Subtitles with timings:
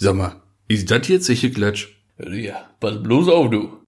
[0.00, 0.36] Sag mal,
[0.68, 1.88] ist das jetzt sicher Klatsch?
[2.24, 3.78] Ja, pass bloß auf, du.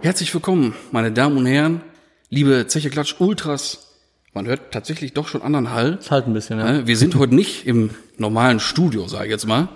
[0.00, 1.82] Herzlich willkommen, meine Damen und Herren,
[2.30, 3.90] liebe Zeche Klatsch Ultras.
[4.32, 5.98] Man hört tatsächlich doch schon anderen Hall.
[6.00, 6.72] Ist halt ein bisschen, ja.
[6.72, 6.86] Ne?
[6.86, 9.68] Wir sind heute nicht im normalen Studio, sage ich jetzt mal.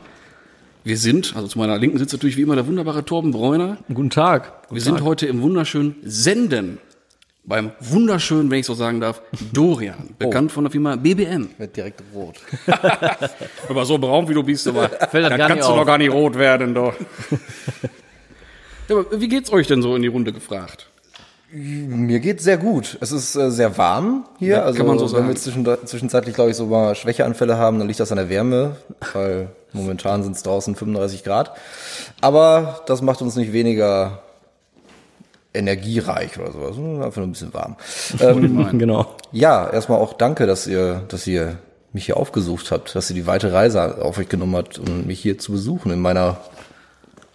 [0.85, 3.76] Wir sind, also zu meiner Linken sitzt natürlich wie immer der wunderbare Torben Bräuner.
[3.93, 4.62] Guten Tag.
[4.71, 6.79] Wir sind heute im wunderschönen Senden.
[7.46, 10.11] Beim wunderschönen, wenn ich so sagen darf, Dorian.
[10.18, 11.50] Bekannt von der Firma BBM.
[11.58, 12.40] Wird direkt rot.
[13.68, 15.79] Aber so braun wie du bist, aber Fällt da kannst du auf.
[15.79, 16.94] doch gar nicht rot werden, doch.
[18.88, 20.88] ja, aber wie geht's euch denn so in die Runde gefragt?
[21.52, 22.98] Mir geht's sehr gut.
[23.00, 24.57] Es ist äh, sehr warm hier.
[24.57, 25.29] Ja, also kann man so wenn sagen.
[25.29, 28.76] wir zwischen, zwischenzeitlich, glaube ich, so mal Schwächeanfälle haben, dann liegt das an der Wärme,
[29.13, 31.52] weil momentan sind es draußen 35 Grad.
[32.20, 34.22] Aber das macht uns nicht weniger
[35.56, 36.77] energiereich oder sowas.
[36.77, 37.77] Einfach nur ein bisschen warm.
[38.20, 39.14] Ähm, Genau.
[39.33, 41.58] ja, erstmal auch danke, dass ihr, dass ihr
[41.92, 45.20] mich hier aufgesucht habt, dass ihr die weite Reise auf euch genommen habt, um mich
[45.20, 46.38] hier zu besuchen in meiner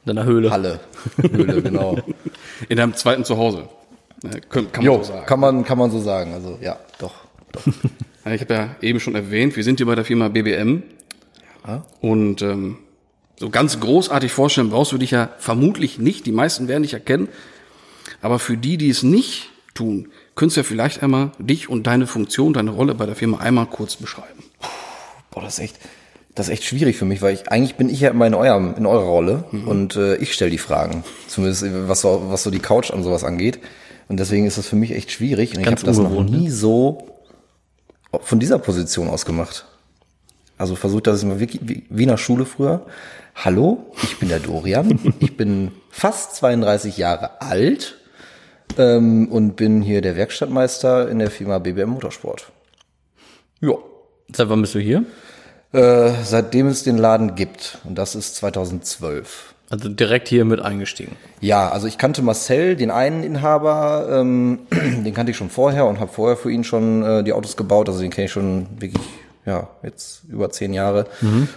[0.05, 0.49] Deiner Höhle.
[0.51, 0.79] Halle.
[1.21, 1.97] Höhle, genau.
[2.69, 3.67] In deinem zweiten Zuhause.
[4.23, 5.25] Ne, Kann, kann man Jo, so sagen.
[5.27, 6.33] kann man, kann man so sagen.
[6.33, 7.13] Also ja, doch.
[7.51, 7.61] doch.
[8.25, 10.83] Ja, Ich habe ja eben schon erwähnt, wir sind hier bei der Firma BBM.
[11.99, 12.77] Und ähm,
[13.39, 16.25] so ganz großartig vorstellen brauchst du dich ja vermutlich nicht.
[16.25, 17.29] Die meisten werden dich erkennen.
[18.21, 22.07] Aber für die, die es nicht tun, könntest du ja vielleicht einmal dich und deine
[22.07, 24.43] Funktion, deine Rolle bei der Firma einmal kurz beschreiben.
[25.31, 25.79] Boah, das ist echt,
[26.35, 28.75] das ist echt schwierig für mich, weil ich eigentlich bin ich ja immer in eurem,
[28.75, 31.03] in eurer Rolle und äh, ich stelle die Fragen.
[31.27, 33.59] Zumindest was so, was so die Couch an sowas angeht.
[34.07, 35.53] Und deswegen ist das für mich echt schwierig.
[35.53, 37.07] Und ich Ganz habe das noch ungewohnt, nie so
[38.21, 39.65] von dieser Position aus gemacht.
[40.57, 42.85] Also versucht das immer wirklich wie, wie in der Schule früher.
[43.35, 44.99] Hallo, ich bin der Dorian.
[45.19, 48.00] Ich bin fast 32 Jahre alt
[48.77, 52.51] ähm, und bin hier der Werkstattmeister in der Firma BBM Motorsport.
[53.59, 53.73] Ja.
[54.33, 55.05] Seit wann bist du hier?
[55.73, 57.79] Äh, seitdem es den Laden gibt.
[57.83, 59.53] Und das ist 2012.
[59.69, 61.15] Also direkt hier mit eingestiegen.
[61.39, 65.99] Ja, also ich kannte Marcel, den einen Inhaber, ähm, den kannte ich schon vorher und
[65.99, 67.87] habe vorher für ihn schon äh, die Autos gebaut.
[67.87, 69.03] Also den kenne ich schon wirklich,
[69.45, 71.05] ja, jetzt über zehn Jahre.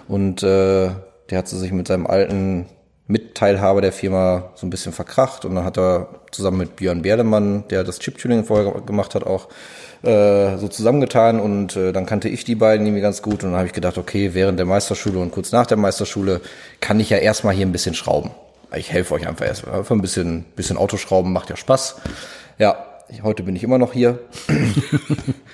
[0.06, 0.90] Und äh,
[1.30, 2.66] der hat sich mit seinem alten
[3.06, 5.44] Mitteilhaber der Firma so ein bisschen verkracht.
[5.44, 9.48] Und dann hat er zusammen mit Björn Berlemann, der das Chiptuning vorher gemacht hat, auch
[10.02, 13.56] äh, so zusammengetan und äh, dann kannte ich die beiden irgendwie ganz gut und dann
[13.56, 16.40] habe ich gedacht, okay, während der Meisterschule und kurz nach der Meisterschule
[16.80, 18.30] kann ich ja erstmal hier ein bisschen schrauben.
[18.76, 19.78] Ich helfe euch einfach erstmal.
[19.78, 21.96] Einfach ein bisschen, bisschen Autoschrauben macht ja Spaß.
[22.58, 24.18] Ja, ich, heute bin ich immer noch hier.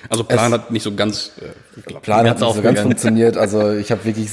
[0.09, 2.03] Also Plan hat nicht so ganz äh, geklappt.
[2.03, 3.37] Plan hat nicht so ganz funktioniert.
[3.41, 4.29] Also ich habe wirklich,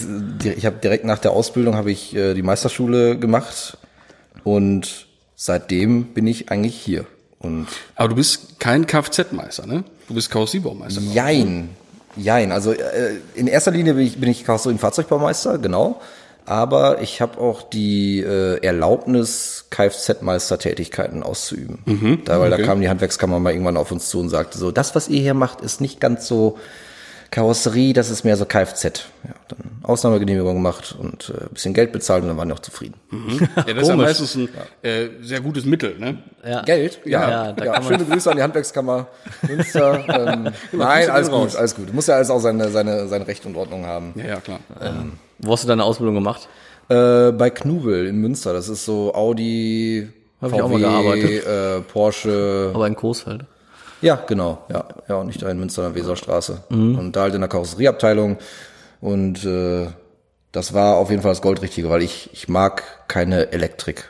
[0.56, 3.78] ich habe direkt nach der Ausbildung habe ich äh, die Meisterschule gemacht
[4.44, 7.06] und seitdem bin ich eigentlich hier.
[7.38, 9.84] Und Aber du bist kein Kfz-Meister, ne?
[10.08, 11.00] Du bist Karossierbaumeister.
[11.00, 11.70] Jein.
[12.16, 12.52] Jein.
[12.52, 16.00] Also äh, in erster Linie bin ich, bin ich Karosserie- und Fahrzeugbaumeister, genau.
[16.48, 22.22] Aber ich habe auch die äh, Erlaubnis, Kfz-Meistertätigkeiten auszuüben.
[22.25, 22.62] da, weil okay.
[22.62, 25.20] da kam die Handwerkskammer mal irgendwann auf uns zu und sagte so, das, was ihr
[25.20, 26.56] hier macht, ist nicht ganz so
[27.31, 28.84] Karosserie, das ist mehr so Kfz.
[28.84, 32.94] Ja, dann Ausnahmegenehmigung gemacht und äh, bisschen Geld bezahlt und dann waren die auch zufrieden.
[33.56, 34.48] Ja, das ist ja meistens ein
[34.82, 36.22] äh, sehr gutes Mittel, ne?
[36.42, 36.62] Ja.
[36.62, 37.00] Geld?
[37.04, 39.09] Ja, Ja, da ja, kann man- schöne Grüße an die Handwerkskammer
[39.47, 40.04] Münster.
[40.32, 41.92] ähm, nein, alles gut, alles gut.
[41.92, 44.15] Muss ja alles auch seine, seine, sein Recht und Ordnung haben.
[44.16, 44.60] Ja, ja, klar.
[45.38, 46.49] Wo hast du deine Ausbildung gemacht?
[46.88, 50.09] Äh, bei Knuvel in Münster, das ist so Audi,
[50.41, 51.47] Hab ich auch mal VW, gearbeitet.
[51.47, 52.71] Äh, Porsche.
[52.75, 53.44] Aber in Coesfeld.
[54.00, 54.65] Ja, genau.
[54.69, 56.62] Ja, ja, und nicht da in Münster an der Weserstraße.
[56.71, 58.38] Und da halt in der Karosserieabteilung.
[59.00, 59.88] Und äh,
[60.53, 64.09] das war auf jeden Fall das Goldrichtige, weil ich, ich mag keine Elektrik.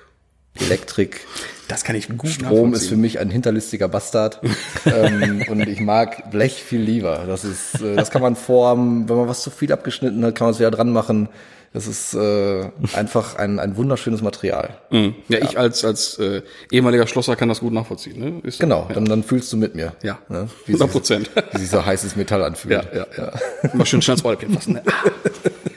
[0.60, 1.20] Elektrik,
[1.69, 4.41] Das kann ich gut Strom ist für mich ein hinterlistiger Bastard.
[4.86, 7.24] ähm, und ich mag Blech viel lieber.
[7.26, 10.46] Das ist, äh, das kann man formen, wenn man was zu viel abgeschnitten hat, kann
[10.46, 11.28] man es wieder dran machen.
[11.74, 14.78] Das ist äh, einfach ein, ein wunderschönes Material.
[14.91, 15.14] Mhm.
[15.28, 16.41] Ja, ich als, als äh,
[16.72, 18.19] ehemaliger Schlosser kann das gut nachvollziehen.
[18.19, 18.40] Ne?
[18.42, 19.93] Ist, Genau, Ja, dann, dann fühlst du mit mir.
[20.02, 20.19] ja.
[20.31, 20.49] Ne?
[20.64, 21.31] Wie 100 sich- Prozent.
[21.52, 22.88] Wie sich so heißes Metall ja, anfühlt.
[22.94, 23.32] ja, ja.
[23.75, 24.72] Immer schön schnell ins Rollpin fassen.
[24.75, 24.82] Ne?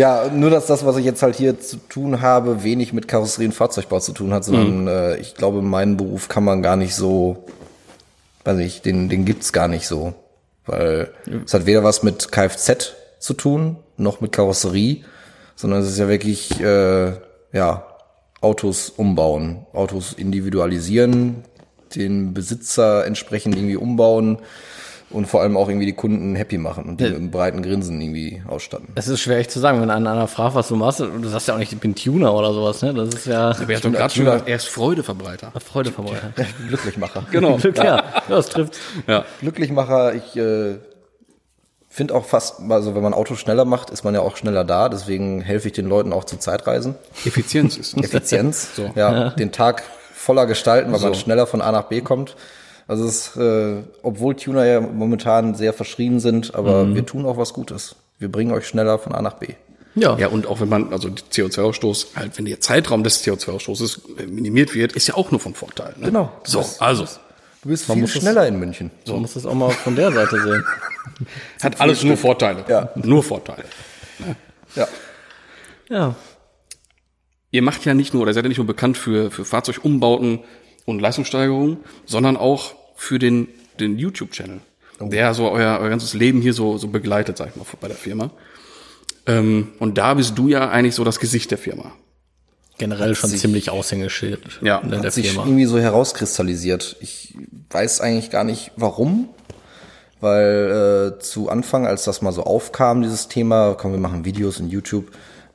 [0.00, 3.48] Ja, nur dass das, was ich jetzt halt hier zu tun habe, wenig mit Karosserie
[3.48, 6.94] und Fahrzeugbau zu tun hat, sondern äh, ich glaube, meinen Beruf kann man gar nicht
[6.94, 7.44] so,
[8.44, 10.14] weiß nicht, den, den gibt's gar nicht so.
[10.64, 11.12] Weil
[11.44, 15.04] es hat weder was mit Kfz zu tun, noch mit Karosserie,
[15.54, 17.12] sondern es ist ja wirklich, äh,
[17.52, 17.86] ja,
[18.40, 21.44] Autos umbauen, Autos individualisieren,
[21.94, 24.38] den Besitzer entsprechend irgendwie umbauen
[25.10, 28.00] und vor allem auch irgendwie die Kunden happy machen und die mit einem breiten Grinsen
[28.00, 28.88] irgendwie ausstatten.
[28.94, 31.54] Es ist schwer echt zu sagen, wenn einer fragt, was du machst, du sagst ja
[31.54, 32.94] auch nicht, ich bin Tuner oder sowas, ne?
[32.94, 35.52] Das ist ja Aber er hat doch gerade schon gesagt, er ist Freudeverbreiter.
[35.60, 36.32] Freudeverbreiter.
[36.68, 37.24] Glücklichmacher.
[37.30, 37.56] Genau.
[37.56, 37.84] Glück, ja.
[37.84, 38.76] ja, das trifft.
[39.06, 39.24] Ja.
[39.40, 40.78] Glücklichmacher, ich äh,
[41.88, 44.88] finde auch fast, also wenn man Auto schneller macht, ist man ja auch schneller da.
[44.88, 46.94] Deswegen helfe ich den Leuten auch zu Zeitreisen.
[47.24, 48.04] Effizienz ist das.
[48.04, 48.68] Effizienz.
[48.94, 49.82] Ja, den Tag
[50.14, 52.36] voller gestalten, weil man schneller von A nach B kommt.
[52.90, 57.36] Also es ist, äh, obwohl Tuner ja momentan sehr verschrien sind, aber wir tun auch
[57.36, 57.94] was Gutes.
[58.18, 59.54] Wir bringen euch schneller von A nach B.
[59.94, 60.18] Ja.
[60.18, 64.94] Ja, und auch wenn man, also CO2-Ausstoß, halt, wenn der Zeitraum des CO2-Ausstoßes minimiert wird,
[64.94, 65.94] ist ja auch nur von Vorteil.
[65.98, 66.06] Ne?
[66.06, 66.32] Genau.
[66.42, 67.06] So, also,
[67.62, 68.90] Du bist viel schneller in München.
[69.06, 70.64] Man muss das auch mal von der Seite sehen.
[71.62, 72.64] hat alles nur Vorteile.
[72.66, 72.90] Ja.
[72.96, 73.66] Nur Vorteile.
[74.74, 74.88] Ja.
[75.88, 76.14] Ja.
[77.52, 80.40] Ihr macht ja nicht nur, oder seid ja nicht nur bekannt für, für Fahrzeugumbauten
[80.86, 83.48] und Leistungssteigerungen, sondern auch für den,
[83.80, 84.60] den YouTube-Channel,
[85.00, 87.96] der so euer, euer ganzes Leben hier so, so begleitet, sag ich mal, bei der
[87.96, 88.30] Firma.
[89.26, 91.92] Ähm, und da bist du ja eigentlich so das Gesicht der Firma.
[92.76, 95.46] Generell schon sich- ziemlich Aushängeschild Ja, in der Hat sich Firma.
[95.46, 96.96] irgendwie so herauskristallisiert.
[97.00, 97.34] Ich
[97.70, 99.30] weiß eigentlich gar nicht warum,
[100.20, 104.60] weil äh, zu Anfang, als das mal so aufkam, dieses Thema, komm, wir machen Videos
[104.60, 105.10] in YouTube,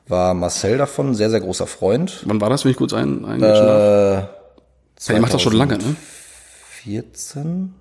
[0.08, 2.22] war Marcel davon ein sehr, sehr großer Freund.
[2.26, 4.22] Wann war das, wenn ich kurz ein, ein äh, Äh,
[5.10, 5.94] Ihr macht das schon lange, ne?
[6.86, 7.74] 14,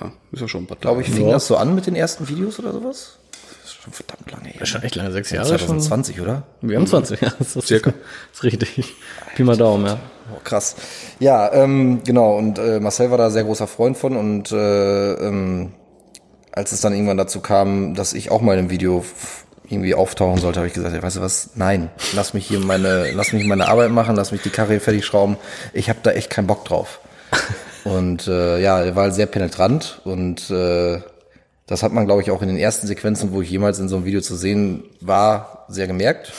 [0.00, 1.08] Ja, ist ja schon ein paar glaube Tage.
[1.08, 3.18] ich, fing das so an mit den ersten Videos oder sowas?
[3.30, 4.66] Das ist schon verdammt lange her.
[4.66, 5.68] Schon echt lange, sechs Jahre schon.
[5.80, 6.42] 2020, oder?
[6.60, 7.32] Wir haben 20, ja.
[7.38, 7.90] Das ist, Circa.
[7.92, 7.98] Das
[8.34, 8.94] ist richtig.
[9.36, 10.00] Pi mal Daumen, ja.
[10.34, 10.74] Oh, krass.
[11.20, 12.36] Ja, ähm, genau.
[12.36, 14.16] Und äh, Marcel war da sehr großer Freund von.
[14.16, 15.72] Und äh, ähm,
[16.50, 19.04] als es dann irgendwann dazu kam, dass ich auch mal in einem Video
[19.68, 21.50] irgendwie auftauchen sollte, habe ich gesagt, ja, weißt du was?
[21.54, 25.04] Nein, lass mich hier meine, lass mich meine Arbeit machen, lass mich die Karre fertig
[25.06, 25.36] schrauben.
[25.72, 27.00] Ich habe da echt keinen Bock drauf.
[27.88, 31.00] Und äh, ja, er war halt sehr penetrant und äh,
[31.66, 33.96] das hat man, glaube ich, auch in den ersten Sequenzen, wo ich jemals in so
[33.96, 36.32] einem Video zu sehen war, sehr gemerkt.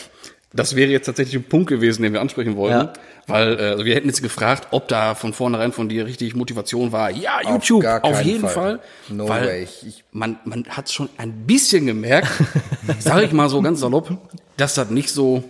[0.52, 2.88] Das wäre jetzt tatsächlich ein Punkt gewesen, den wir ansprechen wollten.
[2.88, 2.94] Ja.
[3.28, 6.92] Weil äh, also wir hätten jetzt gefragt, ob da von vornherein von dir richtig Motivation
[6.92, 7.12] war.
[7.12, 8.52] Ja, YouTube, auf keinen jeden Fall.
[8.54, 8.80] Fall.
[9.10, 9.64] No weil way.
[9.66, 12.30] Ich- ich- man, man hat schon ein bisschen gemerkt,
[13.00, 14.10] sage ich mal so ganz salopp,
[14.58, 15.44] dass das nicht so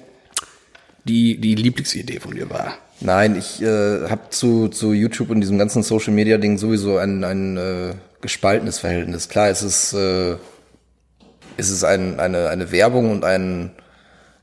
[1.06, 2.74] die, die Lieblingsidee von dir war.
[3.02, 7.24] Nein, ich äh, habe zu, zu YouTube und diesem ganzen Social Media Ding sowieso ein,
[7.24, 9.30] ein äh, gespaltenes Verhältnis.
[9.30, 10.36] Klar, es ist, äh,
[11.56, 13.72] es ist ein, eine, eine Werbung und ein,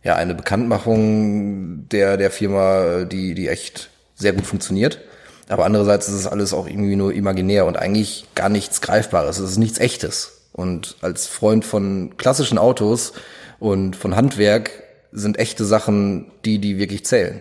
[0.02, 5.00] ja, eine Bekanntmachung der, der Firma, die, die echt sehr gut funktioniert.
[5.48, 9.38] Aber andererseits ist es alles auch irgendwie nur imaginär und eigentlich gar nichts Greifbares.
[9.38, 10.40] Es ist nichts Echtes.
[10.52, 13.12] Und als Freund von klassischen Autos
[13.58, 14.70] und von Handwerk
[15.12, 17.40] sind echte Sachen die, die wirklich zählen.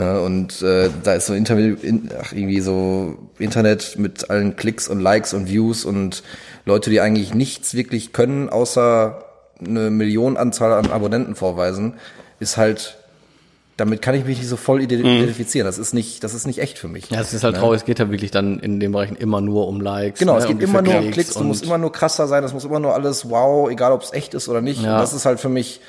[0.00, 4.88] Ja, und äh, da ist so Internet, in, ach, irgendwie so Internet mit allen Klicks
[4.88, 6.22] und Likes und Views und
[6.64, 9.24] Leute, die eigentlich nichts wirklich können, außer
[9.62, 11.94] eine Millionenanzahl an Abonnenten vorweisen,
[12.38, 12.96] ist halt,
[13.76, 15.66] damit kann ich mich nicht so voll ide- identifizieren.
[15.66, 17.10] Das ist nicht, das ist nicht echt für mich.
[17.10, 19.68] Ja, es ist halt traurig, es geht ja wirklich dann in den Bereichen immer nur
[19.68, 20.18] um Likes.
[20.20, 22.42] Genau, ne, es geht um immer nur um Klicks, du musst immer nur krasser sein,
[22.44, 24.82] es muss immer nur alles wow, egal ob es echt ist oder nicht.
[24.82, 24.94] Ja.
[24.94, 25.80] Und das ist halt für mich,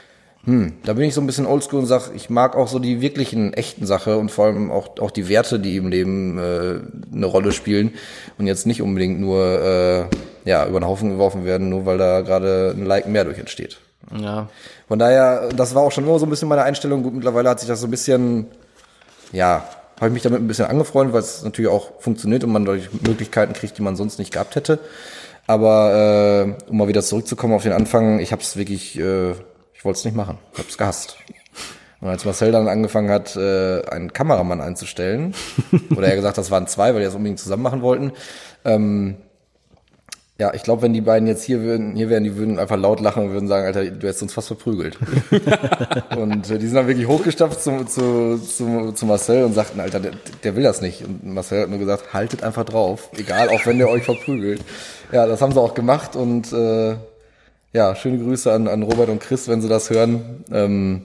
[0.45, 2.99] hm, da bin ich so ein bisschen oldschool und sag, ich mag auch so die
[2.99, 6.79] wirklichen echten Sache und vor allem auch, auch die Werte, die im Leben äh,
[7.13, 7.93] eine Rolle spielen
[8.39, 10.05] und jetzt nicht unbedingt nur äh,
[10.49, 13.77] ja, über den Haufen geworfen werden, nur weil da gerade ein Like mehr durch entsteht.
[14.19, 14.49] Ja,
[14.88, 17.03] Von daher, das war auch schon immer so ein bisschen meine Einstellung.
[17.03, 18.47] Gut, mittlerweile hat sich das so ein bisschen,
[19.31, 19.63] ja,
[19.97, 22.89] habe ich mich damit ein bisschen angefreundet, weil es natürlich auch funktioniert und man dadurch
[23.05, 24.80] Möglichkeiten kriegt, die man sonst nicht gehabt hätte.
[25.45, 29.33] Aber äh, um mal wieder zurückzukommen auf den Anfang, ich habe es wirklich, äh,
[29.81, 31.18] ich wollte es nicht machen, ich habe es gehasst.
[32.02, 35.33] Und als Marcel dann angefangen hat, äh, einen Kameramann einzustellen,
[35.97, 38.11] oder er gesagt, das waren zwei, weil die das unbedingt zusammen machen wollten,
[38.64, 39.18] ähm,
[40.38, 43.00] ja, ich glaube, wenn die beiden jetzt hier würden, hier wären, die würden einfach laut
[43.00, 45.00] lachen und würden sagen, Alter, du hättest uns fast verprügelt.
[46.16, 50.00] und äh, die sind dann wirklich hochgestapft zu, zu, zu, zu Marcel und sagten, Alter,
[50.00, 50.11] der,
[50.44, 51.04] der will das nicht.
[51.04, 54.61] Und Marcel hat nur gesagt, haltet einfach drauf, egal, auch wenn der euch verprügelt.
[55.11, 56.97] Ja, das haben sie auch gemacht und äh,
[57.73, 60.44] ja, schöne Grüße an, an Robert und Chris, wenn sie das hören.
[60.51, 61.04] Ähm,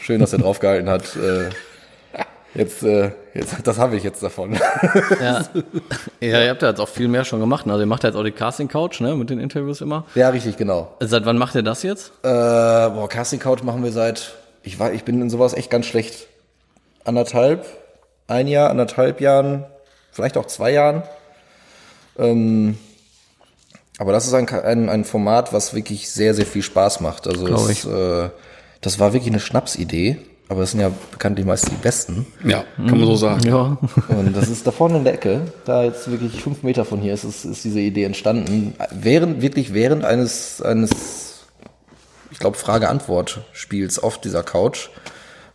[0.00, 1.16] schön, dass er draufgehalten hat.
[1.16, 1.50] Äh,
[2.54, 4.54] jetzt, äh, jetzt, das habe ich jetzt davon.
[5.20, 5.44] ja.
[6.20, 7.66] ja, ihr habt ja jetzt auch viel mehr schon gemacht.
[7.66, 7.72] ne?
[7.72, 10.04] Also ihr macht ja jetzt auch die Casting Couch, ne, mit den Interviews immer.
[10.14, 10.94] ja, richtig, genau.
[11.00, 12.12] Seit wann macht ihr das jetzt?
[12.22, 15.86] Äh, boah, Casting Couch machen wir seit, ich war, ich bin in sowas echt ganz
[15.86, 16.26] schlecht.
[17.04, 17.64] Anderthalb,
[18.26, 19.64] ein Jahr, anderthalb Jahren,
[20.10, 21.02] vielleicht auch zwei Jahren.
[22.18, 22.76] Ähm,
[23.98, 27.26] aber das ist ein, ein, ein Format, was wirklich sehr, sehr viel Spaß macht.
[27.26, 28.30] Also es, äh,
[28.80, 32.26] das war wirklich eine Schnapsidee, aber es sind ja bekanntlich meist die besten.
[32.44, 33.46] Ja, kann man so sagen.
[33.46, 33.76] Ja.
[34.08, 37.12] Und das ist da vorne in der Ecke, da jetzt wirklich fünf Meter von hier
[37.12, 38.74] ist, ist, ist diese Idee entstanden.
[38.92, 41.46] Während, wirklich während eines, eines,
[42.30, 44.90] ich glaube, Frage-Antwort-Spiels auf dieser Couch.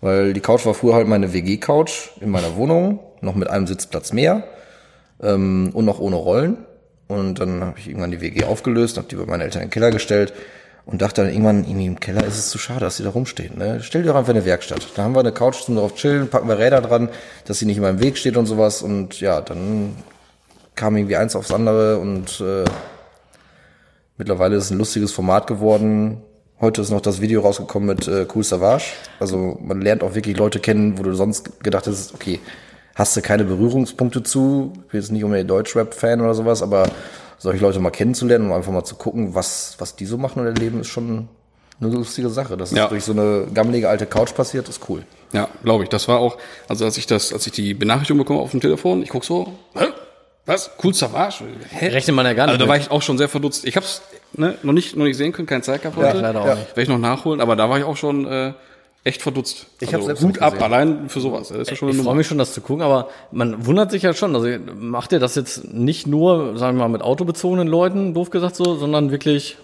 [0.02, 4.12] Weil die Couch war früher halt meine WG-Couch in meiner Wohnung, noch mit einem Sitzplatz
[4.12, 4.44] mehr
[5.22, 6.58] ähm, und noch ohne Rollen.
[7.08, 9.74] Und dann habe ich irgendwann die WG aufgelöst, habe die bei meinen Eltern in den
[9.74, 10.34] Keller gestellt
[10.86, 13.58] und dachte dann irgendwann, irgendwie im Keller ist es zu schade, dass die da rumstehen.
[13.58, 13.80] Ne?
[13.82, 14.88] Stell dir doch einfach eine Werkstatt.
[14.96, 17.10] Da haben wir eine Couch zum drauf chillen, packen wir Räder dran,
[17.46, 18.82] dass sie nicht in meinem Weg steht und sowas.
[18.82, 19.96] Und ja, dann
[20.76, 22.66] kam irgendwie eins aufs andere und äh,
[24.18, 26.22] mittlerweile ist es ein lustiges Format geworden.
[26.60, 28.86] Heute ist noch das Video rausgekommen mit äh, Cool Savage.
[29.20, 32.40] Also man lernt auch wirklich Leute kennen, wo du sonst gedacht hast, okay,
[32.96, 34.74] hast du keine Berührungspunkte zu.
[34.86, 36.88] Ich bin jetzt nicht unbedingt Deutschrap-Fan oder sowas, aber
[37.40, 40.46] solche Leute mal kennenzulernen und einfach mal zu gucken, was, was die so machen und
[40.48, 41.28] erleben, ist schon
[41.82, 42.56] eine lustige Sache.
[42.56, 42.84] Dass Ja.
[42.86, 45.04] es durch so eine gammelige alte Couch passiert, ist cool.
[45.34, 45.90] Ja, glaube ich.
[45.90, 46.38] Das war auch,
[46.70, 49.52] also als ich das, als ich die Benachrichtigung bekomme auf dem Telefon, ich guck so,
[49.76, 49.86] hä?
[50.46, 50.70] Was?
[50.84, 51.46] Cool Savage?
[51.72, 51.88] Hä?
[51.88, 52.54] Rechnet man ja gar nicht.
[52.56, 53.66] Also da war ich auch schon sehr verdutzt.
[53.66, 54.02] Ich hab's
[54.34, 56.18] ne, noch nicht noch nicht sehen können, keine Zeit gehabt heute.
[56.20, 56.56] leider auch Ja.
[56.56, 56.68] nicht.
[56.70, 58.52] Werde ich noch nachholen, aber da war ich auch schon äh,
[59.04, 59.68] echt verdutzt.
[59.80, 61.50] Ich also, selbst Hut ab, allein für sowas.
[61.50, 62.18] Das ist ja schon Ich eine freue Nummer.
[62.18, 64.36] mich schon, das zu gucken, aber man wundert sich ja schon.
[64.36, 68.56] Also macht ihr das jetzt nicht nur, sagen wir mal, mit autobezogenen Leuten, doof gesagt
[68.56, 69.58] so, sondern wirklich,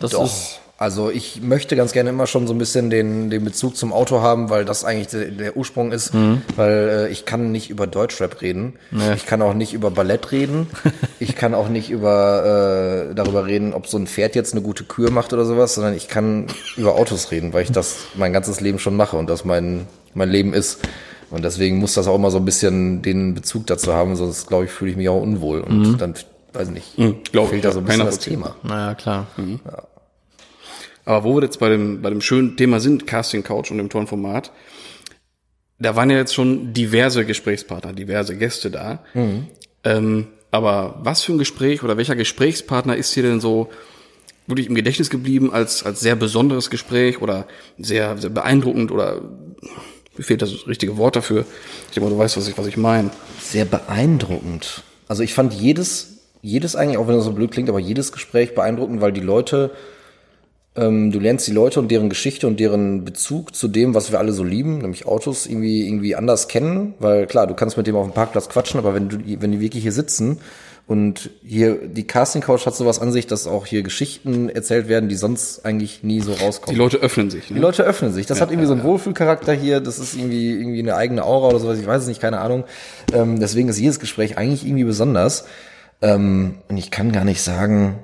[0.00, 0.24] das Doch.
[0.24, 3.92] ist Also ich möchte ganz gerne immer schon so ein bisschen den, den Bezug zum
[3.92, 6.12] Auto haben, weil das eigentlich der, der Ursprung ist.
[6.56, 8.74] Weil äh, ich kann nicht über Deutschrap reden.
[9.14, 10.66] Ich kann auch nicht über Ballett reden.
[11.20, 14.82] ich kann auch nicht über äh, darüber reden, ob so ein Pferd jetzt eine gute
[14.82, 18.60] Kür macht oder sowas, sondern ich kann über Autos reden, weil ich das mein ganzes
[18.60, 20.80] Leben schon mache und das mein, mein Leben ist.
[21.30, 24.64] Und deswegen muss das auch immer so ein bisschen den Bezug dazu haben, sonst glaube
[24.64, 25.60] ich, fühle ich mich auch unwohl.
[25.60, 26.14] Und dann,
[26.52, 26.96] weiß nicht,
[27.32, 28.18] glaub ich, fehlt da so ein ja, bisschen das.
[28.18, 28.56] Thema.
[28.62, 29.26] naja, klar.
[31.04, 33.90] Aber wo wir jetzt bei dem, bei dem schönen Thema sind, Casting Couch und dem
[33.90, 34.52] tollen Format,
[35.78, 39.04] da waren ja jetzt schon diverse Gesprächspartner, diverse Gäste da.
[39.82, 43.70] Ähm, aber was für ein Gespräch oder welcher Gesprächspartner ist hier denn so
[44.46, 47.46] wirklich im Gedächtnis geblieben als, als sehr besonderes Gespräch oder
[47.78, 49.22] sehr, sehr beeindruckend oder
[50.16, 51.44] mir fehlt das richtige Wort dafür.
[51.88, 53.10] Ich denke mal, du weißt, was ich, was ich meine.
[53.40, 54.84] Sehr beeindruckend.
[55.08, 58.54] Also ich fand jedes, jedes eigentlich, auch wenn das so blöd klingt, aber jedes Gespräch
[58.54, 59.72] beeindruckend, weil die Leute,
[60.76, 64.18] ähm, du lernst die Leute und deren Geschichte und deren Bezug zu dem, was wir
[64.18, 67.96] alle so lieben, nämlich Autos, irgendwie, irgendwie anders kennen, weil klar, du kannst mit dem
[67.96, 70.40] auf dem Parkplatz quatschen, aber wenn du, wenn die wirklich hier sitzen
[70.86, 75.08] und hier, die Casting Couch hat sowas an sich, dass auch hier Geschichten erzählt werden,
[75.08, 76.74] die sonst eigentlich nie so rauskommen.
[76.74, 77.46] Die Leute öffnen sich.
[77.46, 77.60] Die Ne?
[77.60, 78.26] Leute öffnen sich.
[78.26, 79.80] Das hat irgendwie so einen Wohlfühlcharakter hier.
[79.80, 81.78] Das ist irgendwie, irgendwie eine eigene Aura oder sowas.
[81.78, 82.64] Ich weiß es nicht, keine Ahnung.
[83.14, 85.46] Ähm, deswegen ist jedes Gespräch eigentlich irgendwie besonders.
[86.02, 88.00] Ähm, und ich kann gar nicht sagen,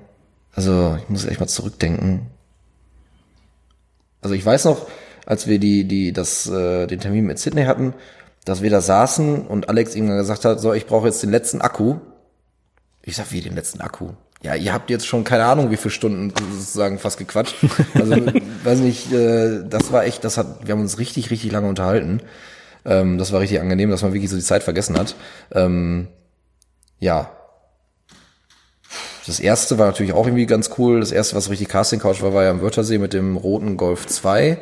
[0.55, 2.29] also ich muss echt mal zurückdenken.
[4.21, 4.87] Also ich weiß noch,
[5.27, 7.95] als wir die, die, das, äh, den Termin mit Sydney hatten,
[8.45, 11.61] dass wir da saßen und Alex irgendwann gesagt hat, so, ich brauche jetzt den letzten
[11.61, 11.97] Akku.
[13.03, 14.11] Ich sag, wie den letzten Akku?
[14.43, 17.57] Ja, ihr habt jetzt schon keine Ahnung, wie viele Stunden sozusagen fast gequatscht.
[17.95, 18.17] Also,
[18.65, 22.23] weiß nicht, äh, das war echt, das hat, wir haben uns richtig, richtig lange unterhalten.
[22.85, 25.15] Ähm, das war richtig angenehm, dass man wirklich so die Zeit vergessen hat.
[25.53, 26.09] Ähm,
[26.99, 27.31] ja.
[29.27, 31.01] Das erste war natürlich auch irgendwie ganz cool.
[31.01, 34.07] Das erste, was richtig Casting Couch war, war ja am Wörthersee mit dem roten Golf
[34.07, 34.59] 2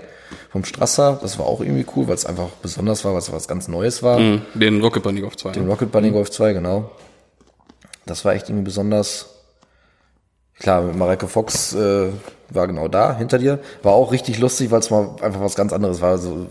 [0.50, 1.18] vom Strasser.
[1.22, 4.02] Das war auch irgendwie cool, weil es einfach besonders war, weil es was ganz Neues
[4.02, 4.18] war.
[4.18, 4.42] Mhm.
[4.54, 5.52] Den Rocket Bunny auf zwei.
[5.52, 6.90] Den Rocket Bunny Golf 2, genau.
[8.06, 9.34] Das war echt irgendwie besonders.
[10.58, 12.08] Klar, Mareike Fox äh,
[12.50, 13.60] war genau da, hinter dir.
[13.82, 16.18] War auch richtig lustig, weil es mal einfach was ganz anderes war.
[16.18, 16.46] So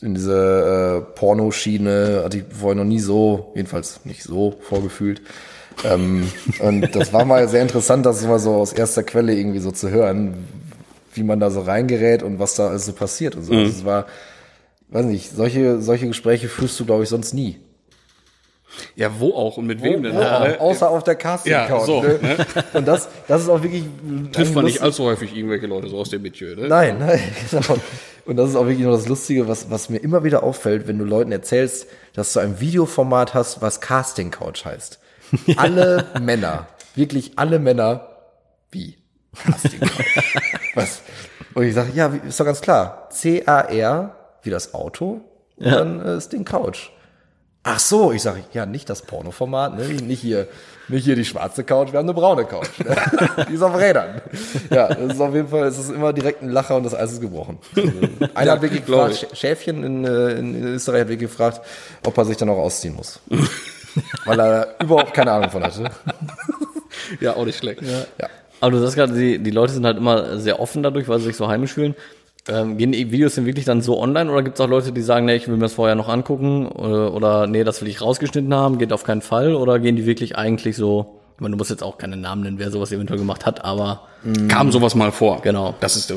[0.00, 5.22] in diese äh, Pornoschiene hatte ich vorher noch nie so, jedenfalls nicht so vorgefühlt.
[5.84, 6.30] Ähm,
[6.60, 9.90] und das war mal sehr interessant, das mal so aus erster Quelle irgendwie so zu
[9.90, 10.34] hören,
[11.14, 13.52] wie man da so reingerät und was da alles so passiert und so.
[13.52, 14.06] Also es war,
[14.88, 17.58] weiß nicht, solche, solche Gespräche führst du, glaube ich, sonst nie.
[18.94, 20.14] Ja, wo auch und mit wem denn?
[20.14, 20.60] Wo auch, Ne?
[20.60, 21.86] außer auf der Casting Ja, Couch.
[21.86, 22.18] so, ne?
[22.22, 22.36] ne?
[22.74, 23.84] Und das, das ist auch wirklich
[24.32, 26.68] Trifft man nicht allzu häufig irgendwelche Leute so aus dem Milieu, ne?
[26.68, 27.18] Nein, nein,
[27.50, 27.78] genau.
[28.26, 30.98] Und das ist auch wirklich nur das Lustige, was, was mir immer wieder auffällt, wenn
[30.98, 34.98] du Leuten erzählst, dass du ein Videoformat hast, was Casting Couch heißt.
[35.56, 38.08] Alle Männer, wirklich alle Männer,
[38.70, 38.98] wie?
[40.74, 41.02] Was?
[41.54, 43.08] Und ich sage, ja, ist doch ganz klar.
[43.10, 45.20] C-A-R, wie das Auto,
[45.56, 46.90] und dann äh, ist Ding Couch.
[47.64, 49.84] Ach so, ich sage, ja, nicht das Pornoformat, ne?
[49.88, 50.46] nicht hier,
[50.86, 52.78] nicht hier die schwarze Couch, wir haben eine braune Couch.
[52.78, 52.96] Ne?
[53.50, 54.22] die ist auf Rädern.
[54.70, 57.12] Ja, das ist auf jeden Fall, es ist immer direkt ein Lacher und das Eis
[57.12, 57.58] ist gebrochen.
[57.76, 57.90] Also,
[58.34, 61.60] einer hat wirklich gefragt, Sch- Schäfchen in, äh, in Österreich hat wirklich gefragt,
[62.06, 63.20] ob er sich dann auch ausziehen muss.
[64.24, 65.90] Weil er überhaupt keine Ahnung von hatte.
[67.20, 67.80] Ja, auch nicht schlecht.
[67.82, 68.28] Ja.
[68.60, 71.26] Aber du sagst gerade, die, die Leute sind halt immer sehr offen dadurch, weil sie
[71.26, 71.94] sich so heimisch fühlen.
[72.48, 75.02] Ähm, gehen die Videos denn wirklich dann so online oder gibt es auch Leute, die
[75.02, 78.00] sagen, nee, ich will mir das vorher noch angucken oder, oder nee, das will ich
[78.00, 81.58] rausgeschnitten haben, geht auf keinen Fall oder gehen die wirklich eigentlich so, ich meine, du
[81.58, 84.08] musst jetzt auch keine Namen nennen, wer sowas eventuell gemacht hat, aber
[84.48, 85.40] Kam sowas mal vor.
[85.42, 85.74] Genau.
[85.80, 86.16] Das ist der,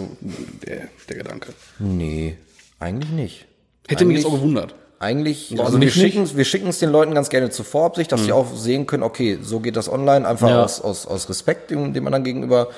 [0.65, 1.49] der, der Gedanke.
[1.79, 2.37] Nee,
[2.79, 3.45] eigentlich nicht.
[3.87, 4.73] Hätte mich Eigentlich- jetzt auch gewundert.
[5.01, 8.31] Eigentlich, also wir schicken wir schicken es den Leuten ganz gerne zur Vorabsicht, dass sie
[8.31, 10.63] auch sehen können, okay, so geht das online, einfach Ja.
[10.63, 12.69] aus, aus, aus Respekt dem, dem anderen gegenüber.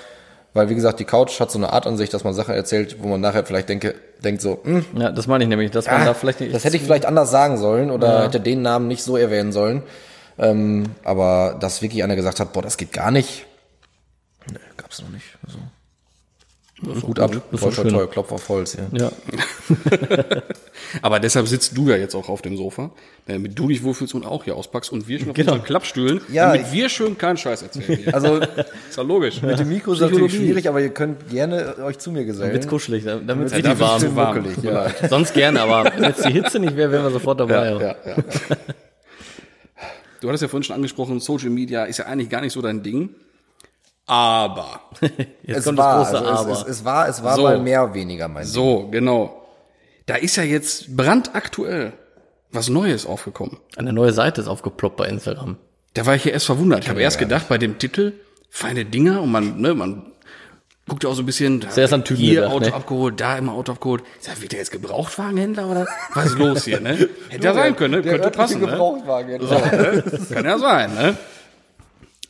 [0.56, 2.98] Weil, wie gesagt, die Couch hat so eine Art an sich, dass man Sachen erzählt,
[3.02, 6.02] wo man nachher vielleicht denke, denkt so, hm, Ja, das meine ich nämlich, dass man
[6.02, 6.54] ah, da vielleicht nicht.
[6.54, 9.82] das hätte ich vielleicht anders sagen sollen oder hätte den Namen nicht so erwähnen sollen.
[10.38, 13.46] Ähm, aber dass wirklich einer gesagt hat, boah, das geht gar nicht.
[14.52, 15.26] Nee, gab's noch nicht.
[15.46, 17.90] Also, gut ab, toi, schön.
[17.90, 18.78] toi, Klopf auf Holz.
[18.78, 18.84] Ja.
[18.92, 19.12] ja.
[21.02, 22.92] Aber deshalb sitzt du ja jetzt auch auf dem Sofa,
[23.26, 25.54] damit du dich wohlfühlst und auch hier auspackst und wir schon auf Genau.
[25.54, 27.98] unseren Klappstühlen, Ja, damit wir schön keinen Scheiß erzählen.
[28.04, 28.14] Hier.
[28.14, 28.36] Also
[28.90, 29.42] ist ja logisch.
[29.42, 32.54] mit dem Mikro ist natürlich schwierig, aber ihr könnt gerne euch zu mir gesellen.
[32.54, 34.00] Wird's kuschelig, damit Ja, es wird's warm.
[34.00, 34.38] zu warm.
[34.38, 34.88] Muckelig, ja.
[35.10, 37.54] Sonst gerne, aber wenn jetzt die Hitze nicht wäre, wären wir sofort dabei.
[37.72, 38.16] Ja, ja, ja.
[40.22, 42.82] Du hattest ja vorhin schon angesprochen, Social Media ist ja eigentlich gar nicht so dein
[42.82, 43.10] Ding.
[44.06, 44.82] Aber,
[45.44, 46.52] Jetzt Es kommt war, das große also Aber.
[46.52, 47.44] es, es, es war, es war So.
[47.44, 48.52] mal mehr weniger mein Ding.
[48.52, 49.43] so, genau.
[50.06, 51.94] Da ist ja jetzt brandaktuell
[52.52, 53.58] was Neues aufgekommen.
[53.78, 55.58] Eine neue Seite ist aufgeploppt bei Instagram.
[55.94, 56.84] Da war ich ja erst verwundert.
[56.84, 58.14] Ich habe erst gedacht, bei dem Titel,
[58.50, 60.14] feine Dinger, und man, ne, man
[60.88, 62.74] guckt ja auch so ein bisschen, da an Typen hier gedacht, Auto ne?
[62.74, 64.04] abgeholt, da immer Auto abgeholt.
[64.20, 67.10] Sag, wird der jetzt Gebrauchtwagenhändler oder was ist los hier, ne?
[67.30, 68.10] Hätte ja sein können, ne?
[68.10, 68.78] Könnte passen, ne?
[68.78, 70.04] So, ne?
[70.34, 71.18] Kann ja sein, ne?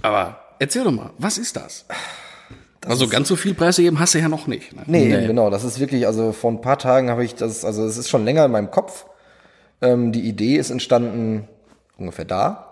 [0.02, 1.86] Aber erzähl doch mal, was ist das?
[2.88, 4.74] Also ganz so viel Preise geben hast du ja noch nicht.
[4.76, 4.84] Ne?
[4.88, 5.50] Nee, eben genau.
[5.50, 8.26] Das ist wirklich, also vor ein paar Tagen habe ich das, also es ist schon
[8.26, 9.06] länger in meinem Kopf.
[9.82, 11.48] Ähm, die Idee ist entstanden
[11.98, 12.70] ungefähr da.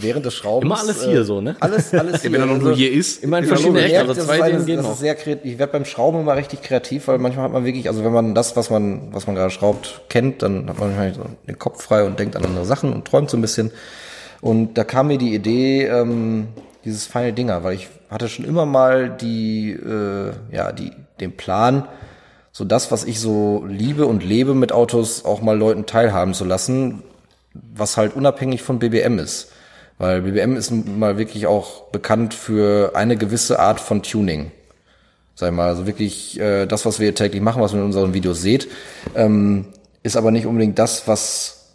[0.00, 0.64] Während des Schraubens.
[0.64, 1.56] Immer alles hier so, ne?
[1.58, 2.30] Alles, alles hier.
[2.30, 3.24] Wenn er noch Also, nur hier ist.
[3.24, 3.92] Immer in Ja, verschiedene logisch.
[3.96, 4.92] Ecken, also zwei alles- gehen das noch.
[4.92, 5.44] ist sehr kreativ.
[5.52, 8.34] Ich werde beim Schrauben immer richtig kreativ, weil manchmal hat man wirklich, also wenn man
[8.34, 11.82] das, was man, was man gerade schraubt, kennt, dann hat man wahrscheinlich so den Kopf
[11.82, 13.72] frei und denkt an andere Sachen und träumt so ein bisschen.
[14.40, 16.46] Und da kam mir die Idee, ähm,
[16.88, 21.86] dieses feine Dinger, weil ich hatte schon immer mal die, äh, ja, die, den Plan,
[22.50, 26.44] so das, was ich so liebe und lebe mit Autos, auch mal Leuten teilhaben zu
[26.44, 27.02] lassen,
[27.52, 29.52] was halt unabhängig von BBM ist.
[29.98, 34.50] Weil BBM ist mal wirklich auch bekannt für eine gewisse Art von Tuning.
[35.34, 38.40] Sag mal, also wirklich äh, das, was wir täglich machen, was ihr in unseren Videos
[38.40, 38.68] seht,
[39.14, 39.66] ähm,
[40.02, 41.74] ist aber nicht unbedingt das, was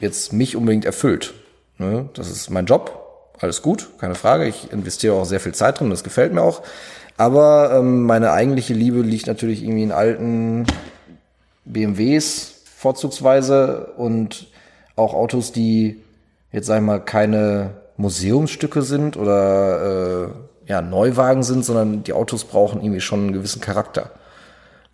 [0.00, 1.34] jetzt mich unbedingt erfüllt.
[1.78, 2.08] Ne?
[2.14, 2.99] Das ist mein Job,
[3.40, 4.46] alles gut, keine Frage.
[4.46, 6.62] Ich investiere auch sehr viel Zeit drin, das gefällt mir auch.
[7.16, 10.66] Aber ähm, meine eigentliche Liebe liegt natürlich irgendwie in alten
[11.64, 14.48] BMWs vorzugsweise und
[14.96, 16.02] auch Autos, die
[16.52, 20.30] jetzt sag ich mal keine Museumsstücke sind oder
[20.66, 24.10] äh, ja Neuwagen sind, sondern die Autos brauchen irgendwie schon einen gewissen Charakter.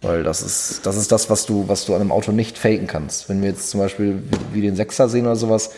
[0.03, 2.87] Weil das ist, das ist das, was du, was du an einem Auto nicht faken
[2.87, 3.29] kannst.
[3.29, 5.71] Wenn wir jetzt zum Beispiel wie, den Sechser sehen oder sowas,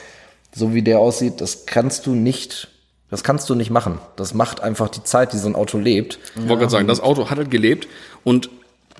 [0.59, 2.69] so wie der aussieht, das kannst du nicht,
[3.11, 3.99] das kannst du nicht machen.
[4.17, 6.19] Das macht einfach die Zeit, die so ein Auto lebt.
[6.35, 7.89] Ich wollte gerade sagen, das Auto hat halt gelebt
[8.25, 8.51] und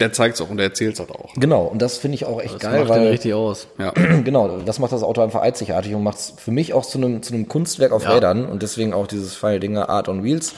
[0.01, 1.35] der zeigt's auch und der erzählt's halt auch.
[1.35, 3.67] Genau, und das finde ich auch echt Das geil, macht den weil richtig aus.
[3.79, 3.91] Ja.
[4.25, 7.21] genau, das macht das Auto einfach einzigartig und macht es für mich auch zu einem
[7.23, 8.13] zu einem Kunstwerk auf Ja.
[8.15, 10.55] Rädern und deswegen auch dieses feine Dinger Art on Wheels.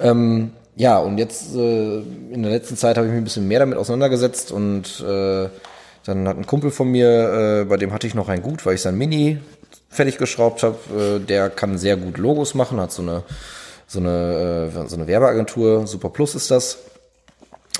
[0.00, 1.98] Ähm, ja, und jetzt äh,
[2.32, 5.48] in der letzten Zeit habe ich mich ein bisschen mehr damit auseinandergesetzt und äh,
[6.04, 8.74] dann hat ein Kumpel von mir, äh, bei dem hatte ich noch ein Gut, weil
[8.74, 9.38] ich sein Mini
[9.92, 10.76] fertig geschraubt habe.
[10.96, 13.22] Äh, der kann sehr gut Logos machen, hat so eine
[13.86, 16.78] so eine äh, so eine Werbeagentur, Super Plus ist das.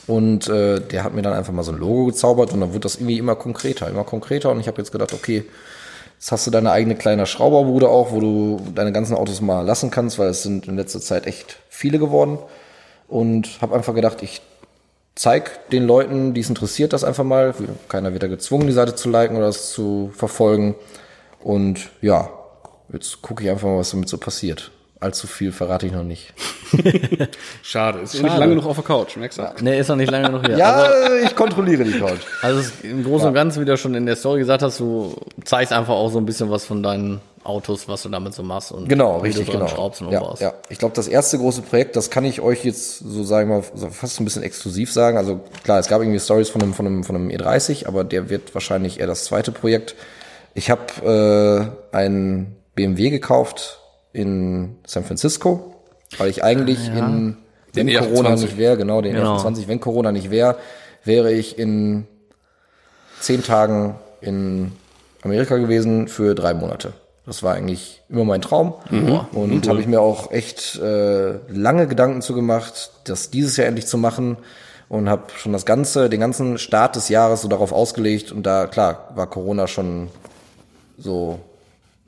[0.07, 2.85] Und äh, der hat mir dann einfach mal so ein Logo gezaubert und dann wird
[2.85, 4.51] das irgendwie immer konkreter, immer konkreter.
[4.51, 5.45] Und ich habe jetzt gedacht, okay,
[6.19, 9.91] jetzt hast du deine eigene kleine Schrauberbude auch, wo du deine ganzen Autos mal lassen
[9.91, 12.39] kannst, weil es sind in letzter Zeit echt viele geworden.
[13.07, 14.43] Und habe einfach gedacht, ich
[15.15, 17.55] zeig den Leuten, die es interessiert, das einfach mal.
[17.89, 20.75] Keiner wird da gezwungen, die Seite zu liken oder es zu verfolgen.
[21.43, 22.29] Und ja,
[22.93, 24.71] jetzt gucke ich einfach mal, was damit so passiert.
[25.01, 26.33] Allzu viel verrate ich noch nicht.
[27.63, 27.99] Schade.
[28.01, 28.25] Ist Schade.
[28.25, 29.53] nicht lange genug auf der Couch, merkst du?
[29.61, 30.57] Nee, ist noch nicht lange noch hier.
[30.57, 32.21] Ja, Also, ich kontrolliere die Couch.
[32.43, 34.79] also es ist im Großen und Ganzen, wie du schon in der Story gesagt hast,
[34.79, 38.45] du zeigst einfach auch so ein bisschen was von deinen Autos, was du damit so
[38.45, 39.67] machst und Genau, wie richtig, du genau.
[39.67, 40.41] schraubst und ja, umbaust.
[40.41, 40.55] ja.
[40.69, 43.89] Ich glaube, das erste große Projekt, das kann ich euch jetzt so sagen mal so
[43.91, 45.19] fast ein bisschen exklusiv sagen.
[45.19, 48.31] Also klar, es gab irgendwie Stories von einem von einem von einem E30, aber der
[48.31, 49.97] wird wahrscheinlich eher das zweite Projekt.
[50.55, 53.81] Ich habe äh, einen BMW gekauft
[54.13, 55.75] in San Francisco,
[56.19, 57.37] weil ich eigentlich in
[57.75, 58.41] wenn Den Corona E28.
[58.41, 59.39] nicht wäre, genau den Genau.
[59.39, 60.57] E28, wenn Corona nicht wäre,
[61.05, 62.07] wäre ich in
[63.21, 64.73] zehn Tagen in
[65.23, 66.93] Amerika gewesen für drei Monate.
[67.25, 68.75] Das war eigentlich immer mein Traum.
[69.33, 73.87] Und habe ich mir auch echt äh, lange Gedanken zu gemacht, das dieses Jahr endlich
[73.87, 74.37] zu machen.
[74.89, 78.33] Und habe schon das ganze, den ganzen Start des Jahres so darauf ausgelegt.
[78.33, 80.09] Und da, klar, war Corona schon
[81.03, 81.39] so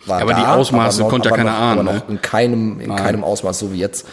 [0.07, 1.99] war Aber da, die Ausmaße aber noch- konnte ja keiner ahnen, Aber ne?
[1.99, 4.07] noch in keinem, in keinem Ausmaß so wie jetzt.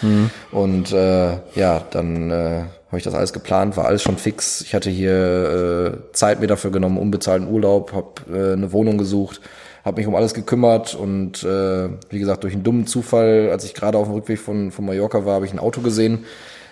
[0.51, 4.61] Und äh, ja, dann äh, habe ich das alles geplant, war alles schon fix.
[4.61, 9.41] Ich hatte hier äh, Zeit mir dafür genommen, unbezahlten Urlaub, habe äh, eine Wohnung gesucht,
[9.83, 13.73] habe mich um alles gekümmert und äh, wie gesagt, durch einen dummen Zufall, als ich
[13.73, 16.25] gerade auf dem Rückweg von, von Mallorca war, habe ich ein Auto gesehen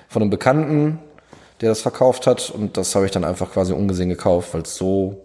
[0.08, 1.00] von einem Bekannten,
[1.60, 4.76] der das verkauft hat und das habe ich dann einfach quasi ungesehen gekauft, weil es
[4.76, 5.24] so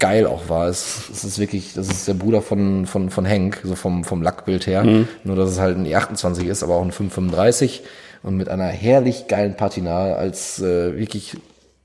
[0.00, 0.66] geil auch war.
[0.66, 4.22] Es, es ist wirklich, das ist der Bruder von, von, von Henk, so vom, vom
[4.22, 4.82] Lackbild her.
[5.22, 7.82] Nur, dass es halt ein E28 ist, aber auch ein 535
[8.22, 11.36] und mit einer herrlich geilen Patina als äh, wirklich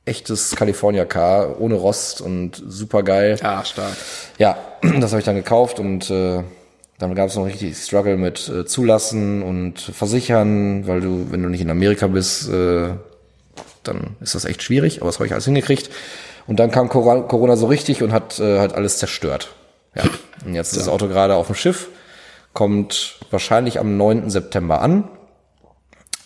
[0.05, 3.37] echtes California Car, ohne Rost und super geil.
[3.41, 3.95] Ja, stark.
[4.37, 6.43] Ja, das habe ich dann gekauft und äh,
[6.97, 11.49] dann gab es noch richtig Struggle mit äh, Zulassen und Versichern, weil du, wenn du
[11.49, 12.89] nicht in Amerika bist, äh,
[13.83, 15.89] dann ist das echt schwierig, aber das habe ich alles hingekriegt.
[16.47, 19.53] Und dann kam Corona so richtig und hat äh, halt alles zerstört.
[19.95, 20.03] Ja.
[20.45, 21.89] Und jetzt ist das Auto gerade auf dem Schiff,
[22.53, 24.29] kommt wahrscheinlich am 9.
[24.29, 25.05] September an.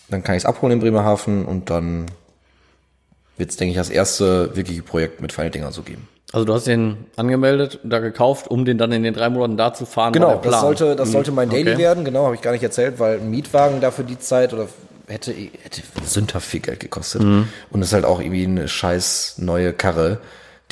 [0.08, 2.06] Dann kann ich es abholen in Bremerhaven und dann
[3.36, 6.08] wird es, denke ich, das erste wirkliche Projekt mit Final Dinger so geben.
[6.32, 9.72] Also du hast den angemeldet, da gekauft, um den dann in den drei Monaten da
[9.74, 10.12] zu fahren.
[10.12, 11.78] Genau, das sollte, das sollte mein Daily Okay.
[11.78, 14.68] werden, genau, habe ich gar nicht erzählt, weil ein Mietwagen dafür die Zeit oder
[15.10, 17.22] hätte, hätte sündhaft viel Geld gekostet.
[17.22, 17.48] Mhm.
[17.70, 20.18] Und es ist halt auch irgendwie eine scheiß neue Karre,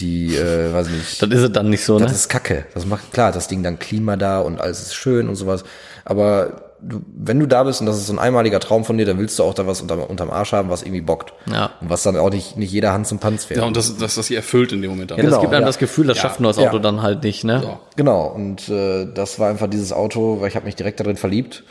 [0.00, 2.06] die, äh, weiß nicht, Das ist es dann nicht so, ne?
[2.06, 2.66] das ist kacke.
[2.74, 5.64] Das macht, klar, das Ding dann Klima da und alles ist schön und sowas.
[6.04, 9.06] Aber du, wenn du da bist und das ist so ein einmaliger Traum von dir,
[9.06, 11.32] dann willst du auch da was unterm, unterm Arsch haben, was irgendwie bockt.
[11.50, 11.70] Ja.
[11.80, 13.60] Und was dann auch nicht, nicht jeder Hand zum Panz fährt.
[13.60, 15.10] Ja, und das, das, das sie erfüllt in dem Moment.
[15.10, 15.26] ja, dann.
[15.26, 15.66] das genau, gibt einem ja.
[15.66, 16.68] das Gefühl, das schafft ein neues ja.
[16.68, 17.60] Auto dann halt nicht, ne?
[17.62, 17.78] So.
[17.96, 21.64] Genau, und äh, das war einfach dieses Auto, weil ich habe mich direkt darin verliebt.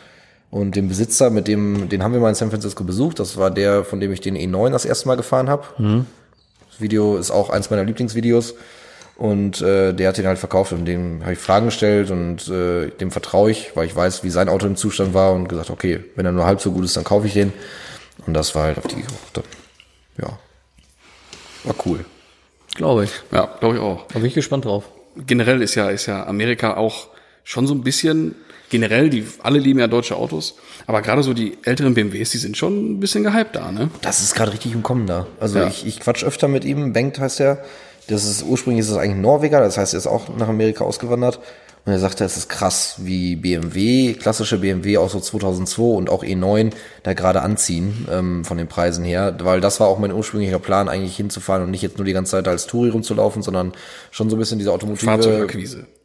[0.49, 3.19] Und den Besitzer, mit dem, den haben wir mal in San Francisco besucht.
[3.19, 5.65] Das war der, von dem ich den E9 das erste Mal gefahren habe.
[6.71, 8.55] Das Video ist auch eins meiner Lieblingsvideos.
[9.17, 12.89] Und äh, der hat den halt verkauft und dem habe ich Fragen gestellt und äh,
[12.89, 16.03] dem vertraue ich, weil ich weiß, wie sein Auto im Zustand war und gesagt, okay,
[16.15, 17.51] wenn er nur halb so gut ist, dann kaufe ich den.
[18.27, 19.03] Und das war halt auf die,
[20.21, 20.37] ja,
[21.63, 22.05] war cool.
[22.75, 23.11] Glaube ich.
[23.31, 24.05] Ja, glaube ich auch.
[24.07, 24.83] Da bin ich gespannt drauf.
[25.25, 27.07] generell ist ja, ist ja Amerika auch
[27.43, 28.35] schon so ein bisschen,
[28.69, 30.55] generell, die, alle lieben ja deutsche Autos,
[30.87, 33.89] aber gerade so die älteren BMWs, die sind schon ein bisschen gehypt da, ne?
[34.01, 35.27] Das ist gerade richtig im Kommen da.
[35.39, 35.67] Also Ja.
[35.67, 36.93] ich, ich quatsch öfter mit ihm.
[36.93, 37.63] Bengt heißt er.
[38.07, 40.85] Das ist ursprünglich ist es eigentlich ein Norweger, das heißt, er ist auch nach Amerika
[40.85, 41.39] ausgewandert.
[41.87, 46.21] Und er sagte, es ist krass, wie BMW, klassische BMW auch so 2002 und auch
[46.21, 46.73] E9
[47.03, 50.89] da gerade anziehen ähm, von den Preisen her, weil das war auch mein ursprünglicher Plan,
[50.89, 53.71] eigentlich hinzufahren und nicht jetzt nur die ganze Zeit als Touri rumzulaufen, sondern
[54.11, 55.07] schon so ein bisschen diese automotive.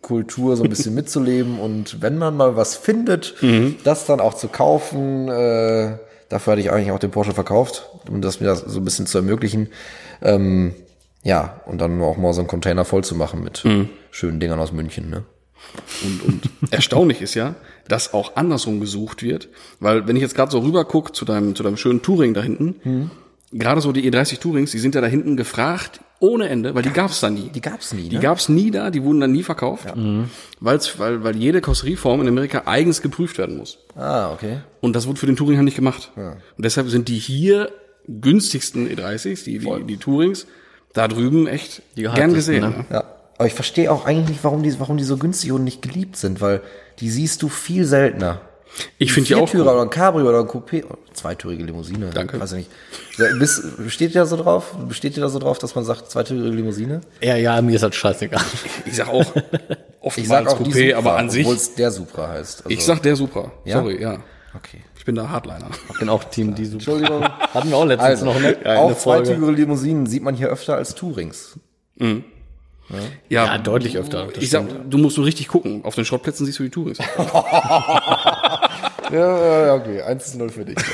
[0.03, 3.35] Kultur so ein bisschen mitzuleben und wenn man mal was findet,
[3.83, 5.27] das dann auch zu kaufen.
[5.29, 8.85] Äh, dafür hatte ich eigentlich auch den Porsche verkauft, um das mir das so ein
[8.85, 9.68] bisschen zu ermöglichen.
[10.23, 10.77] Ähm,
[11.25, 13.64] ja, und dann auch mal so einen Container voll zu machen mit
[14.12, 15.11] schönen Dingern aus München.
[15.11, 15.25] Ne?
[16.05, 17.55] Und, und erstaunlich ist ja,
[17.88, 19.48] dass auch andersrum gesucht wird,
[19.81, 22.42] weil wenn ich jetzt gerade so rüber guck zu deinem, zu deinem schönen Touring da
[22.42, 23.11] hinten,
[23.53, 26.90] gerade so die E30 Tourings, die sind ja da hinten gefragt ohne Ende, weil die
[26.90, 27.48] gab's da nie.
[27.48, 28.09] Die gab's nie.
[28.09, 28.22] Die Ne?
[28.22, 29.87] gab's nie da, die wurden dann nie verkauft,
[30.61, 33.79] weil's, weil, weil jede Karosserieform in Amerika eigens geprüft werden muss.
[33.96, 34.59] ah, okay.
[34.81, 36.12] Und das wurde für den Touring halt nicht gemacht.
[36.16, 37.70] Und deshalb sind die hier
[38.09, 40.46] günstigsten E30s, die, die, die Tourings,
[40.92, 42.62] da drüben echt Die gern gesehen.
[42.62, 42.68] ne?
[42.70, 42.85] Ne?
[42.90, 43.05] Ja.
[43.43, 46.17] Aber ich verstehe auch eigentlich nicht, warum die, warum die so günstig und nicht geliebt
[46.17, 46.61] sind, weil
[47.01, 48.41] die siehst du viel seltener.
[48.99, 49.75] Ich finde die auch Viertürer cool.
[49.79, 52.11] oder ein Cabrio oder ein Coupé, zweitürige Limousine.
[52.15, 52.39] Danke.
[52.39, 53.39] Weiß ich nicht.
[53.41, 54.77] Bist, besteht ihr da so drauf?
[54.89, 57.01] Besteht ihr da so drauf, dass man sagt, zweitürige Limousine?
[57.21, 58.41] Ja, ja, mir ist das scheißegal.
[58.87, 59.25] Ich sag auch
[60.15, 62.59] Ich sag oftmals auch Coupé, Supra, aber an sich, obwohl es der Supra heißt.
[62.59, 63.51] Also, ich sag der Supra.
[63.65, 63.79] Ja?
[63.79, 64.19] Sorry, ja.
[64.57, 64.83] okay.
[64.97, 65.69] Ich bin da Hardliner.
[65.93, 66.75] Ich bin auch Team die Super.
[66.75, 67.25] Entschuldigung.
[67.25, 68.57] Hatten wir auch letztens Also, noch, ne?
[68.63, 69.25] auch Eine Folge.
[69.25, 71.59] zweitürige Limousinen sieht man hier öfter als Tourings.
[73.29, 74.29] Ja, deutlich öfter.
[74.39, 75.85] Ich sag, du musst so richtig gucken.
[75.85, 76.99] Auf den Schrottplätzen siehst du die Tourings.
[79.13, 80.03] Ja, ja, okay.
[80.03, 80.77] 1-0 für dich.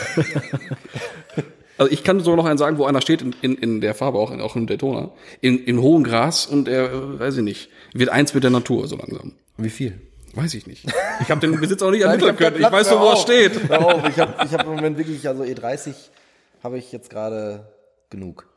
[1.78, 4.18] Also ich kann sogar noch einen sagen, wo einer steht in, in, in der Farbe,
[4.18, 7.70] auch in, auch in Daytona, in, in hohem Gras und er, äh, weiß ich nicht,
[7.92, 9.34] wird eins mit der Natur so langsam.
[9.58, 10.00] Wie viel?
[10.34, 10.86] Weiß ich nicht.
[11.20, 12.56] Ich habe den Besitz auch nicht ermitteln können.
[12.56, 13.68] Ich weiß nur, wo er steht.
[13.68, 15.94] Hör auf, ich habe ich hab im Moment wirklich, also E30
[16.64, 17.68] habe ich jetzt gerade
[18.10, 18.48] genug.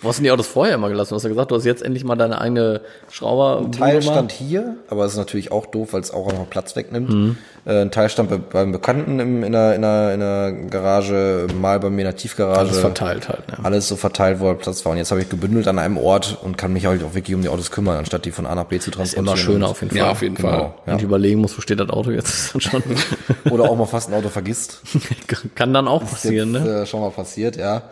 [0.00, 1.10] Wo hast du denn die Autos vorher immer gelassen?
[1.10, 3.70] Du hast ja gesagt, du hast jetzt endlich mal deine eigene Schrauber.
[3.70, 7.10] Teil stand hier, aber es ist natürlich auch doof, weil es auch noch Platz wegnimmt.
[7.10, 7.38] Mhm.
[7.66, 11.46] Äh, ein Teil stand bei, beim Bekannten im, in, der, in, der, in der Garage,
[11.60, 12.58] mal bei mir in der Tiefgarage.
[12.60, 13.58] Alles verteilt halt, ne?
[13.62, 14.92] Alles so verteilt, wo halt Platz war.
[14.92, 17.42] Und jetzt habe ich gebündelt an einem Ort und kann mich halt auch wirklich um
[17.42, 19.26] die Autos kümmern, anstatt die von A nach B zu transportieren.
[19.26, 19.98] Immer schöner auf jeden Fall.
[19.98, 20.72] Ja, auf jeden Fall.
[20.84, 20.96] Genau.
[20.96, 22.82] Und überlegen muss, wo steht das Auto jetzt ist dann schon.
[23.50, 24.80] Oder auch mal fast ein Auto vergisst.
[25.54, 26.82] Kann dann auch passieren, Jetzt, ne?
[26.82, 27.82] äh, schon mal passiert, ja.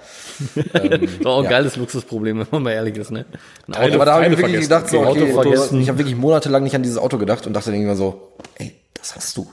[0.55, 1.51] Ist auch ein ja.
[1.51, 3.27] geiles Luxusproblem, wenn man mal ehrlich ist, ne?
[3.67, 4.69] Ein Teile- Aber da habe ich wirklich vergessen.
[4.69, 5.77] gedacht, so, Auto okay, vergessen.
[5.77, 8.33] du, ich habe wirklich monatelang nicht an dieses Auto gedacht und dachte dann irgendwann so,
[8.57, 9.47] ey, das hast du.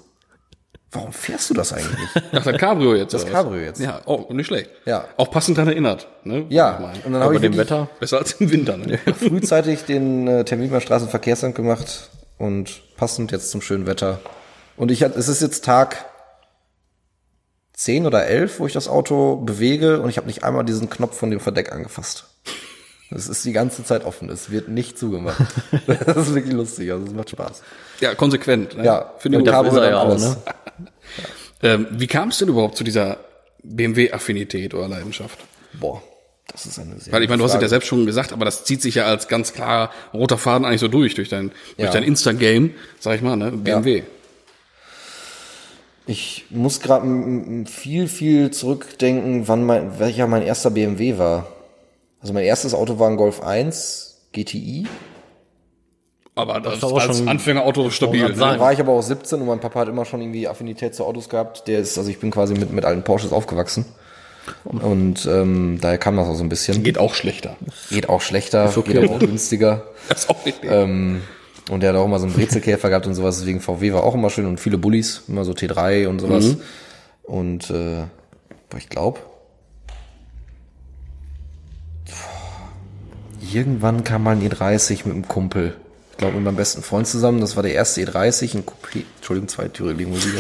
[0.92, 2.10] Warum fährst du das eigentlich?
[2.32, 3.14] Ach, das Cabrio jetzt.
[3.14, 3.26] Das?
[3.26, 3.80] Cabrio jetzt.
[3.82, 4.70] Ja, oh, nicht schlecht.
[4.86, 5.08] Ja.
[5.18, 6.08] Auch passend daran erinnert.
[6.24, 6.46] Ne?
[6.50, 7.90] Ja, Ich meine, und dann habe ich dem Wetter.
[8.00, 8.78] Besser als im Winter.
[8.78, 8.98] Ne?
[9.20, 14.20] frühzeitig den äh, Termin beim Straßenverkehrsamt gemacht und passend jetzt zum schönen Wetter.
[14.78, 16.06] Und ich hatte, es ist jetzt Tag
[17.74, 21.18] 10 oder 11, wo ich das Auto bewege und ich habe nicht einmal diesen Knopf
[21.18, 22.26] von dem Verdeck angefasst.
[23.12, 25.38] Es ist die ganze Zeit offen, es wird nicht zugemacht.
[25.88, 27.62] Das ist wirklich lustig, also es macht Spaß.
[28.00, 28.76] Ja, konsequent.
[28.78, 28.86] Ne?
[28.86, 30.24] Ja, ist er dann ja auch, alles.
[30.24, 30.38] ne?
[31.64, 33.18] Ähm, wie kam es denn überhaupt zu dieser
[33.64, 35.40] BMW-Affinität oder Leidenschaft?
[35.74, 36.02] Boah,
[36.48, 38.46] das ist eine sehr Weil ich meine, du hast es ja selbst schon gesagt, aber
[38.46, 41.88] das zieht sich ja als ganz klar roter Faden eigentlich so durch, durch dein, durch
[41.88, 41.92] Ja.
[41.92, 43.52] dein Insta-Game, sag ich mal, ne?
[43.52, 44.04] BMW.
[46.08, 51.48] Ich muss gerade viel, viel zurückdenken, wann mein, welcher mein erster BMW war.
[52.22, 54.88] Also mein erstes Auto war ein Golf 1 GTI.
[56.36, 58.24] Aber das aber als schon- Anfängerauto stabil.
[58.28, 58.34] Ne?
[58.34, 61.06] Da war ich aber auch 17 und mein Papa hat immer schon irgendwie Affinität zu
[61.06, 61.68] Autos gehabt.
[61.68, 63.86] Der ist, also ich bin quasi mit, mit alten Porsches aufgewachsen.
[64.64, 66.84] Und ähm, daher kam das auch so ein bisschen.
[66.84, 67.56] Geht auch schlechter.
[67.90, 68.94] Geht auch schlechter, okay.
[68.94, 69.84] geht auch günstiger.
[70.10, 70.70] Das ist auch richtig.
[70.70, 71.22] Ähm,
[71.72, 74.14] und der hat auch immer so einen Brezelkäfer gehabt und sowas, deswegen VW war auch
[74.14, 76.58] immer schön und viele Bullis, immer so T3 und sowas.
[77.24, 78.04] Und äh,
[78.78, 79.20] ich glaube,
[83.52, 85.76] irgendwann kam mal ein E30 mit einem Kumpel.
[86.16, 87.42] Ich glaube, mit meinem besten Freund zusammen.
[87.42, 89.04] Das war der erste E30, ein Coupé.
[89.18, 90.38] Entschuldigung, zweitürige Limousine.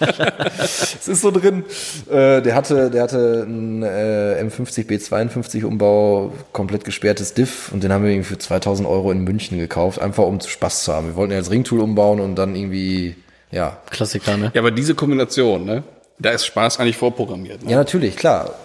[0.00, 1.62] Es ist so drin.
[2.10, 7.92] Äh, der hatte, der hatte einen äh, M50 B52 Umbau, komplett gesperrtes Diff und den
[7.92, 11.06] haben wir irgendwie für 2000 Euro in München gekauft, einfach um Spaß zu haben.
[11.06, 13.14] Wir wollten ja als Ringtool umbauen und dann irgendwie,
[13.52, 13.78] ja.
[13.90, 14.50] Klassiker, ne?
[14.54, 15.84] ja, aber diese Kombination, ne?
[16.18, 17.62] Da ist Spaß eigentlich vorprogrammiert.
[17.62, 17.70] Ne?
[17.70, 18.56] Ja, natürlich, klar.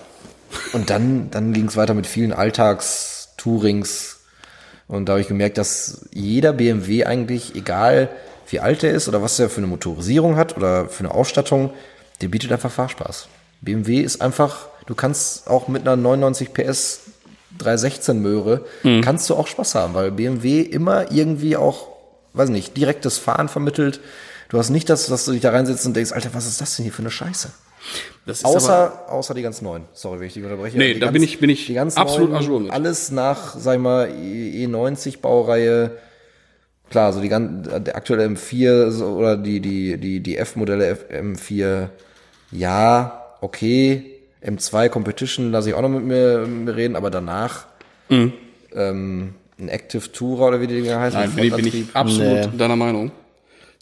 [0.73, 4.16] Und dann, dann ging es weiter mit vielen Alltagstourings.
[4.87, 8.09] Und da habe ich gemerkt, dass jeder BMW eigentlich, egal
[8.49, 11.71] wie alt er ist oder was er für eine Motorisierung hat oder für eine Ausstattung,
[12.21, 13.27] der bietet einfach Fahrspaß.
[13.61, 17.01] BMW ist einfach, du kannst auch mit einer 99 PS
[17.57, 18.65] 316 Möhre,
[19.01, 21.89] kannst du auch Spaß haben, weil BMW immer irgendwie auch,
[22.33, 23.99] weiß nicht, direktes Fahren vermittelt.
[24.49, 26.75] Du hast nicht das, dass du dich da reinsetzt und denkst, Alter, was ist das
[26.75, 27.49] denn hier für eine Scheiße?
[28.25, 29.83] Das ist aber, Außer, außer die ganz neuen.
[29.93, 30.77] Sorry, wenn ich dich unterbreche.
[30.77, 32.71] Nee, Die da ganz, bin ich- bin ich die ganz absolut neuen, jour mit.
[32.71, 35.91] Alles nach, sag ich mal, E- E90 Baureihe.
[36.89, 41.05] Klar, so die ganz, der aktuelle M4 so, oder die, die, die, die F-Modelle F-
[41.09, 41.89] M4,
[42.51, 44.13] ja, okay.
[44.45, 47.65] M2 Competition lasse ich auch noch mit mir, mit mir reden, aber danach,
[48.09, 48.31] ähm,
[49.59, 51.19] ein Active Tourer oder wie die Dinger heißen.
[51.19, 51.25] Mhm.
[51.25, 52.57] Nein, bin ich, bin ich absolut Nee.
[52.57, 53.11] deiner Meinung.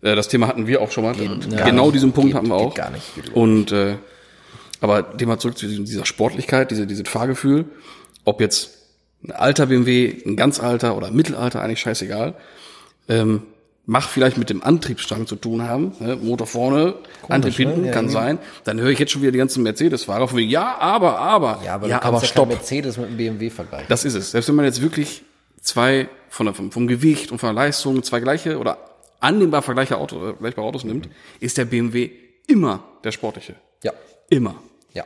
[0.02, 1.16] Äh, Das Thema hatten wir auch schon mal.
[1.16, 2.74] genau diesen Punkt Geht- hatten wir geht auch.
[2.76, 3.16] gar nicht.
[3.16, 3.96] Geht Und äh,
[4.82, 7.66] aber dem mal zurück zu dieser Sportlichkeit, diese, dieses Fahrgefühl,
[8.26, 8.72] ob jetzt
[9.24, 12.36] ein alter BMW, ein ganz alter oder Mittelalter, eigentlich scheißegal,
[13.08, 13.44] ähm,
[13.88, 15.94] macht vielleicht mit dem Antriebsstrang zu tun haben.
[16.00, 16.16] Ne?
[16.16, 16.96] Motor vorne,
[17.30, 17.74] Antrieb ne?
[17.74, 18.14] hinten, Ja, kann irgendwie.
[18.14, 18.40] sein.
[18.64, 21.76] Dann höre ich jetzt schon wieder die ganzen Mercedes-Fahrer von wegen, ja, aber, aber, Ja,
[21.76, 22.50] aber ja, aber ja stopp.
[22.50, 23.86] Mercedes mit einem BMW vergleichen.
[23.90, 24.32] Das ist es.
[24.32, 25.24] Selbst wenn man jetzt wirklich
[25.62, 28.78] zwei von der, vom, vom Gewicht und von der Leistung zwei gleiche oder
[29.26, 31.10] annehmbar vergleichbare, Auto, äh, vergleichbare Autos nimmt,
[31.40, 32.12] ist der BMW
[32.48, 33.56] immer der sportliche.
[33.84, 33.92] Ja,
[34.30, 34.56] Immer.
[34.94, 35.04] ja.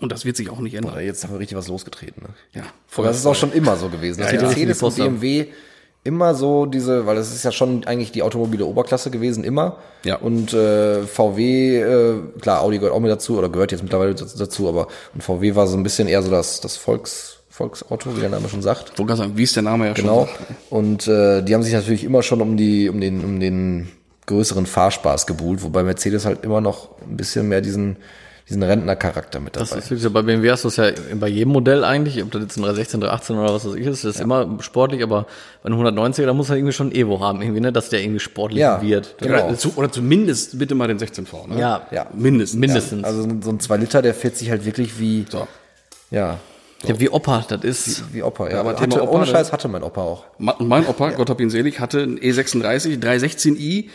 [0.00, 0.92] Und das wird sich auch nicht ändern.
[0.94, 2.22] Oder jetzt haben wir richtig was losgetreten.
[2.22, 2.28] Ne?
[2.52, 2.62] Ja,
[2.96, 4.20] Aber das ist auch schon immer so gewesen.
[4.20, 4.40] Dass ja.
[4.40, 4.94] Mercedes Die und.
[4.96, 5.46] BMW
[6.02, 9.78] immer so diese, weil das ist ja schon eigentlich die automobile Oberklasse gewesen, immer.
[10.04, 10.16] Ja.
[10.16, 14.68] Und äh, VW, äh, klar, Audi gehört auch mit dazu oder gehört jetzt mittlerweile dazu,
[14.68, 18.30] aber und VW war so ein bisschen eher so das, das Volks, Volksauto, wie der
[18.30, 18.98] Name schon sagt.
[18.98, 20.26] Wollte sagen, wie es der Name ja Genau.
[20.26, 20.50] schon sagt.
[20.70, 23.88] Und äh, die haben sich natürlich immer schon um die, um den, um den
[24.26, 27.96] größeren Fahrspaß gebuhlt, wobei Mercedes halt immer noch ein bisschen mehr diesen,
[28.48, 29.80] diesen Rentnercharakter mit Das dabei.
[29.82, 32.40] ist wirklich so, bei BMW hast du es ja bei jedem Modell eigentlich, ob das
[32.42, 35.26] jetzt ein 316, 318 oder was weiß ich ist, das ist immer sportlich, aber
[35.62, 38.00] bei einem 190er, da muss er irgendwie schon ein Evo haben, irgendwie, ne, dass der
[38.02, 39.16] irgendwie sportlich Ja, wird.
[39.18, 39.48] genau.
[39.48, 41.48] Oder, oder zumindest bitte mal den 16V.
[41.48, 41.58] Ne?
[41.60, 42.06] Ja, Ja.
[42.14, 42.58] Mindestens.
[42.58, 43.04] mindestens.
[43.04, 45.46] Also so ein 2 Liter, der fährt sich halt wirklich wie, So.
[46.10, 46.38] ja,
[46.84, 48.14] Ja, wie Opa, das ist.
[48.14, 48.50] wie Opa.
[48.50, 49.30] Ja, aber hatte, Opa, ohne ne?
[49.30, 50.24] Scheiß hatte mein Opa auch.
[50.38, 53.88] Und mein Opa, Gott hab ihn selig, hatte einen E E36, 316i,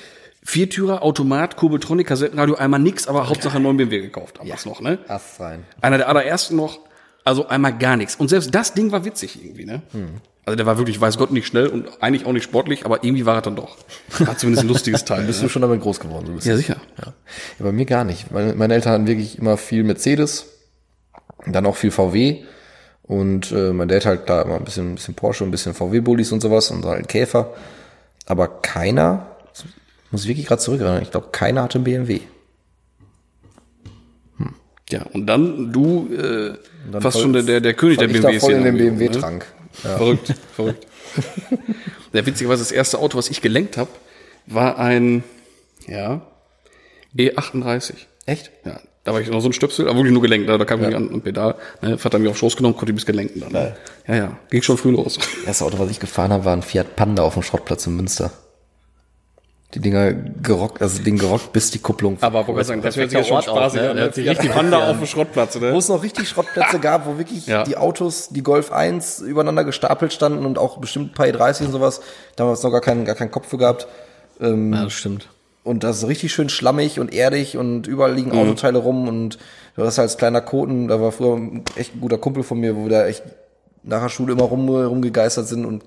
[0.44, 4.38] Viertürer, Automat, Kurbeltronik, Kassettenradio, einmal nix, aber Hauptsache neuen BMW gekauft.
[4.40, 5.00] Damals noch, ne?
[5.08, 5.64] Ast rein.
[5.82, 6.80] Einer der allerersten noch,
[7.24, 8.16] also einmal gar nichts.
[8.16, 9.82] Und selbst das Ding war witzig irgendwie, ne?
[10.46, 13.26] Also der war wirklich, weiß Gott, nicht schnell und eigentlich auch nicht sportlich, aber irgendwie
[13.26, 13.78] war er dann doch.
[14.20, 15.24] War zumindest ein lustiges Teil.
[15.24, 15.48] Bist ne?
[15.48, 16.28] du schon damit groß geworden?
[16.28, 16.52] So ein bisschen.
[16.52, 16.78] Ja, sicher.
[17.00, 17.06] Ja.
[17.08, 18.32] ja, bei mir gar nicht.
[18.32, 20.46] Meine, meine Eltern hatten wirklich immer viel Mercedes,
[21.48, 22.44] dann auch viel VW
[23.08, 26.32] und äh, mein Dad halt klar immer ein bisschen, ein bisschen Porsche, ein bisschen VW-Bullis
[26.32, 27.54] und sowas und halt Käfer.
[28.26, 29.28] Aber keiner,
[30.12, 32.22] muss ich wirklich gerade zurückerinnern, ich glaube, keiner hatte einen BMW.
[34.38, 34.56] Hm.
[34.90, 36.58] Ja, und dann du äh,
[36.92, 38.78] dann fast schon der, der, der König der Weil ich da BMW voll in den
[38.78, 39.00] gewesen, ne?
[39.00, 39.46] BMW-Trank.
[39.72, 40.88] Verrückt, verrückt.
[42.16, 43.90] Ja, witzigerweise, das erste Auto, was ich gelenkt habe,
[44.46, 45.22] war ein,
[45.86, 46.22] ja,
[47.14, 47.94] E38.
[48.26, 48.52] Echt?
[48.64, 50.82] Ja, da war ich noch so ein Stöpsel, aber wirklich nur gelenkt, da, da kam
[50.82, 51.56] ich nicht an ein Pedal.
[51.82, 53.52] Ne, Vater hat mich auf Schoß genommen, konnte ich bis gelenken dann.
[53.52, 53.76] Ne?
[54.08, 55.20] Ja, ja, ging schon früh los.
[55.46, 57.96] Das erste Auto, was ich gefahren habe, war ein Fiat Panda auf dem Schrottplatz in
[57.96, 58.32] Münster.
[59.76, 62.18] Die Dinger gerockt, also den gerockt, bis die Kupplung.
[62.22, 63.90] Aber wo wir sagen, das wäre perfekter sicher schon spaßig ne?
[63.92, 63.96] an.
[63.96, 64.12] Ne?
[64.12, 65.78] sich Fiat richtig Panda auf dem Schrottplatz, wo ne?
[65.78, 67.64] es noch richtig Schrottplätze gab, wo wirklich Ja.
[67.64, 71.74] die Autos, die Golf 1 übereinander gestapelt standen und auch bestimmt ein paar E30 und
[71.74, 72.02] sowas.
[72.38, 73.88] Damals noch gar keinen, gar keinen Kopf für gehabt.
[74.40, 75.30] Ja, das stimmt.
[75.66, 78.38] Und das ist richtig schön schlammig und erdig und überall liegen Mhm.
[78.38, 79.38] Autoteile rum und
[79.76, 81.40] du hast als kleiner Koten, da war früher
[81.76, 83.24] echt ein guter Kumpel von mir, wo wir da echt
[83.84, 85.84] nach der Schule immer rum, rumgegeistert sind und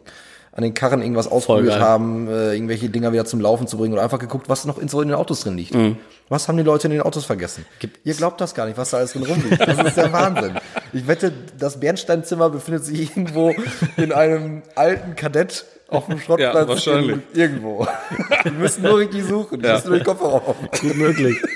[0.53, 4.03] an den Karren irgendwas ausprobiert haben, äh, irgendwelche Dinger wieder zum Laufen zu bringen oder
[4.03, 5.75] einfach geguckt, was noch in so in den Autos drin liegt.
[5.75, 5.97] Mhm.
[6.29, 7.65] Was haben die Leute in den Autos vergessen?
[8.03, 9.61] Ihr glaubt das gar nicht, was da alles drin rumliegt.
[9.61, 10.57] Das ist der Wahnsinn.
[10.93, 13.55] Ich wette, das Bernsteinzimmer befindet sich irgendwo
[13.97, 16.55] in einem alten Kadett auf dem Schrottplatz.
[16.55, 17.11] Ja, wahrscheinlich.
[17.11, 17.87] in- Irgendwo.
[18.45, 19.61] Die müssen nur richtig suchen.
[19.61, 19.75] Die Ja.
[19.75, 20.69] müssen nur den Kofferraum aufmachen.
[20.81, 21.37] Gut möglich.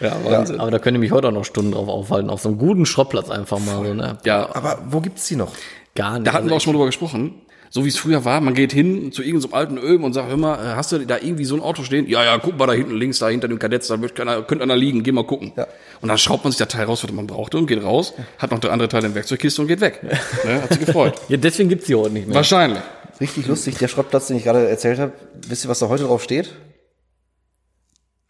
[0.00, 0.60] Ja, Wahnsinn.
[0.60, 2.28] Aber da könnt ihr mich heute auch noch Stunden drauf aufhalten.
[2.28, 4.18] Auf so einem guten Schrottplatz einfach mal so, ne?
[4.24, 5.52] Ja, Aber wo gibt's die noch?
[5.94, 6.26] Gar nicht.
[6.26, 7.40] da hatten wir Also auch schon mal drüber gesprochen.
[7.74, 10.28] So wie es früher war, man geht hin zu irgendeinem so alten Öm und sagt,
[10.28, 12.08] hör mal, äh, hast du da irgendwie so ein Auto stehen?
[12.08, 14.62] Ja, ja, guck mal da hinten links, da hinter dem Kadett, da wird keiner, könnte
[14.62, 15.54] einer liegen, geh mal gucken.
[15.56, 15.66] Ja.
[16.00, 18.52] Und dann schraubt man sich das Teil raus, was man brauchte und geht raus, hat
[18.52, 20.04] noch der andere Teil in der Werkzeugkiste und geht weg.
[20.04, 21.20] Ne, hat sich gefreut.
[21.28, 22.36] ja, deswegen gibt's die heute nicht mehr.
[22.36, 22.80] Wahrscheinlich.
[23.20, 25.12] Richtig lustig, der Schrottplatz, den ich gerade erzählt habe.
[25.48, 26.54] Wisst ihr, was da heute drauf steht?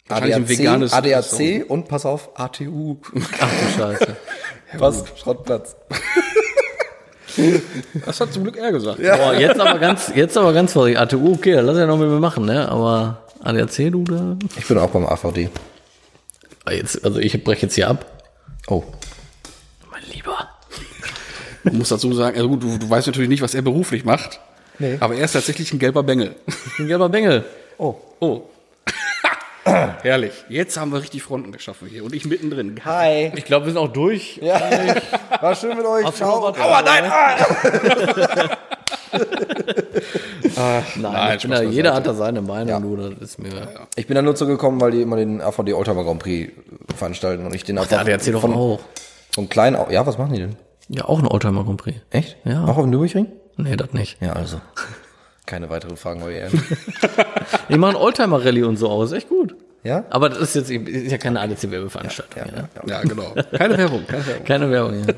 [0.09, 2.96] Wahrscheinlich ein veganes ADAC und pass auf, ATU.
[3.40, 4.16] Ach du Scheiße.
[4.78, 5.04] Was?
[5.18, 5.76] Schrottplatz.
[8.07, 8.99] Das hat zum Glück er gesagt.
[8.99, 11.01] Boah, jetzt aber ganz, jetzt aber ganz vorsichtig.
[11.01, 12.68] ATU, okay, lass ja noch mit mir machen, ne?
[12.68, 14.37] Aber ADAC, du da?
[14.57, 15.51] Ich bin auch beim AVD.
[16.70, 18.07] Jetzt, also ich breche jetzt hier ab.
[18.68, 18.83] Oh.
[19.90, 20.49] Mein Lieber.
[21.62, 24.40] Man muss dazu sagen, also gut, du, du weißt natürlich nicht, was er beruflich macht.
[24.79, 24.97] Nee.
[25.01, 26.35] Aber er ist tatsächlich ein gelber Bengel.
[26.79, 27.44] Bin gelber Bengel.
[27.79, 27.94] Oh.
[28.20, 28.42] Oh.
[29.64, 30.33] Herrlich.
[30.48, 32.81] Jetzt haben wir richtig Fronten geschaffen hier und ich mittendrin.
[32.85, 33.33] Hi.
[33.37, 34.38] Ich glaube, wir sind auch durch.
[34.42, 34.61] Ja.
[35.40, 36.05] War schön mit euch.
[36.05, 36.46] Hast Ciao.
[36.48, 37.05] Aua, nein.
[40.57, 40.83] Ah.
[40.96, 42.79] Nein, Nein, ich bin Spaß da, jeder hat da seine Meinung, Ja.
[42.81, 43.68] du, das ist mir.
[43.96, 46.53] Ich bin da nur zugekommen, weil die immer den AVD Oldtimer Grand Prix
[46.96, 48.81] veranstalten und ich den Der einfach ADAC doch von, auch.
[49.33, 49.90] von klein auf.
[49.90, 50.57] Ja, was machen die denn?
[50.88, 51.98] Ja, auch ein Oldtimer Grand Prix.
[52.11, 52.37] Echt?
[52.44, 52.64] Ja.
[52.64, 53.27] Auch auf dem Nürburgring?
[53.57, 54.20] Nee, das nicht.
[54.20, 54.61] Ja, also.
[55.46, 56.62] Keine weitere Fragen, euer Ehren.
[57.68, 59.54] Ich mache ein Oldtimer Rallye und so aus, echt gut.
[59.83, 60.04] Ja?
[60.11, 62.42] Aber das ist jetzt ist ja keine ADC-Werbeveranstaltung.
[62.46, 62.96] Ja, Ja, ja.
[62.96, 63.35] Ja, genau.
[63.57, 64.44] Keine Werbung, keine Werbung.
[64.44, 65.14] Keine Werbung, ja.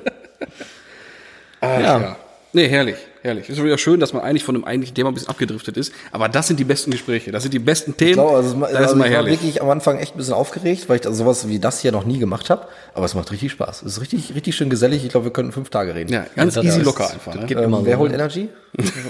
[1.61, 2.01] Ach, Ja.
[2.01, 2.17] ja.
[2.53, 3.49] Nee, herrlich, herrlich.
[3.51, 5.93] Ist wieder schön, dass man eigentlich von dem eigentlichen Thema ein bisschen abgedriftet ist.
[6.13, 7.31] Aber das sind die besten Gespräche.
[7.33, 8.11] Das sind die besten Themen.
[8.13, 9.41] Ich glaube, also, das ist also immer ich war herrlich.
[9.43, 12.05] wirklich am Anfang echt ein bisschen aufgeregt, weil ich also sowas wie das hier noch
[12.05, 12.67] nie gemacht habe.
[12.95, 13.83] Aber es macht richtig Spaß.
[13.83, 15.05] Es ist richtig, richtig schön gesellig.
[15.05, 16.13] Ich glaube, wir könnten fünf Tage reden.
[16.13, 17.35] Ja, ganz Ja, das easy ist- locker einfach.
[17.35, 17.47] Ne?
[17.47, 18.17] geht Ähm, wer holt ne?
[18.19, 18.49] Energy?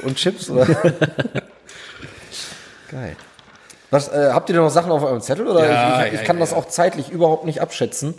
[0.04, 0.50] Und Chips?
[0.50, 0.66] Oder?
[2.90, 3.16] Geil.
[3.90, 5.46] Was, äh, habt ihr denn noch Sachen auf eurem Zettel?
[5.46, 6.56] Oder Ja, ich, ich, ja, ich kann ja, das ja.
[6.56, 8.14] auch zeitlich überhaupt nicht abschätzen,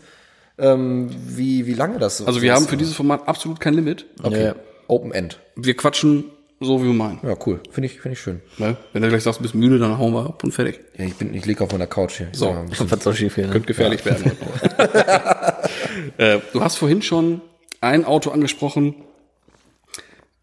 [0.58, 2.58] ähm, wie, wie lange das so Also wir ist.
[2.60, 4.06] haben für dieses Format absolut kein Limit.
[4.24, 4.54] okay.
[4.88, 4.96] Ja.
[4.96, 5.40] Open End.
[5.56, 6.26] Wir quatschen
[6.60, 7.20] so, wie wir meinen.
[7.22, 7.60] Ja, cool.
[7.70, 8.42] Finde ich, finde ich schön.
[8.58, 8.78] Ne?
[8.92, 10.80] Wenn du gleich sagst, du bist müde, dann hauen wir ab und fertig.
[10.98, 12.30] Ja, ich bin, ich liege auf meiner Couch hier.
[12.32, 12.48] So.
[12.80, 13.38] Was soll schief?
[13.38, 13.50] Ne?
[13.50, 14.26] Könnte gefährlich werden.
[14.26, 14.38] heute
[16.10, 16.18] noch.
[16.18, 17.42] äh, du hast vorhin schon
[17.80, 18.96] ein Auto angesprochen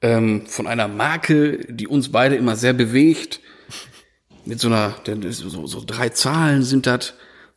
[0.03, 3.41] ähm, von einer Marke, die uns beide immer sehr bewegt.
[4.45, 4.95] Mit so einer,
[5.31, 7.15] so, so drei Zahlen sind das,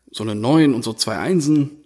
[0.10, 1.84] so eine Neun und so zwei Einsen.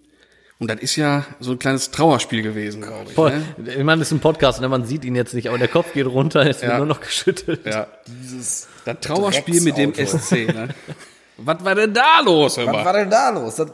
[0.62, 3.14] Und das ist ja so ein kleines Trauerspiel gewesen, glaube ich.
[3.14, 3.32] Voll.
[3.56, 3.72] Ne?
[3.74, 4.68] Ich meine, das ist ein Podcast, ne?
[4.68, 6.76] man sieht ihn jetzt nicht, aber der Kopf geht runter, es wird Ja.
[6.78, 7.66] nur noch geschüttelt.
[7.66, 7.88] Ja.
[8.06, 9.92] Dieses Das Trauerspiel mit dem.
[9.92, 10.46] SC.
[10.54, 10.68] Ne?
[11.38, 12.58] Was war denn da los?
[12.58, 13.56] Hör Was war denn da los?
[13.56, 13.72] Das,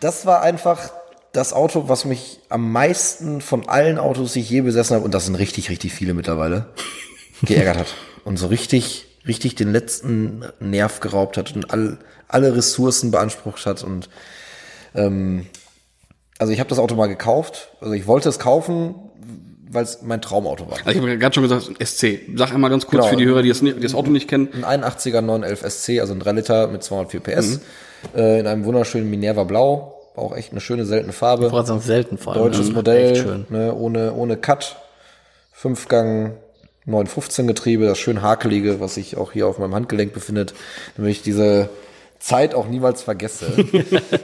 [0.00, 0.90] das war einfach
[1.30, 5.14] das Auto, was mich am meisten von allen Autos, die ich je besessen habe, und
[5.14, 6.66] das sind richtig, richtig viele mittlerweile,
[7.42, 7.94] geärgert hat.
[8.24, 13.84] Und so richtig, richtig den letzten Nerv geraubt hat und all, alle Ressourcen beansprucht hat.
[13.84, 14.08] Und
[14.96, 15.46] ähm,
[16.42, 17.68] also ich habe das Auto mal gekauft.
[17.80, 18.94] Also ich wollte es kaufen,
[19.70, 20.76] weil es mein Traumauto war.
[20.84, 22.20] Also ich habe gerade schon gesagt, ein SC.
[22.36, 23.06] Sag einmal ganz kurz Genau.
[23.10, 24.48] für die Hörer, die das, nicht- die das Auto nicht kennen.
[24.62, 27.60] Ein 81er 911 SC, also ein 3 Liter mit 204 PS,
[28.14, 29.94] äh, in einem wunderschönen Minerva Blau.
[30.14, 31.48] War auch echt eine schöne, seltene Farbe.
[31.50, 32.42] Das ist selten vor allem.
[32.42, 32.74] Deutsches ne?
[32.74, 33.46] Modell, Echt schön.
[33.48, 34.76] ne, ohne, ohne Cut.
[35.52, 36.34] Fünfgang
[36.86, 40.54] 915 Getriebe, das schön hakelige, was sich auch hier auf meinem Handgelenk befindet,
[40.96, 41.68] damit ich diese
[42.22, 43.46] Zeit auch niemals vergesse.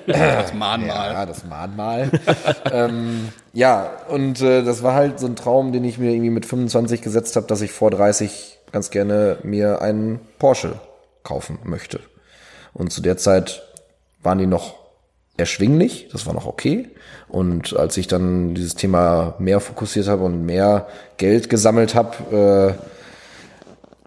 [0.07, 1.12] Das Mahnmal.
[1.12, 2.11] Ja, das Mahnmal.
[2.72, 6.46] ähm, ja, und äh, das war halt so ein Traum, den ich mir irgendwie mit
[6.46, 10.74] 25 gesetzt habe, dass ich vor 30 ganz gerne mir einen Porsche
[11.24, 12.01] kaufen möchte.
[12.72, 13.62] Und zu der Zeit
[14.22, 14.76] waren die noch
[15.36, 16.88] erschwinglich, das war noch okay.
[17.28, 20.86] Und als ich dann dieses Thema mehr fokussiert habe und mehr
[21.16, 22.76] Geld gesammelt habe,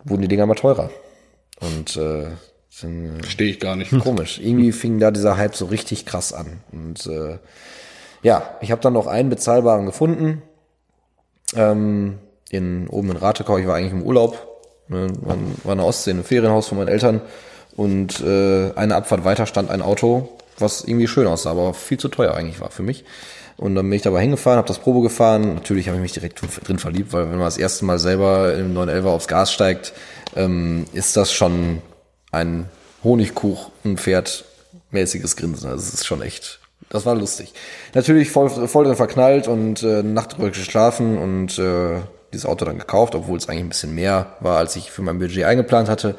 [0.05, 0.89] äh, wurden die Dinger mal teurer.
[1.59, 2.27] Und äh,
[2.72, 3.91] Verstehe ich gar nicht.
[3.99, 4.39] komisch.
[4.41, 6.61] Irgendwie fing da dieser Hype so richtig krass an.
[6.72, 7.38] Und äh,
[8.24, 10.41] ja, ich habe dann noch einen bezahlbaren gefunden.
[11.55, 12.19] Ähm,
[12.49, 14.47] in oben in Ratekau, ich war eigentlich im Urlaub.
[14.88, 17.22] Ne, war, war in der Ostsee, in einem Ferienhaus von meinen Eltern.
[17.76, 22.09] Und äh, eine Abfahrt weiter stand ein Auto, was irgendwie schön aussah, aber viel zu
[22.09, 23.05] teuer eigentlich war für mich.
[23.57, 25.55] Und dann bin ich dabei hingefahren, habe das Probe gefahren.
[25.55, 28.74] Natürlich habe ich mich direkt drin verliebt, weil wenn man das erste Mal selber im
[28.74, 29.93] 911 aufs Gas steigt,
[30.36, 31.82] ähm, ist das schon
[32.32, 32.69] ein
[33.03, 34.45] Honigkuchenpferd
[34.91, 35.69] mäßiges Grinsen.
[35.69, 36.59] Also es ist schon echt,
[36.89, 37.53] das war lustig.
[37.93, 42.01] Natürlich voll, voll drin verknallt und äh, Nacht geschlafen und äh,
[42.34, 45.19] dieses Auto dann gekauft, obwohl es eigentlich ein bisschen mehr war, als ich für mein
[45.19, 46.15] Budget eingeplant hatte.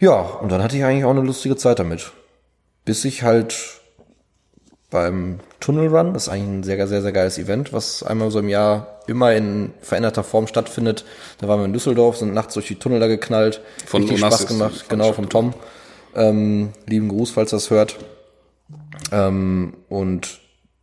[0.00, 2.12] Ja, und dann hatte ich eigentlich auch eine lustige Zeit damit.
[2.84, 3.54] Bis ich halt
[4.94, 8.38] beim Tunnel Run, das ist eigentlich ein sehr, sehr, sehr geiles Event, was einmal so
[8.38, 11.04] im Jahr immer in veränderter Form stattfindet.
[11.40, 13.60] Da waren wir in Düsseldorf, sind nachts durch die Tunnel da geknallt.
[13.86, 15.52] Von Richtig Onassis, Spaß gemacht, genau, vom Tom.
[16.14, 17.96] Ähm, lieben Gruß, falls das hört.
[19.10, 20.38] Ähm, und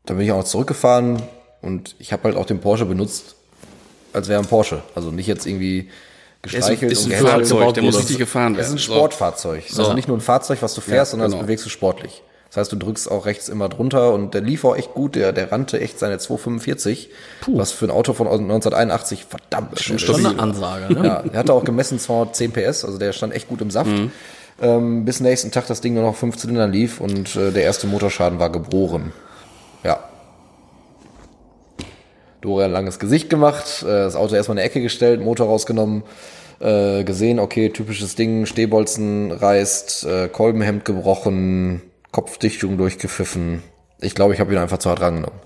[0.05, 1.22] dann bin ich auch noch zurückgefahren
[1.62, 3.36] und ich habe halt auch den Porsche benutzt,
[4.12, 4.82] als wäre ein Porsche.
[4.93, 5.84] Also nicht jetzt irgendwie
[6.43, 7.30] Der ist, gestreichelt ist ein und.
[7.30, 8.76] Fahrzeug, der muss richtig gefahren Es ist werden.
[8.76, 9.64] ein Sportfahrzeug.
[9.70, 11.39] Also nicht nur ein Fahrzeug, was du fährst, sondern genau.
[11.39, 12.22] das bewegst du sportlich.
[12.51, 15.15] Das heißt, du drückst auch rechts immer drunter und der lief auch echt gut.
[15.15, 17.09] Der, der rannte echt seine 245,
[17.47, 20.01] was für ein Auto von 1981 verdammt ist.
[20.01, 21.07] Schon eine Ansage, ne?
[21.07, 23.93] Ja, er hatte auch gemessen 210 PS, also der stand echt gut im Saft.
[24.61, 27.87] Ähm, bis nächsten Tag das Ding nur noch fünf Zylinder lief und äh, der erste
[27.87, 29.13] Motorschaden war geboren.
[29.85, 30.01] Ja.
[32.41, 36.03] Dore ein langes Gesicht gemacht, äh, das Auto erstmal in eine Ecke gestellt, Motor rausgenommen,
[36.59, 41.81] äh, gesehen, okay, typisches Ding, Stehbolzen reißt, äh, Kolbenhemd gebrochen,
[42.12, 43.64] Kopfdichtung durchgepfiffen.
[43.99, 45.39] Ich glaube, ich habe ihn einfach zu hart rangenommen.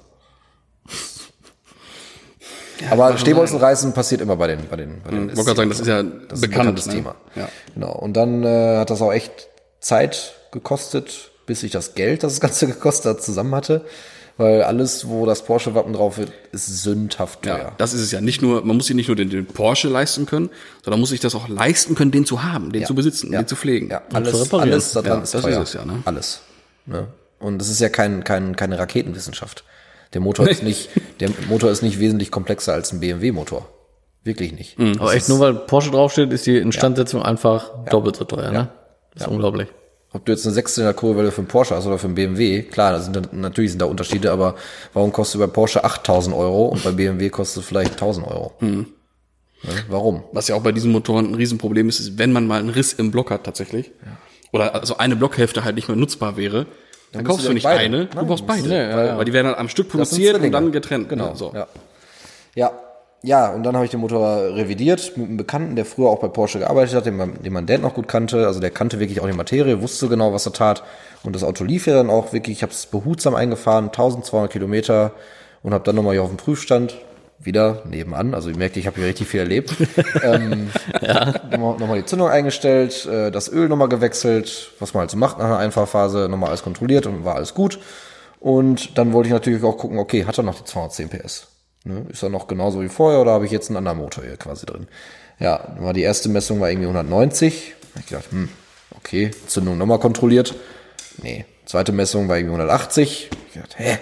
[2.89, 5.69] Aber Stehbolzen reißen passiert immer bei den, bei den, bei den Ich wollte gerade sagen,
[5.69, 6.51] das ist ja das ist ein bekannt.
[6.75, 6.93] bekanntes ne?
[6.93, 7.15] Thema.
[7.35, 7.49] Ja.
[7.73, 7.93] Genau.
[7.93, 9.47] Und dann äh, hat das auch echt
[9.79, 13.85] Zeit gekostet, bis ich das Geld, das das Ganze gekostet hat, zusammen hatte.
[14.37, 17.57] Weil alles, wo das Porsche-Wappen drauf wird, ist sündhaft teuer.
[17.57, 18.19] Ja, das ist es ja.
[18.19, 20.49] Nicht nur, man muss sich nicht nur den, den Porsche leisten können,
[20.83, 23.41] sondern muss sich das auch leisten können, den zu haben, den zu besitzen, Ja.
[23.41, 23.89] den zu pflegen.
[23.89, 25.61] Ja, alles, alles da dran Ja, ist das teuer.
[25.63, 26.01] ist es ja, ne?
[26.03, 26.41] Alles.
[26.85, 27.07] Ne?
[27.39, 29.63] Und es ist ja kein, kein, keine Raketenwissenschaft.
[30.13, 33.67] Der Motor ist nicht, der Motor ist nicht wesentlich komplexer als ein BMW-Motor.
[34.23, 34.79] Wirklich nicht.
[34.79, 34.99] Mhm.
[34.99, 38.69] Aber echt nur weil Porsche draufsteht, ist die Instandsetzung einfach doppelt so teuer, ne?
[39.13, 39.67] Das ist unglaublich.
[40.13, 43.01] Ob du jetzt eine Sechszylinder-Kurbelwelle für einen Porsche hast oder für einen BMW, klar, da
[43.01, 44.55] sind, natürlich sind da Unterschiede, aber
[44.93, 48.53] warum kostet bei Porsche 8000 Euro und bei BMW kostet es vielleicht 1000 Euro?
[48.61, 48.87] Mhm.
[49.63, 49.73] Ne?
[49.89, 50.23] Warum?
[50.31, 52.93] Was ja auch bei diesen Motoren ein Riesenproblem ist, ist, wenn man mal einen Riss
[52.93, 53.91] im Block hat tatsächlich,
[54.51, 56.65] oder also eine Blockhälfte halt nicht mehr nutzbar wäre,
[57.11, 57.79] dann, musst kaufst du nicht beide.
[57.79, 58.63] eine, Nein, du brauchst beide.
[58.67, 61.09] du- weil, weil die werden dann am Stück produziert und dann getrennt.
[61.09, 61.29] Genau.
[61.29, 61.35] ne?
[61.35, 61.51] So.
[61.53, 61.67] Ja.
[62.55, 62.71] ja.
[63.23, 66.27] Ja, und dann habe ich den Motor revidiert mit einem Bekannten, der früher auch bei
[66.27, 68.45] Porsche gearbeitet hat, den, man- den mein Dad noch gut kannte.
[68.45, 70.83] Also der kannte wirklich auch die Materie, wusste genau, was er tat.
[71.23, 75.11] Und das Auto lief ja dann auch wirklich, ich habe es behutsam eingefahren, 1200 Kilometer
[75.63, 76.97] und habe dann nochmal hier auf dem Prüfstand,
[77.39, 79.75] wieder nebenan, also ich merkte, ich habe hier richtig viel erlebt,
[80.23, 80.69] ähm,
[81.51, 85.17] nochmal noch mal die Zündung eingestellt, äh, das Öl nochmal gewechselt, was man halt so
[85.17, 87.79] macht nach einer Einfahrphase, nochmal alles kontrolliert und war alles gut.
[88.39, 91.47] Und dann wollte ich natürlich auch gucken, okay, hat er noch die 210 PS?
[91.83, 92.05] Ne?
[92.09, 94.65] Ist er noch genauso wie vorher oder habe ich jetzt einen anderen Motor hier quasi
[94.65, 94.87] drin?
[95.39, 97.73] Ja, war die erste Messung war irgendwie 190.
[97.93, 98.49] Hab ich gedacht, hm,
[98.97, 100.53] okay, Zündung nochmal kontrolliert.
[101.21, 103.29] Nee, zweite Messung war irgendwie 180.
[103.47, 103.97] Ich gedacht, hä?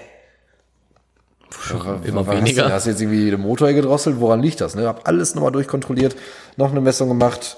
[2.03, 2.63] Immer Was weniger.
[2.63, 4.19] Hast du, hast du jetzt irgendwie den Motor hier gedrosselt?
[4.19, 4.75] Woran liegt das?
[4.75, 4.87] Ne?
[4.87, 6.15] Hab alles nochmal durchkontrolliert,
[6.57, 7.57] noch eine Messung gemacht,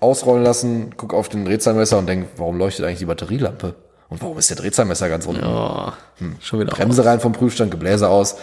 [0.00, 3.74] ausrollen lassen, guck auf den Drehzahlmesser und denk, warum leuchtet eigentlich die Batterielampe?
[4.08, 5.44] Und warum ist der Drehzahlmesser ganz unten?
[5.44, 5.92] Oh,
[6.40, 8.36] schon wieder Bremse rein vom Prüfstand, Gebläse aus,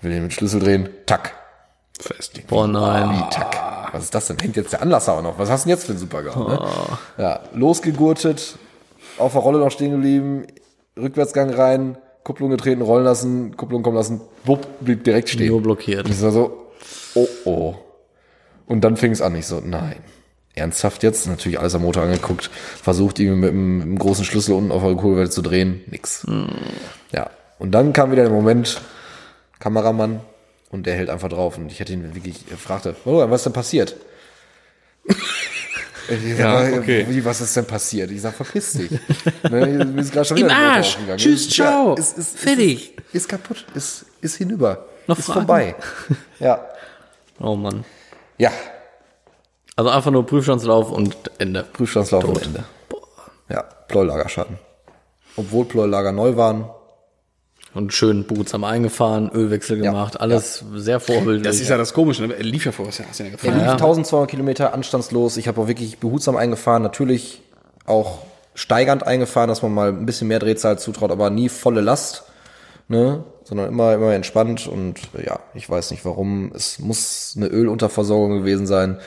[0.00, 1.34] will den mit Schlüssel drehen, tack.
[2.00, 2.46] Fest.
[2.46, 3.10] Boah, nein.
[3.10, 3.90] Wie tack.
[3.92, 4.38] Was ist das denn?
[4.38, 5.38] Hängt jetzt der Anlasser auch noch.
[5.38, 6.48] Was hast du denn jetzt für einen Supergau?
[6.48, 6.60] Ne?
[7.16, 8.56] Ja, losgegurtet,
[9.18, 10.46] auf der Rolle noch stehen geblieben,
[10.96, 11.98] Rückwärtsgang rein,
[12.28, 15.48] Kupplung getreten, rollen lassen, Kupplung kommen lassen, wupp, blieb direkt stehen.
[15.48, 16.04] Nur blockiert.
[16.04, 16.66] Und ich war so,
[17.14, 17.74] oh oh.
[18.66, 19.96] Und dann fing es an, ich so, nein.
[20.54, 21.26] Ernsthaft jetzt?
[21.26, 22.50] Natürlich alles am Motor angeguckt,
[22.82, 26.26] versucht ihn mit einem, mit einem großen Schlüssel unten auf der Kurbelwelle zu drehen, nix.
[27.12, 27.30] Ja.
[27.58, 28.82] Und dann kam wieder der Moment,
[29.58, 30.20] Kameramann,
[30.70, 31.56] und der hält einfach drauf.
[31.56, 33.96] Und ich hätte ihn wirklich, er fragte, oh, was ist denn passiert?
[36.08, 37.06] Ich Ja, okay.
[37.08, 38.10] Wie, was ist denn passiert?
[38.10, 38.90] Ich sag, verpiss dich.
[39.42, 40.94] ne, mir ist gerade schon wieder Im Arsch.
[40.94, 41.18] aufgegangen.
[41.18, 41.94] Tschüss, ciao.
[41.94, 42.96] ist, ist, Fertig.
[43.08, 43.64] Ist, ist kaputt.
[43.74, 44.86] Ist, ist hinüber.
[45.06, 45.40] Noch ist Fragen?
[45.40, 45.74] vorbei.
[46.40, 46.64] Ja.
[47.40, 47.84] Oh Mann.
[48.38, 48.50] Ja.
[49.76, 51.64] Also einfach nur Prüfstandslauf und Ende.
[51.72, 52.64] Prüfstandslauf und Ende.
[53.48, 54.58] Ja, Pleuelagerschaden.
[55.36, 56.68] Obwohl Pleuelager neu waren,
[57.78, 61.44] Und schön behutsam eingefahren, Ölwechsel gemacht, alles sehr vorbildlich.
[61.44, 62.34] Das ist ja das Komische, ne?
[62.34, 63.54] Er lief ja vorher, hast du ja Er gefahren.
[63.54, 65.36] lief 1200 Kilometer anstandslos.
[65.36, 66.82] Ich habe auch wirklich behutsam eingefahren.
[66.82, 67.40] Natürlich
[67.86, 68.18] auch
[68.54, 72.24] steigernd eingefahren, dass man mal ein bisschen mehr Drehzahl zutraut, aber nie volle Last,
[72.88, 73.22] ne?
[73.44, 76.50] Sondern immer, immer entspannt und äh, ja, ich weiß nicht warum.
[76.56, 78.98] Es muss eine Ölunterversorgung gewesen sein,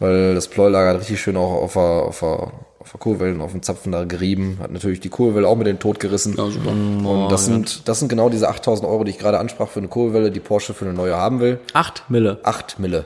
[0.00, 2.52] weil das Pleuelager hat richtig schön auch auf der, auf der,
[2.88, 4.58] auf der Kurwelle, auf dem Zapfen da gerieben.
[4.62, 6.34] Hat natürlich die Kurwelle auch mit den Tod gerissen.
[6.38, 6.70] Ja, super.
[6.70, 9.88] Und das sind, das sind genau diese 8000 Euro, die ich gerade ansprach für eine
[9.88, 11.60] Kurwelle, die Porsche für eine neue haben will.
[11.74, 12.38] Acht Mille.
[12.44, 13.04] 8 Mille.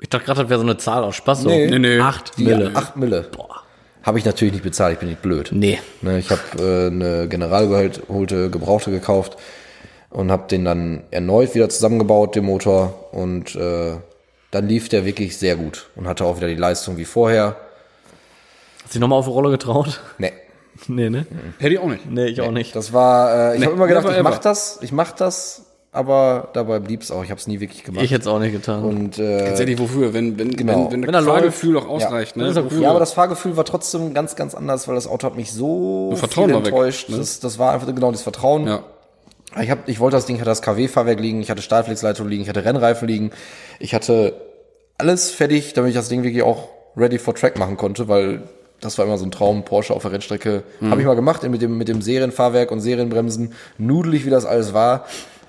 [0.00, 1.42] Ich dachte gerade, das wäre so eine Zahl aus Spaß.
[1.42, 1.50] So.
[1.50, 1.68] Nee.
[1.68, 2.00] Nee, nee.
[2.00, 2.70] Acht Die Mille.
[2.74, 3.26] 8 Mille.
[4.02, 5.50] Habe ich natürlich nicht bezahlt, ich bin nicht blöd.
[5.52, 5.78] Nee.
[6.00, 9.36] Ne, ich habe äh, eine generalgeholte Gebrauchte gekauft
[10.08, 13.10] und habe den dann erneut wieder zusammengebaut, den Motor.
[13.12, 13.98] Und äh,
[14.50, 17.56] dann lief der wirklich sehr gut und hatte auch wieder die Leistung wie vorher.
[18.90, 20.00] Hast du dich nochmal auf die Rolle getraut?
[20.18, 20.32] Nee,
[20.88, 21.26] Nee, ne?
[21.58, 22.10] Hätte ich auch nicht.
[22.10, 22.74] Nee, ich auch nicht.
[22.74, 24.40] das war, äh, ich Nee, habe immer gedacht, ich mach ever.
[24.42, 25.62] das, ich mach das,
[25.92, 27.22] aber dabei blieb's auch.
[27.22, 28.02] Ich habe es nie wirklich gemacht.
[28.04, 28.82] Ich hätte es auch nicht getan.
[28.82, 30.12] und äh, Tatsächlich, wofür?
[30.12, 30.86] Wenn, wenn, Genau.
[30.86, 32.48] wenn, wenn, Wenn das Fahrgefühl auch ausreicht, ne?
[32.54, 32.68] Wofür?
[32.72, 32.82] cool.
[32.82, 36.12] Ja, aber das Fahrgefühl war trotzdem ganz, ganz anders, weil das Auto hat mich so
[36.16, 37.08] Vertrauen viel war weg, enttäuscht.
[37.10, 37.18] ne?
[37.18, 38.66] das, das war einfach genau das Vertrauen.
[38.66, 38.82] Ja.
[39.60, 42.42] Ich, hab, ich wollte das Ding, ich hatte das KW-Fahrwerk liegen, ich hatte Stahlflexleitung liegen,
[42.42, 43.30] ich hatte Rennreifen liegen.
[43.80, 44.34] Ich hatte
[44.98, 48.42] alles fertig, damit ich das Ding wirklich auch ready for track machen konnte, weil
[48.80, 50.62] das war immer so ein Traum, Porsche auf der Rennstrecke.
[50.80, 50.90] Mhm.
[50.90, 53.52] Habe ich mal gemacht mit dem, mit dem Serienfahrwerk und Serienbremsen.
[53.78, 55.06] Nudelig, wie das alles war.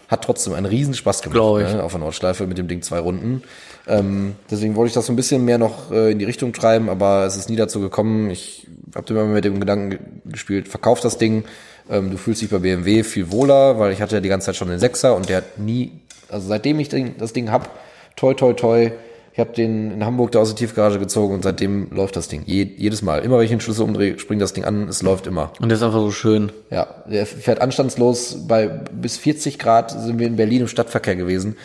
[0.07, 1.35] Hat trotzdem einen Riesenspaß gemacht.
[1.35, 1.73] Glaub ich.
[1.73, 3.43] Ne, auf der Nordschleife mit dem Ding zwei Runden.
[3.87, 6.89] Ähm, deswegen wollte ich das so ein bisschen mehr noch äh, in die Richtung treiben,
[6.89, 8.29] aber es ist nie dazu gekommen.
[8.29, 11.45] Ich habe immer mit dem Gedanken ge- gespielt, verkauf das Ding.
[11.89, 14.55] Ähm, du fühlst dich bei BMW viel wohler, weil ich hatte ja die ganze Zeit
[14.57, 15.93] schon den Sechser und der hat nie,
[16.29, 17.69] also seitdem ich den, das Ding hab,
[18.17, 18.91] toi toi toi,
[19.33, 22.43] ich habe den in Hamburg da aus der Tiefgarage gezogen und seitdem läuft das Ding.
[22.45, 23.19] Je, jedes Mal.
[23.23, 25.51] Immer wenn ich den Schlüssel umdrehe, springt das Ding an, es läuft immer.
[25.61, 26.51] Und der ist einfach so schön.
[26.69, 28.45] Ja, der fährt anstandslos.
[28.47, 31.55] Bei bis 40 Grad sind wir in Berlin im Stadtverkehr gewesen.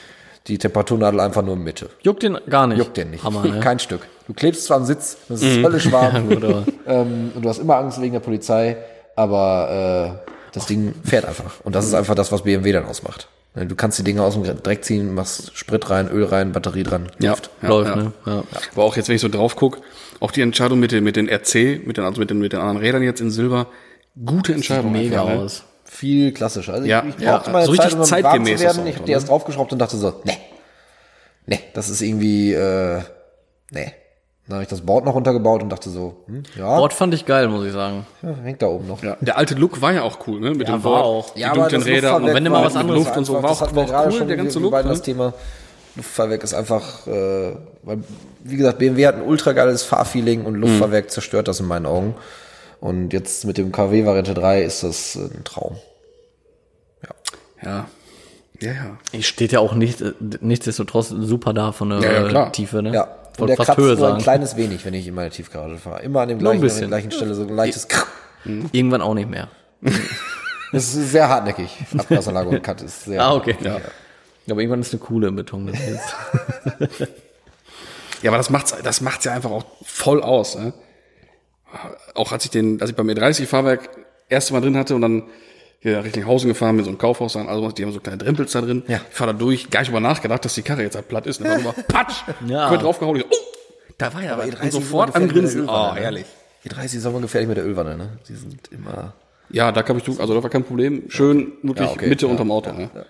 [0.47, 1.91] Die Temperaturnadel einfach nur in Mitte.
[2.03, 2.79] Juckt den gar nicht.
[2.79, 3.25] Juckt den nicht.
[3.25, 3.59] Hammer, ne?
[3.61, 4.03] Kein Stück.
[4.29, 6.29] Du klebst zwar am Sitz, das ist höllisch warm.
[6.29, 8.77] gut, aber- ähm, und du hast immer Angst wegen der Polizei,
[9.17, 11.61] aber äh, das Ding fährt einfach.
[11.65, 13.29] Und das ist einfach das, was BMW dann ausmacht.
[13.65, 17.09] Du kannst die Dinge aus dem Dreck ziehen, machst Sprit rein, Öl rein, Batterie dran.
[17.19, 17.51] Ja, läuft.
[17.63, 17.97] ja, Läuft, ja.
[17.97, 18.13] ne?
[18.27, 18.45] Ja.
[18.73, 19.81] Aber auch jetzt, wenn ich so drauf guck,
[20.21, 22.61] auch die Entscheidung mit den, mit den RC, mit den, also mit den, mit den
[22.61, 23.69] anderen Rädern jetzt in Silber,
[24.25, 24.93] gute Entscheidung.
[24.93, 25.41] Mega einfach, ne?
[25.41, 25.65] aus.
[25.85, 26.75] Viel klassischer.
[26.75, 28.67] Also Ja, ich, ich ja, brauchte meine so richtig Zeit, um damit warm zeitgemäß zu
[28.67, 28.87] werden.
[28.89, 30.37] Ich habe die erst draufgeschraubt und dachte so, nee,
[31.47, 33.01] nee, das ist irgendwie, äh,
[33.71, 33.95] nee.
[34.49, 37.27] Dann habe ich das Board noch runtergebaut und dachte so, hm, ja, Bord fand ich
[37.27, 38.07] geil, muss ich sagen.
[38.23, 39.03] ja, hängt da oben noch.
[39.03, 39.17] Ja.
[39.21, 40.51] Der alte Look war ja auch cool, ne?
[40.51, 41.35] Mit Ja, dem war Board, auch.
[41.35, 43.61] die Ja, dunklen Räder Luftfahrwerk wenn mal was anderes Luft und so, war das auch,
[43.63, 44.73] hatten war wir gerade auch cool, schon, der ganze Look.
[44.73, 44.83] Ne?
[44.85, 45.33] das Thema.
[45.97, 47.99] Luftfahrwerk ist einfach, äh, weil,
[48.45, 52.15] wie gesagt, BMW hat ein ultra geiles Fahrfeeling und Luftfahrwerk zerstört das in meinen Augen.
[52.81, 55.77] Und jetzt mit dem KW Variante 3 ist das ein Traum.
[57.65, 57.87] Ja.
[58.61, 58.99] Ja, ja.
[59.13, 62.83] Ich steht ja auch nicht, äh, nichtsdestotrotz super da von der Ja, ja, äh, Tiefe,
[62.83, 62.93] ne?
[62.95, 63.09] Ja.
[63.39, 66.03] Und der kratzt nur ein kleines wenig, wenn ich in meine Tiefgarage fahre.
[66.03, 68.07] Immer an dem gleichen, an der gleichen Stelle so ein leichtes Krr.
[68.73, 69.49] Irgendwann auch nicht mehr.
[70.73, 71.71] Das ist sehr hartnäckig.
[71.97, 73.57] Abgasanlage und Cut ist sehr Ah, okay.
[73.63, 73.81] Ja.
[74.51, 75.73] Aber irgendwann ist eine coole im Beton.
[78.23, 80.57] Ja, aber das macht's, das macht's ja einfach auch voll aus.
[80.57, 80.73] Ne?
[82.15, 83.91] Auch als ich den, als ich beim E30-Fahrwerk
[84.29, 85.25] erste Mal drin hatte und dann
[85.81, 88.53] hier Richtung Hausen gefahren mit so einem Kaufhaus dann, also die haben so kleine Drempels
[88.53, 88.83] da drin.
[88.89, 89.01] Ja.
[89.09, 91.41] Ich fahr da durch, gar nicht über nachgedacht, dass die Karre jetzt halt platt ist.
[91.41, 92.71] Und dann war nur patsch, Ja.
[92.73, 92.77] ja.
[92.77, 93.17] draufgehauen.
[93.17, 94.47] Ich so, oh, da war ja was.
[94.47, 95.69] E30 Und sofort am Grinsen.
[95.69, 96.01] Oh, ne?
[96.01, 96.27] herrlich.
[96.65, 98.09] Die 30 ist aber gefährlich mit der Ölwanne, ne?
[98.29, 99.13] Die sind immer.
[99.51, 101.05] Ja, da kam ich durch, also da war kein Problem.
[101.09, 102.09] Schön, wirklich Ja, okay.
[102.09, 102.73] Mitte Ja, unterm Auto.
[102.73, 102.91] ne?
[102.93, 103.05] War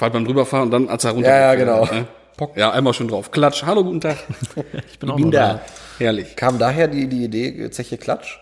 [0.00, 1.28] halt beim drüberfahren und dann, als er runter.
[1.30, 1.84] Ja, ja, genau.
[1.84, 2.06] Ne?
[2.56, 3.30] Ja, einmal schön drauf.
[3.30, 3.62] Klatsch.
[3.64, 4.16] Hallo, guten Tag.
[4.92, 5.60] Ich bin auch noch da.
[5.98, 6.34] Herrlich.
[6.36, 8.38] Kam daher die, die Idee, Zeche Klatsch?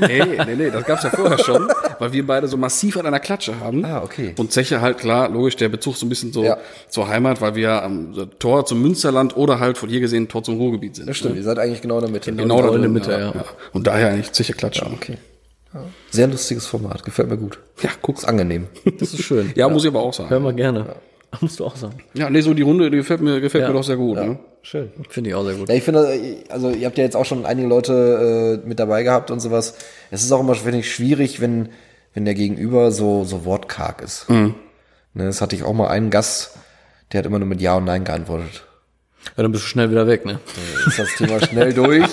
[0.00, 3.20] Nee, nee, nee, das gab's ja vorher schon, weil wir beide so massiv an einer
[3.20, 3.84] Klatsche haben.
[3.84, 4.34] Ah, okay.
[4.38, 6.56] Und Zeche halt klar, logisch, der Bezug so ein bisschen so Ja.
[6.88, 10.42] zur Heimat, weil wir am so Tor zum Münsterland oder halt von hier gesehen Tor
[10.42, 11.08] zum Ruhrgebiet sind.
[11.08, 12.32] Das stimmt, ihr seid eigentlich genau in der Mitte.
[12.32, 13.44] Genau da in der Mitte, ja, ja.
[13.72, 14.86] Und daher eigentlich Zeche Klatsche.
[14.86, 15.18] Okay.
[15.74, 15.80] Ja.
[16.10, 17.58] Sehr lustiges Format, gefällt mir gut.
[17.82, 18.68] Ja, guck's Ist angenehm.
[18.98, 19.52] Das ist schön.
[19.54, 20.30] Ja, muss ich aber auch sagen.
[20.30, 20.96] Hören wir gerne.
[21.40, 21.98] Musst du auch sagen.
[22.14, 23.68] Ja, nee, so die Runde, die gefällt mir, gefällt Ja.
[23.68, 24.16] mir doch sehr gut.
[24.16, 24.38] Ne?
[24.62, 24.90] Schön.
[25.08, 25.68] Finde ich auch sehr gut.
[25.68, 26.08] Ja, ich finde,
[26.48, 29.74] also ihr habt ja jetzt auch schon einige Leute äh, mit dabei gehabt und sowas.
[30.10, 31.68] Es ist auch immer, finde ich, schwierig, wenn,
[32.14, 34.28] wenn der Gegenüber so, so wortkarg ist.
[34.28, 34.54] Ne,
[35.14, 36.56] das hatte ich auch mal einen Gast,
[37.12, 38.64] der hat immer nur mit Ja und Nein geantwortet.
[39.36, 40.38] Ja, dann bist du schnell wieder weg, ne?
[40.86, 42.04] ist das Thema schnell durch.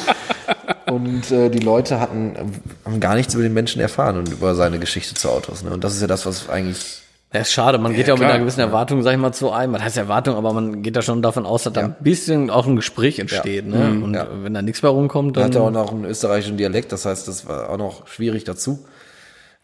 [0.87, 2.35] Und äh, die Leute hatten
[2.83, 5.63] haben gar nichts über den Menschen erfahren und über seine Geschichte zu Autos.
[5.63, 5.71] Ne?
[5.71, 7.01] Und das ist ja das, was eigentlich.
[7.35, 7.77] Ja, ist schade.
[7.77, 9.73] Man geht ja, auch mit einer gewissen Erwartung, sag ich mal, zu einem.
[9.73, 12.65] Man heißt Erwartung, aber man geht da schon davon aus, dass da ein bisschen auch
[12.65, 13.99] ein Gespräch entsteht, ne?
[14.01, 14.27] Und Ja.
[14.41, 15.49] wenn da nichts mehr rumkommt, Er dann.
[15.51, 18.85] hatte auch noch einen österreichischen Dialekt, das heißt, das war auch noch schwierig dazu.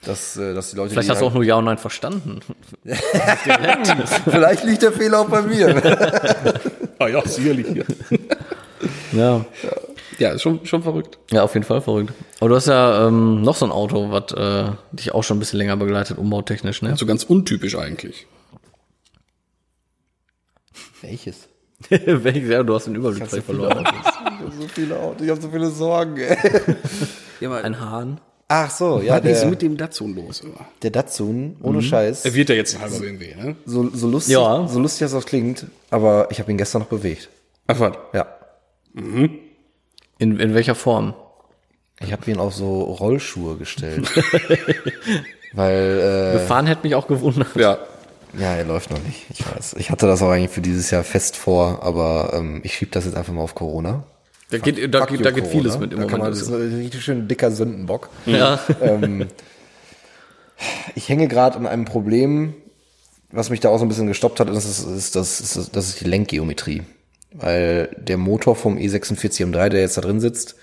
[0.03, 0.89] dass, äh, dass die Leute.
[0.89, 2.39] Vielleicht die hast du auch nur Ja und Nein verstanden.
[4.29, 5.81] vielleicht liegt der Fehler auch bei mir.
[6.99, 7.65] Ah ja, sicherlich.
[7.73, 7.83] Ja.
[9.11, 9.45] Ja,
[10.19, 11.17] ist schon, schon verrückt.
[11.31, 12.13] Ja, auf jeden Fall verrückt.
[12.39, 15.39] Aber du hast ja ähm, noch so ein Auto, was äh, dich auch schon ein
[15.39, 16.95] bisschen länger begleitet, umbautechnisch, ne?
[16.97, 18.27] So ganz untypisch eigentlich.
[21.01, 21.47] Welches?
[21.89, 22.49] Welches?
[22.49, 23.83] Ja, du hast den Überblick vielleicht verloren.
[23.85, 26.17] Ich habe so viele Autos, ich habe so viele Sorgen.
[26.17, 26.37] Ey.
[27.39, 28.21] Ja, Ein Hahn.
[28.53, 30.41] Ach so, ja, was ist der, mit dem Datsun los?
[30.41, 30.65] Immer?
[30.83, 32.25] der Datsun, ohne Scheiß.
[32.25, 33.55] Er wird ja jetzt ein halber BMW, ne?
[33.65, 34.67] So, so lustig, Ja.
[34.67, 37.29] so lustig, als das klingt, aber ich habe ihn gestern noch bewegt.
[37.67, 37.93] Ach was.
[38.13, 38.27] Ja.
[40.21, 41.15] In, in welcher Form?
[41.99, 44.07] Ich habe ihn auf so Rollschuhe gestellt.
[45.53, 47.55] Weil, Gefahren hätte mich auch gewundert.
[47.55, 47.73] Ja.
[47.73, 47.77] äh,
[48.39, 49.25] ja, er läuft noch nicht.
[49.29, 49.77] Ich weiß.
[49.79, 53.05] Ich hatte das auch eigentlich für dieses Jahr fest vor, aber ähm, ich schieb das
[53.05, 54.03] jetzt einfach mal auf Corona.
[54.51, 55.49] Da geht, da, geht, da geht Corona.
[55.49, 56.19] vieles mit im da Moment.
[56.19, 58.09] Man, das ist ein richtig schön dicker Sündenbock.
[58.27, 58.59] ja.
[60.93, 62.53] Ich hänge gerade an einem Problem,
[63.31, 65.89] was mich da auch so ein bisschen gestoppt hat, ist, ist, ist, das, ist, das
[65.89, 66.83] ist die Lenkgeometrie.
[67.33, 70.55] Weil der Motor vom E E46 M3, der jetzt da drin sitzt,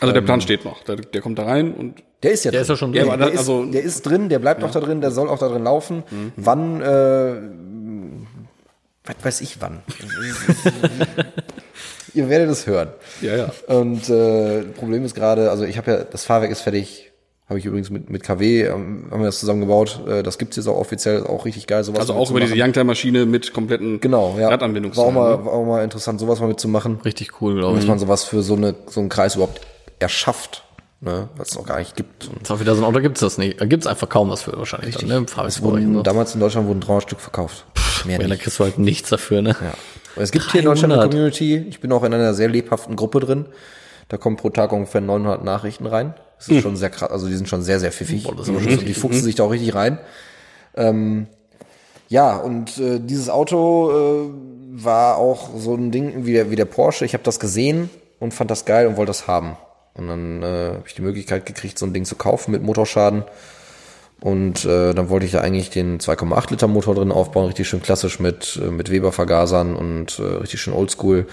[0.00, 0.82] Also der Plan steht noch.
[0.84, 2.62] Der, der kommt da rein und der ist ja Der drin.
[2.62, 3.18] ist ja schon der, drin.
[3.18, 5.38] der, da- ist, also- der ist drin, der bleibt auch da drin, der soll auch
[5.38, 6.02] da drin laufen.
[6.36, 7.34] Wann, äh,
[9.04, 9.82] was weiß ich wann.
[12.14, 12.88] Ihr werdet es hören.
[13.20, 13.52] ja, ja.
[13.68, 17.05] Und äh, Problem ist gerade, also ich habe ja, das Fahrwerk ist fertig,
[17.48, 20.00] habe ich übrigens mit, mit KW, ähm, haben wir das zusammen gebaut.
[20.06, 22.54] Äh, das gibt's jetzt auch offiziell, auch richtig geil, sowas Also auch über diese.
[22.56, 24.48] Youngtime-Maschine mit kompletten genau, ja.
[24.48, 25.14] Radanbindungszahlen.
[25.14, 25.36] War auch ne?
[25.36, 27.00] mal, war auch mal interessant, sowas mal mitzumachen.
[27.04, 27.88] Richtig cool, glaube Dass ich.
[27.88, 29.60] man sowas für so eine so einen Kreis überhaupt
[30.00, 30.64] erschafft,
[31.00, 32.28] ne, was es noch gar nicht gibt.
[32.28, 33.60] Und auch wieder so ein Auto gibt's das nicht.
[33.60, 35.16] Da gibt's einfach kaum was für wahrscheinlich dann, ne?
[35.16, 36.02] Im es wurden, so.
[36.02, 37.64] damals in Deutschland wurden 300 Stück verkauft.
[38.04, 38.42] Mehr Ja, da nicht.
[38.42, 39.50] kriegst du halt nichts dafür, ne?
[39.60, 39.74] Ja.
[40.16, 41.12] Und es gibt hier in Deutschland eine 300.
[41.12, 41.66] Community.
[41.68, 43.46] Ich bin auch in einer sehr lebhaften Gruppe drin.
[44.08, 46.14] Da kommen pro Tag ungefähr 900 Nachrichten rein.
[46.38, 47.10] Das ist schon sehr krass.
[47.10, 48.24] Also die sind schon sehr, sehr pfiffig.
[48.24, 49.98] Boah, also die fuchsen sich da auch richtig rein.
[50.74, 51.26] Ähm,
[52.08, 54.30] ja, und äh, dieses Auto äh,
[54.84, 57.04] war auch so ein Ding wie der, wie der Porsche.
[57.04, 59.56] Ich habe das gesehen und fand das geil und wollte das haben.
[59.94, 63.24] Und dann äh, habe ich die Möglichkeit gekriegt, so ein Ding zu kaufen mit Motorschaden.
[64.20, 67.82] Und äh, dann wollte ich da eigentlich den 2,8 Liter Motor drin aufbauen, richtig schön
[67.82, 71.26] klassisch mit, äh, mit Weber-Vergasern und äh, richtig schön oldschool.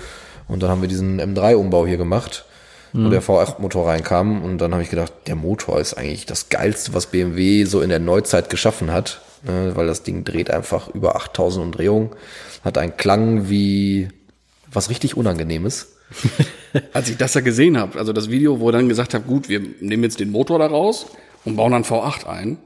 [0.47, 2.45] Und dann haben wir diesen M3-Umbau hier gemacht,
[2.93, 4.43] wo der V8-Motor reinkam.
[4.43, 7.89] Und dann habe ich gedacht, der Motor ist eigentlich das Geilste, was BMW so in
[7.89, 9.21] der Neuzeit geschaffen hat.
[9.45, 12.11] Ne, weil das Ding dreht einfach über 8000 Umdrehungen,
[12.63, 14.07] hat einen Klang wie
[14.71, 15.97] was richtig Unangenehmes.
[16.93, 19.49] Als ich das da gesehen habe, also das Video, wo er dann gesagt hat, gut,
[19.49, 21.07] wir nehmen jetzt den Motor da raus
[21.43, 22.57] und bauen dann V8 ein.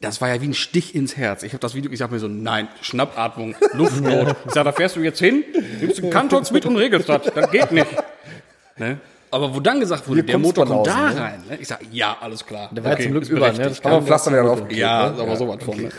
[0.00, 1.42] Das war ja wie ein Stich ins Herz.
[1.42, 4.36] Ich habe das Video, ich sag mir so, nein, Schnappatmung, Luftnot.
[4.46, 5.42] Ich sag, da fährst du jetzt hin,
[5.80, 7.22] nimmst den Kantox mit und regelst das.
[7.34, 7.88] Das geht nicht.
[8.76, 9.00] Ne?
[9.30, 11.20] Aber wo dann gesagt wurde, Hier der Motor kommt da ne?
[11.20, 11.42] rein.
[11.48, 11.58] Ne?
[11.60, 12.70] Ich sag, ja, alles klar.
[12.72, 13.64] Der war ja zum Glück über, ne?
[13.64, 14.62] Das Aber Pflaster wieder drauf.
[14.70, 15.22] Ja, ne?
[15.22, 15.76] aber so was von.
[15.76, 15.90] Ne?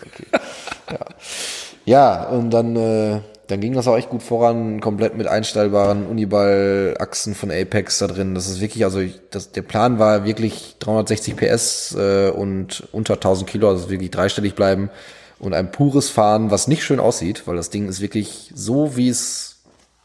[1.86, 7.34] Ja, und dann, äh, dann ging das auch echt gut voran, komplett mit einstellbaren Uniball-Achsen
[7.34, 8.36] von Apex da drin.
[8.36, 13.16] Das ist wirklich, also ich, das, der Plan war wirklich 360 PS äh, und unter
[13.16, 14.92] 1000 Kilo, also wirklich dreistellig bleiben
[15.40, 19.10] und ein pures Fahren, was nicht schön aussieht, weil das Ding ist wirklich so, wie
[19.10, 19.58] es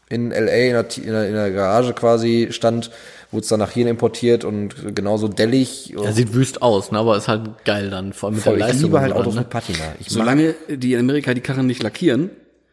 [0.09, 2.89] in LA in der, in der, in der Garage quasi stand,
[3.35, 5.93] wurde es dann nach hier importiert und genauso dellig.
[6.01, 6.97] Er sieht wüst aus, ne?
[6.97, 8.89] aber ist halt geil dann, vor allem mit Voll, der ich Leistung.
[8.89, 9.79] liebe halt Autos dann, mit Patina.
[9.99, 12.31] Ich mag Solange die in Amerika die Karren nicht lackieren,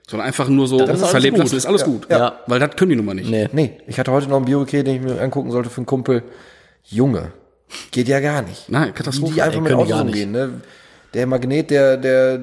[0.09, 2.07] sondern einfach nur so verlebt lassen, ist alles gut.
[2.11, 2.41] Ja.
[2.47, 3.31] Weil das können die nun mal nicht.
[3.31, 3.49] Nee.
[3.53, 6.23] Nee, ich hatte heute noch einen Biokey, den ich mir angucken sollte für einen Kumpel.
[6.85, 7.33] Junge,
[7.91, 8.69] geht ja gar nicht.
[8.69, 9.35] Nein, Katastrophe.
[9.35, 10.15] die einfach Ey, mit Autos gar nicht.
[10.15, 10.51] umgehen, ne?
[11.15, 12.41] Der Magnet, der, der,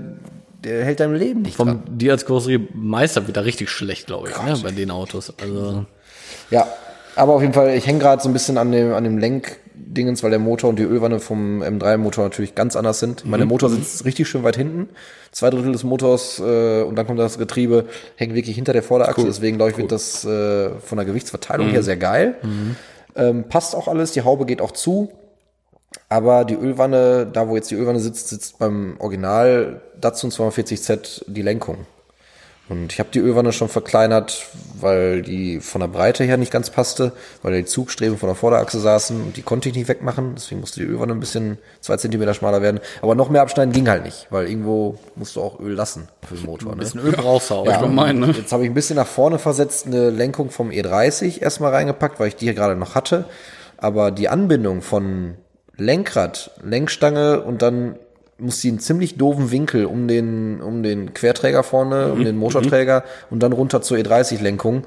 [0.63, 1.81] der hält deinem Leben nicht dran.
[1.85, 4.57] Vom, die als Karosseriemeister wird da richtig schlecht, glaube ich, ne?
[4.63, 5.33] bei den Autos.
[5.41, 5.85] Also,
[6.51, 6.67] Ja,
[7.19, 10.23] aber auf jeden Fall, ich hänge gerade so ein bisschen an dem, an dem Lenkdingens,
[10.23, 13.25] weil der Motor und die Ölwanne vom M3-Motor natürlich ganz anders sind.
[13.25, 14.89] Mein Motor sitzt richtig schön weit hinten.
[15.31, 19.25] Zwei Drittel des Motors äh, und dann kommt das Getriebe, hängt wirklich hinter der Vorderachse.
[19.25, 22.35] Deswegen glaube ich, wird das äh, von der Gewichtsverteilung her sehr geil.
[23.15, 25.11] Ähm, passt auch alles, die Haube geht auch zu.
[26.07, 31.41] Aber die Ölwanne, da wo jetzt die Ölwanne sitzt, sitzt beim Original Datsun 240Z die
[31.41, 31.85] Lenkung.
[32.69, 34.45] Und ich habe die Ölwanne schon verkleinert,
[34.79, 38.79] weil die von der Breite her nicht ganz passte, weil die Zugstreben von der Vorderachse
[38.79, 40.35] saßen und die konnte ich nicht wegmachen.
[40.35, 42.79] Deswegen musste die Ölwanne ein bisschen zwei Zentimeter schmaler werden.
[43.01, 46.35] Aber noch mehr abschneiden ging halt nicht, weil irgendwo musst du auch Öl lassen für
[46.35, 46.73] den Motor.
[46.75, 46.77] Ne?
[46.77, 47.65] bisschen Öl brauchst du auch.
[47.65, 47.85] Ja.
[47.87, 48.31] meinen, ne?
[48.37, 52.27] Jetzt habe ich ein bisschen nach vorne versetzt eine Lenkung vom E30 erstmal reingepackt, weil
[52.27, 53.25] ich die hier gerade noch hatte.
[53.77, 55.35] Aber die Anbindung von
[55.75, 57.95] Lenkrad, Lenkstange und dann
[58.39, 63.03] muss die einen ziemlich doofen Winkel um den, um den Querträger vorne, um den Motorträger
[63.29, 64.83] und dann runter zur E30-Lenkung.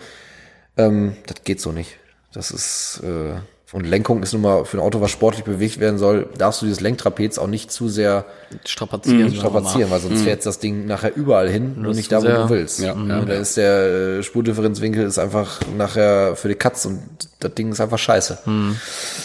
[0.77, 1.97] Ähm, das geht so nicht.
[2.33, 3.35] Das ist, äh,
[3.75, 6.67] Und Lenkung ist nun mal für ein Auto, was sportlich bewegt werden soll, darfst du
[6.67, 8.25] dieses Lenktrapez auch nicht zu sehr
[8.67, 9.29] Strapazieren.
[9.31, 9.35] mal.
[9.35, 12.49] strapazieren, weil sonst fährt das Ding nachher überall hin, nur ist nicht da, wo du
[12.51, 12.81] willst.
[12.81, 17.01] Ja, Und ja, da ist der äh, Spurdifferenzwinkel ist einfach nachher für die Katz und
[17.41, 18.39] das Ding ist einfach scheiße.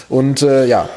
[0.09, 0.87] Und äh, ja,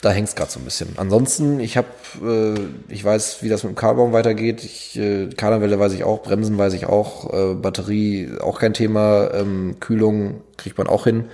[0.00, 0.90] da hängt's grad so ein bisschen.
[0.96, 1.88] Ansonsten, ich habe,
[2.22, 4.62] äh, ich weiß, wie das mit dem Karbaum weitergeht.
[4.62, 9.32] Ich, äh, Kardanwelle weiß ich auch, Bremsen weiß ich auch, äh, Batterie auch kein Thema,
[9.34, 11.24] ähm, Kühlung kriegt man auch hin.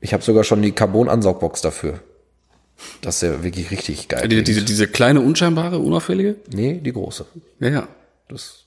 [0.00, 2.00] Ich habe sogar schon die Carbon-Ansaugbox dafür.
[3.00, 4.28] Das ist ja wirklich richtig geil.
[4.28, 6.36] Die, diese, diese kleine, unscheinbare, unauffällige?
[6.52, 7.26] Nee, die große.
[7.60, 7.88] Ja, ja.
[8.28, 8.63] Das,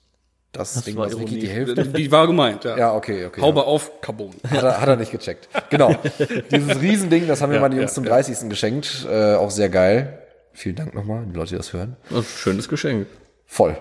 [0.51, 1.41] das, Ding, war was wirklich Ironie.
[1.41, 1.85] die Hälfte.
[1.85, 2.77] Die war gemeint, ja.
[2.77, 3.41] Ja, okay, okay.
[3.41, 4.31] Haube auf, Carbon.
[4.49, 5.47] Hat er, hat er nicht gecheckt.
[5.69, 5.93] Genau.
[6.51, 8.11] Dieses Riesending, das haben mir Ja, mal die ja, Jungs zum ja.
[8.11, 8.49] 30.
[8.49, 9.05] geschenkt.
[9.09, 10.19] Äh, auch sehr geil.
[10.53, 11.97] Vielen Dank nochmal, die Leute, die das hören.
[12.09, 13.05] Das schönes Geschenk.
[13.45, 13.77] Voll.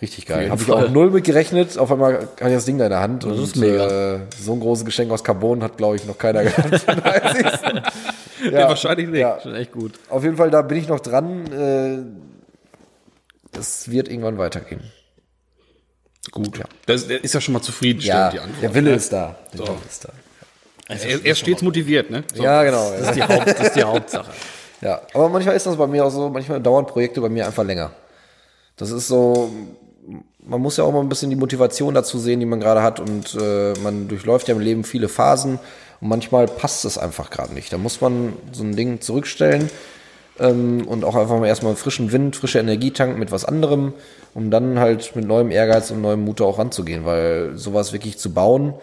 [0.00, 0.50] Richtig geil.
[0.50, 1.76] Habe ich auch null mit gerechnet.
[1.76, 3.24] Auf einmal hatte ich das Ding da in der Hand.
[3.24, 4.14] Das und, ist mega.
[4.14, 6.78] Äh, so ein großes Geschenk aus Carbon hat, glaube ich, noch keiner gehabt.
[6.86, 7.46] zum 30.
[8.52, 9.20] Ja, wahrscheinlich nicht.
[9.20, 9.92] Ja, Schon echt gut.
[10.08, 11.52] auf jeden Fall, da bin ich noch dran.
[11.52, 14.80] Äh, es wird irgendwann weitergehen.
[16.30, 16.60] Gut.
[16.86, 18.62] Das ist ja schon mal zufriedenstellend, die Antwort.
[18.62, 19.36] der Wille ist da.
[19.52, 20.12] Der Wille ist da.
[20.88, 22.24] Er, er ist stets motiviert, ne?
[22.34, 22.42] So.
[22.42, 22.90] Ja, genau.
[22.90, 24.30] Das ist die, Haupt, das ist die Hauptsache.
[24.82, 27.64] Ja, aber manchmal ist das bei mir auch so, manchmal dauern Projekte bei mir einfach
[27.64, 27.90] länger.
[28.76, 29.50] Das ist so,
[30.38, 32.98] man muss ja auch mal ein bisschen die Motivation dazu sehen, die man gerade hat
[32.98, 35.58] und äh, man durchläuft ja im Leben viele Phasen
[36.00, 37.70] und manchmal passt es einfach gerade nicht.
[37.74, 39.68] Da muss man so ein Ding zurückstellen
[40.40, 43.92] ähm, und auch einfach mal erstmal frischen Wind, frische Energie tanken mit was anderem,
[44.34, 48.32] um dann halt mit neuem Ehrgeiz und neuem Mut auch ranzugehen, weil sowas wirklich zu
[48.32, 48.74] bauen,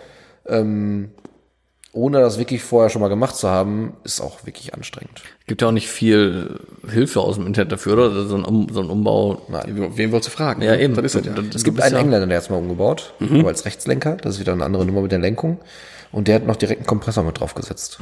[0.48, 1.10] ähm,
[1.94, 5.24] ohne das wirklich vorher schon mal gemacht zu haben, ist auch wirklich anstrengend.
[5.48, 8.26] Gibt ja auch nicht viel Hilfe aus dem Internet dafür, oder?
[8.28, 9.42] So ein, um, so ein Umbau.
[9.66, 10.62] Wen wolltest du fragen?
[10.62, 10.94] Ja, eben.
[10.94, 11.32] Das ist es ja.
[11.34, 14.18] Das- Es gibt einen ja- Engländer, der hat es mal umgebaut, aber als Rechtslenker.
[14.18, 15.58] Das ist wieder eine andere Nummer mit der Lenkung.
[16.12, 17.98] Und der hat noch direkt einen Kompressor mit draufgesetzt.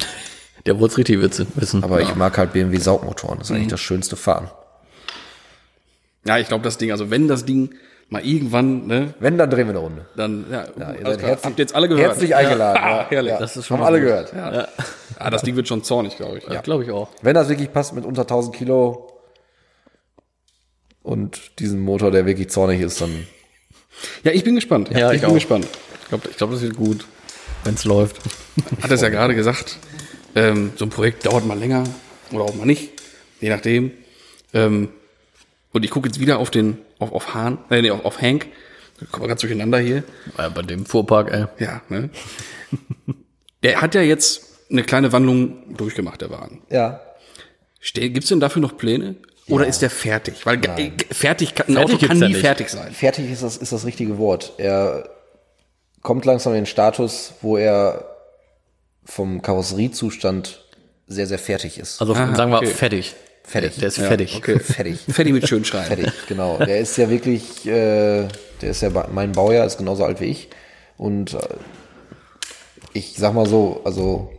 [0.65, 1.47] Der wollte es richtig wissen.
[1.55, 1.83] wissen.
[1.83, 3.37] Aber ich mag halt BMW Saugmotoren.
[3.39, 4.49] Das ist eigentlich das schönste Fahren.
[6.25, 7.75] Ja, ich glaube, das Ding, also wenn das Ding
[8.09, 10.05] mal irgendwann, ne, Wenn, dann drehen wir eine Runde.
[10.15, 11.29] dann, ja, ihr alles seid klar.
[11.29, 12.07] herzlich- habt ihr jetzt alle gehört.
[12.07, 12.81] Herzlich eingeladen.
[12.83, 13.05] ja.
[13.09, 13.31] herrlich.
[13.33, 13.39] Ja.
[13.39, 14.07] Das ist schon Haben mal alle gut.
[14.31, 14.33] gehört.
[14.33, 14.67] Ja.
[15.19, 16.43] Ah, das Ding wird schon zornig, glaube ich.
[16.47, 17.09] Ja, glaube ich auch.
[17.21, 19.11] Wenn das wirklich passt mit unter 1000 Kilo
[21.03, 23.27] und diesen Motor, der wirklich zornig ist, dann
[24.23, 24.89] Ja, ich bin gespannt.
[24.91, 25.35] Ja, ich, ich bin auch.
[25.35, 25.67] gespannt.
[26.03, 27.05] Ich glaube, ich glaub, das wird gut,
[27.63, 28.17] wenn es läuft.
[28.81, 29.77] Hat es ja gerade gesagt,
[30.35, 31.83] ähm, so ein Projekt dauert mal länger
[32.31, 32.91] oder auch mal nicht,
[33.41, 33.91] je nachdem.
[34.53, 34.89] Ähm,
[35.73, 38.47] und ich gucke jetzt wieder auf den, auf, auf Hahn, äh, nee, auf, auf Hank.
[39.11, 40.03] Kommen wir ganz durcheinander hier.
[40.37, 41.45] Ja, bei dem Fuhrpark, ey.
[41.59, 42.09] Ja, ne?
[43.63, 46.61] Der hat ja jetzt eine kleine Wandlung durchgemacht, der Wagen.
[46.69, 47.01] ja.
[47.93, 49.15] Gibt's denn dafür noch Pläne?
[49.47, 50.43] Oder ist der fertig?
[50.47, 52.41] Weil äh, fertig kann, ein Fertig Auto kann ja nie nicht.
[52.41, 52.91] fertig sein.
[52.93, 54.53] Fertig ist das, ist das richtige Wort.
[54.57, 55.07] Er
[56.01, 58.14] kommt langsam in den Status, wo er
[59.05, 60.61] vom Karosseriezustand
[61.07, 62.01] sehr, sehr fertig ist.
[62.01, 62.67] Also Ah, sagen wir okay.
[62.67, 63.15] fertig.
[63.43, 63.75] Fertig.
[63.77, 64.35] Der, ist Ja, fertig.
[64.35, 64.57] okay.
[64.59, 64.99] fertig.
[65.07, 65.85] Fertig mit schön schreiben.
[65.85, 66.57] Fertig, genau.
[66.57, 68.27] Der ist ja wirklich, äh,
[68.61, 70.49] der ist ja mein Baujahr, ist genauso alt wie ich.
[70.97, 71.37] Und äh,
[72.93, 74.31] ich sag mal so, also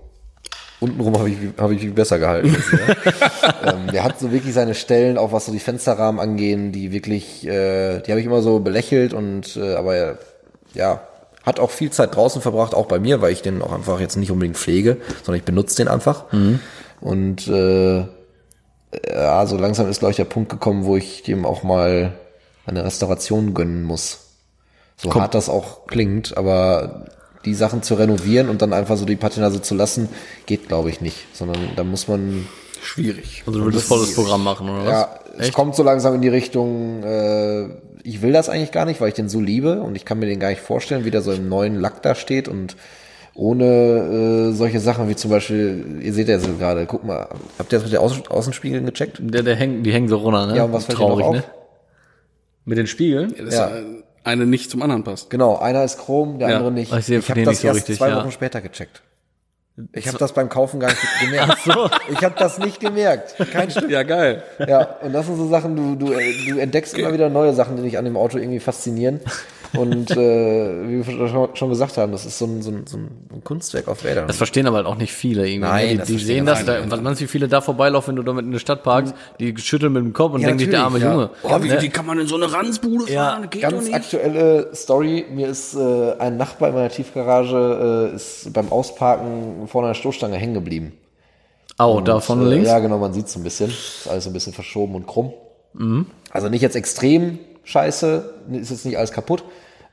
[0.80, 2.54] untenrum habe ich, hab ich viel besser gehalten.
[2.56, 3.74] als er.
[3.74, 7.46] ähm, der hat so wirklich seine Stellen, auch was so die Fensterrahmen angehen, die wirklich,
[7.46, 10.18] äh, die habe ich immer so belächelt und äh, aber er,
[10.74, 11.06] ja,
[11.46, 14.16] hat auch viel Zeit draußen verbracht, auch bei mir, weil ich den auch einfach jetzt
[14.16, 16.24] nicht unbedingt pflege, sondern ich benutze den einfach.
[17.00, 18.04] Und äh,
[19.08, 22.14] ja, so langsam ist, glaube ich, der Punkt gekommen, wo ich dem auch mal
[22.66, 24.18] eine Restauration gönnen muss.
[24.96, 27.06] So hart das auch klingt, aber
[27.44, 30.08] die Sachen zu renovieren und dann einfach so die Patina so zu lassen,
[30.46, 31.26] geht, glaube ich, nicht.
[31.32, 32.46] Sondern da muss man,
[32.82, 33.42] Schwierig.
[33.46, 34.90] Also du würdest volles Programm machen, oder was?
[34.90, 37.65] ja, es kommt so langsam in die Richtung, äh,
[38.16, 40.26] ich will das eigentlich gar nicht, weil ich den so liebe und ich kann mir
[40.26, 42.76] den gar nicht vorstellen, wie der so im neuen Lack da steht und
[43.34, 43.64] ohne
[44.50, 47.78] äh, solche Sachen wie zum Beispiel, ihr seht ja so gerade, guck mal, habt ihr
[47.78, 49.18] das mit den Außen Außenspiegeln gecheckt?
[49.20, 50.56] Der, der hängt, die hängen so runter, ne?
[50.56, 51.34] Ja, und was fällt auf?
[51.34, 51.44] ne?
[52.64, 53.34] Mit den Spiegeln?
[53.38, 53.76] Das Ja.
[53.76, 53.82] ja.
[54.24, 55.28] eine nicht zum anderen passt.
[55.28, 56.56] Genau, einer ist Chrom, der Ja.
[56.56, 56.92] andere nicht.
[56.94, 58.16] Ich sehe ich von habe das nicht so erst richtig, zwei ja.
[58.16, 59.02] Wochen später gecheckt.
[59.92, 61.58] Ich habe das beim Kaufen gar nicht gemerkt.
[62.08, 63.36] Ich habe das nicht gemerkt.
[63.52, 63.90] Kein Stück.
[63.90, 64.42] Ja, geil.
[64.66, 67.82] Ja, und das sind so Sachen, du, du, du entdeckst immer wieder neue Sachen, die
[67.82, 69.20] dich an dem Auto irgendwie faszinieren.
[69.74, 70.16] Und äh,
[70.88, 74.04] wie wir schon- gesagt haben, das ist so ein, so ein, so ein Kunstwerk auf
[74.04, 74.26] Rädern.
[74.26, 75.68] Das verstehen aber halt auch nicht viele irgendwie.
[75.68, 75.92] Nein, ne?
[75.92, 76.90] die, das die sehen das, da, viele.
[76.90, 79.56] was meinst du, wie viele da vorbeilaufen, wenn du damit in der Stadt parkst, die
[79.58, 81.30] schütteln mit dem Kopf und Ja, denken sich, der arme natürlich, Junge.
[81.42, 81.82] Oh, wie, Ne?
[81.82, 83.50] wie kann man in so eine Ranzbude Ja, fahren?
[83.50, 85.26] Geht Ganz aktuelle Story.
[85.30, 90.36] Mir ist äh, ein Nachbar in meiner Tiefgarage äh, ist beim Ausparken vor einer Stoßstange
[90.36, 90.92] hängen geblieben.
[91.78, 92.68] Au, da vorne Äh, links.
[92.68, 93.68] Ja, genau, man sieht so ein bisschen.
[93.70, 95.32] Ist alles so ein bisschen verschoben und krumm.
[95.74, 96.06] Mhm.
[96.30, 99.44] Also nicht jetzt extrem scheiße, ist jetzt nicht alles kaputt,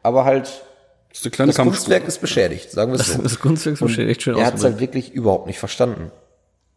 [0.02, 0.64] aber halt
[1.12, 3.22] Das ist Das Kunstwerk ist beschädigt, sagen wir es so.
[3.22, 6.12] Das Kunstwerk schön, echt schön Er hat es halt wirklich überhaupt nicht verstanden.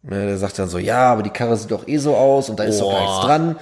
[0.03, 2.59] Ne, Der sagt dann so, ja, aber die Karre sieht doch eh so aus und
[2.59, 3.55] da ist doch gar nichts dran.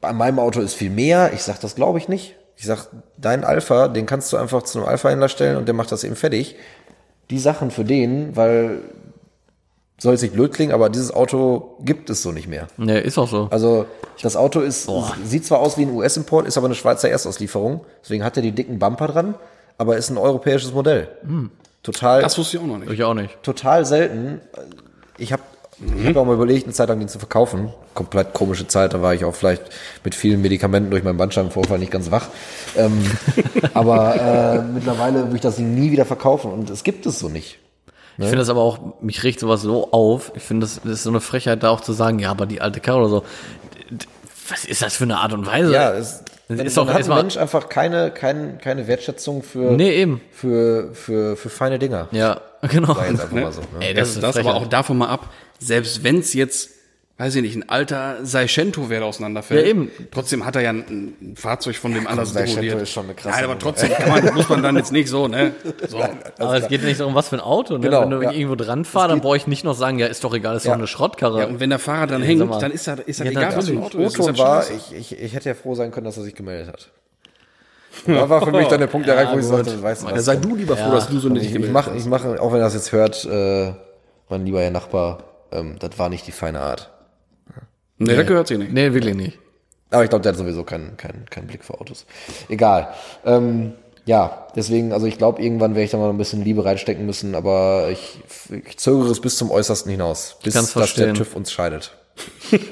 [0.00, 1.32] Bei meinem Auto ist viel mehr.
[1.32, 2.36] Ich sag, das glaube ich nicht.
[2.56, 5.90] Ich sag, dein Alpha, den kannst du einfach zu einem Alpha-Händler stellen und der macht
[5.92, 6.56] das eben fertig.
[7.30, 8.82] Die Sachen für den, weil
[9.98, 12.66] soll jetzt nicht blöd klingen, aber dieses Auto gibt es so nicht mehr.
[12.78, 13.48] Ja, ist auch so.
[13.50, 13.86] Also
[14.22, 14.88] das Auto ist
[15.24, 17.84] sieht zwar aus wie ein US-Import, ist aber eine Schweizer Erstauslieferung.
[18.02, 19.34] Deswegen hat er die dicken Bumper dran,
[19.78, 21.08] aber ist ein europäisches Modell.
[21.82, 22.90] Total Das wusste ich auch noch nicht.
[22.90, 23.42] ich auch nicht.
[23.42, 24.40] total selten.
[25.18, 25.42] Ich habe
[25.98, 27.72] ich hab auch mal überlegt, eine Zeit lang den zu verkaufen.
[27.94, 29.62] Komplett komische Zeit, da war ich auch vielleicht
[30.04, 32.28] mit vielen Medikamenten durch meinen Bandscheibenvorfall nicht ganz wach.
[32.76, 33.04] Ähm,
[33.74, 37.28] aber äh, mittlerweile würde ich das Ding nie wieder verkaufen und es gibt es so
[37.28, 37.58] nicht.
[38.18, 40.32] Ich finde das aber auch, mich regt sowas so auf.
[40.36, 42.60] Ich finde, das, das ist so eine Frechheit, da auch zu sagen, ja, aber die
[42.60, 43.24] alte Karre oder so.
[44.48, 45.72] Was ist das für eine Art und Weise?
[45.72, 49.94] Ja, es, dann, ist doch hat ein Mensch einfach keine, keine, keine Wertschätzung für, Nee,
[49.94, 50.20] eben.
[50.30, 52.08] für, für, für feine Dinger.
[52.12, 52.94] Ja, genau.
[52.94, 53.00] So.
[53.00, 53.50] Ne?
[53.80, 56.70] Ey, Das, das ist das, aber auch davon mal ab, selbst wenn es jetzt,
[57.16, 59.62] weiß ich nicht, ein alter Seicento wäre auseinanderfällt.
[59.62, 59.88] Ja, eben.
[60.10, 62.82] Trotzdem hat er ja ein, ein Fahrzeug von dem anders Seicento dekoriert.
[62.82, 65.28] ist schon eine krasse Nein, aber trotzdem kann man, muss man dann jetzt nicht so,
[65.28, 65.52] ne?
[65.88, 66.00] So.
[66.38, 67.74] Aber es geht nicht darum, was für ein Auto.
[67.74, 67.80] Ne?
[67.80, 68.32] Genau, Wenn du ja.
[68.32, 70.70] irgendwo dran fahrst, dann brauche ich nicht noch sagen, ja, ist doch egal, ist doch
[70.70, 70.74] Ja.
[70.74, 71.40] eine Schrottkarre.
[71.42, 73.68] Ja, und wenn der Fahrer dran hängt, dann ist er, ist er Ja, egal, was
[73.68, 73.82] für ein.
[73.84, 74.18] Auto ist.
[74.18, 76.68] O-Ton ja war, ich, ich, ich hätte ja froh sein können, dass er sich gemeldet
[76.68, 76.90] hat.
[78.06, 79.64] Da war für mich dann der Punkt erreicht, wo ich gut.
[79.64, 80.24] sagte, weißt du Ja, was?
[80.24, 81.98] sei du lieber froh, dass du so nicht ich, ich gemeldet mache, hast.
[82.00, 83.72] ich mache, auch wenn er das jetzt hört, äh,
[84.28, 86.90] mein lieber Herr Nachbar, ähm, das war nicht die feine Art.
[87.98, 88.72] Nee, das gehört sich nicht.
[88.72, 89.38] Nee, wirklich nicht.
[89.90, 92.06] Aber ich glaube, der hat sowieso keinen, keinen, keinen Blick für Autos.
[92.48, 92.88] Egal.
[93.24, 93.74] Ähm,
[94.06, 97.34] ja, deswegen, also ich glaube, irgendwann werde ich da mal ein bisschen Liebe reinstecken müssen,
[97.34, 98.18] aber ich,
[98.66, 101.14] ich zögere es bis zum Äußersten hinaus, bis dass der verstehen.
[101.14, 101.92] TÜV uns scheidet.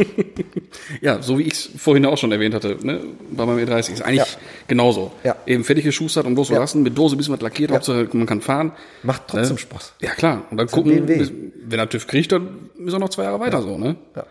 [1.00, 3.00] Ja, so wie ich es vorhin auch schon erwähnt hatte, ne,
[3.30, 4.26] bei meinem E30 ist eigentlich Ja.
[4.68, 5.10] genauso.
[5.24, 5.36] Ja.
[5.46, 8.72] Eben fertig geschustert und loslassen, mit Dose ein bisschen was lackiert, Hauptsache man kann fahren.
[9.02, 9.58] Macht trotzdem Ne?
[9.58, 9.94] Spaß.
[10.00, 10.42] Ja, klar.
[10.50, 11.16] Und dann ein gucken, BMW.
[11.18, 11.32] bis,
[11.66, 13.96] wenn er TÜV kriegt, dann ist er noch zwei Jahre weiter so, ne?
[14.16, 14.24] Ja.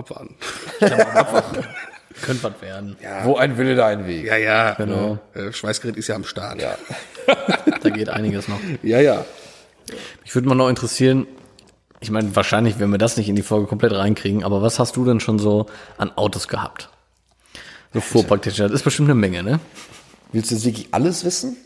[0.00, 0.36] Abwarten.
[2.22, 2.96] Könnte was werden.
[3.22, 4.26] Wo ein Wille, da ein Weg.
[4.26, 4.74] Ja, ja.
[4.74, 5.18] Genau.
[5.34, 6.60] Äh, Schweißgerät ist ja am Start.
[6.60, 6.76] Ja.
[7.82, 8.58] Da geht einiges noch.
[8.82, 9.00] ja.
[9.00, 9.24] ja.
[10.24, 11.26] Ich würde mal noch interessieren,
[12.00, 14.96] ich meine, wahrscheinlich werden wir das nicht in die Folge komplett reinkriegen, aber was hast
[14.96, 15.66] du denn schon so
[15.98, 16.88] an Autos gehabt?
[17.92, 19.60] So Fuhrpraktiker, das ist bestimmt eine Menge, ne?
[20.32, 21.56] Willst du jetzt wirklich alles wissen?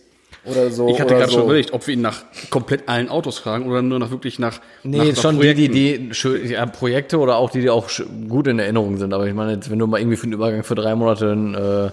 [0.45, 0.88] Oder so?
[0.88, 1.38] Ich hatte gerade so?
[1.38, 4.61] schon überlegt, ob wir ihn nach komplett allen Autos fragen oder nur nach wirklich nach.
[4.82, 6.09] Nee, nach, nach schon die, die, Projekten.
[6.09, 7.88] die schön, ja, Projekte oder auch die, die auch
[8.28, 9.14] gut in Erinnerung sind.
[9.14, 11.55] Aber ich meine, jetzt, wenn du mal irgendwie für den Übergang für drei Monate ein
[11.55, 11.90] äh,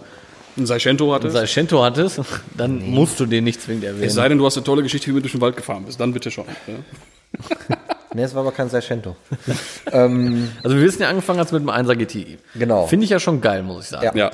[0.57, 1.29] ein Seicento hatte.
[1.29, 2.21] Seicento hattest,
[2.57, 4.03] dann musst du den nicht zwingend erwähnen.
[4.03, 5.99] Es sei denn, du hast eine tolle Geschichte, wie du durch den Wald gefahren bist.
[5.99, 6.45] Dann bitte schon.
[6.67, 7.77] Ja.
[8.13, 9.15] Nee, es war aber kein Seicento.
[9.89, 12.39] Also wir wissen ja angefangen hast mit dem 1er GTI.
[12.55, 12.85] Genau.
[12.85, 14.03] Finde ich ja schon geil, muss ich sagen.
[14.03, 14.13] Ja.
[14.13, 14.31] ja.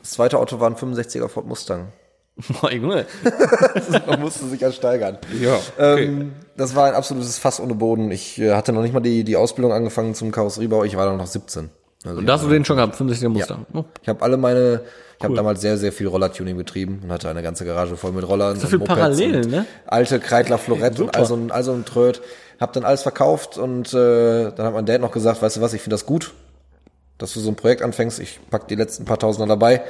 [0.00, 1.88] Das zweite Auto war ein 65er Ford Mustang.
[2.60, 3.06] Boah, Junge.
[4.06, 5.18] Man musste sich ja steigern.
[5.40, 5.56] Ja.
[5.76, 6.04] Okay.
[6.04, 8.10] Ähm, das war ein absolutes Fass ohne Boden.
[8.10, 10.84] Ich äh, hatte noch nicht mal die, die Ausbildung angefangen zum Karosseriebau.
[10.84, 11.70] Ich war dann noch 17.
[12.04, 13.66] Also Und da hast du den schon gehabt, 50er Mustang.
[13.74, 13.84] Oh.
[14.00, 14.82] ich habe alle meine,
[15.18, 18.26] ich habe damals sehr, sehr viel Rollertuning betrieben und hatte eine ganze Garage voll mit
[18.26, 18.58] Rollern.
[18.58, 19.66] So viel Parallelen, ne?
[19.86, 22.22] Alte Kreidler Florett und also ein, also ein Tröd.
[22.58, 25.74] Hab dann alles verkauft und äh, dann hat mein Dad noch gesagt, weißt du was,
[25.74, 26.32] ich finde das gut,
[27.18, 28.18] dass du so ein Projekt anfängst.
[28.18, 29.82] Ich pack die letzten paar Tausender dabei.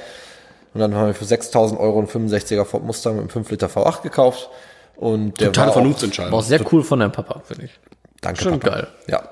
[0.72, 3.66] Und dann haben wir für 6000 Euro einen 65er Ford Mustang mit einem 5 Liter
[3.66, 4.48] V8 gekauft.
[4.96, 6.32] Und der Totale war Vernunftsentscheidung.
[6.32, 7.70] War auch sehr cool von deinem Papa, finde ich.
[8.20, 8.76] Danke, Schon Papa.
[8.76, 8.88] geil.
[9.08, 9.22] Ja,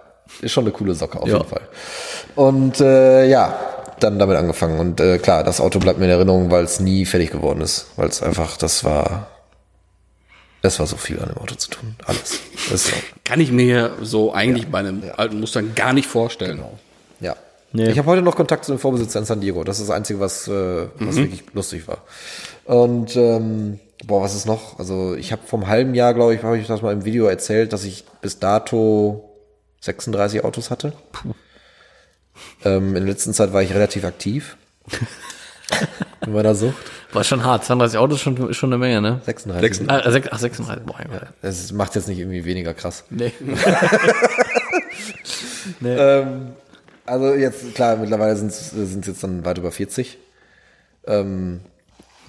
[0.41, 1.37] ist schon eine coole Socke, auf Ja.
[1.37, 1.61] jeden Fall.
[2.35, 3.59] Und äh, ja,
[4.01, 4.79] dann damit angefangen.
[4.81, 7.87] Und äh, klar, das Auto bleibt mir in Erinnerung, weil es nie fertig geworden ist.
[7.97, 9.27] Weil es einfach, das war,
[10.63, 11.95] das war so viel an dem Auto zu tun.
[12.07, 12.41] Alles.
[12.71, 12.93] Das ist,
[13.25, 16.59] Kann ich mir so eigentlich bei einem alten Mustang gar nicht vorstellen.
[16.59, 16.69] ja.
[17.79, 17.91] Nee.
[17.91, 19.63] Ich habe heute noch Kontakt zu dem Vorbesitzer in San Diego.
[19.65, 21.99] Das ist das Einzige, was, äh, was wirklich lustig war.
[22.65, 24.79] Und ähm, boah, was ist noch?
[24.79, 27.73] Also ich habe vom halben Jahr, glaube ich, habe ich das mal im Video erzählt,
[27.73, 29.33] dass ich bis dato
[29.81, 30.93] 36 Autos hatte.
[32.65, 34.57] Ähm, in der letzten Zeit war ich relativ aktiv.
[36.25, 36.77] in meiner Sucht.
[37.13, 37.65] War schon hart.
[37.65, 39.21] 32 Autos ist schon, schon eine Menge, ne?
[39.27, 39.89] 36.
[39.91, 40.87] Ah, sech- ach, 36.
[40.87, 41.29] Boah, Junge.
[41.43, 43.03] Das macht jetzt nicht irgendwie weniger krass.
[43.11, 43.33] Nee.
[45.85, 46.53] Ähm,
[47.09, 48.73] also jetzt, klar, mittlerweile sind es
[49.07, 50.19] jetzt dann weit über 40.
[51.07, 51.61] Ähm,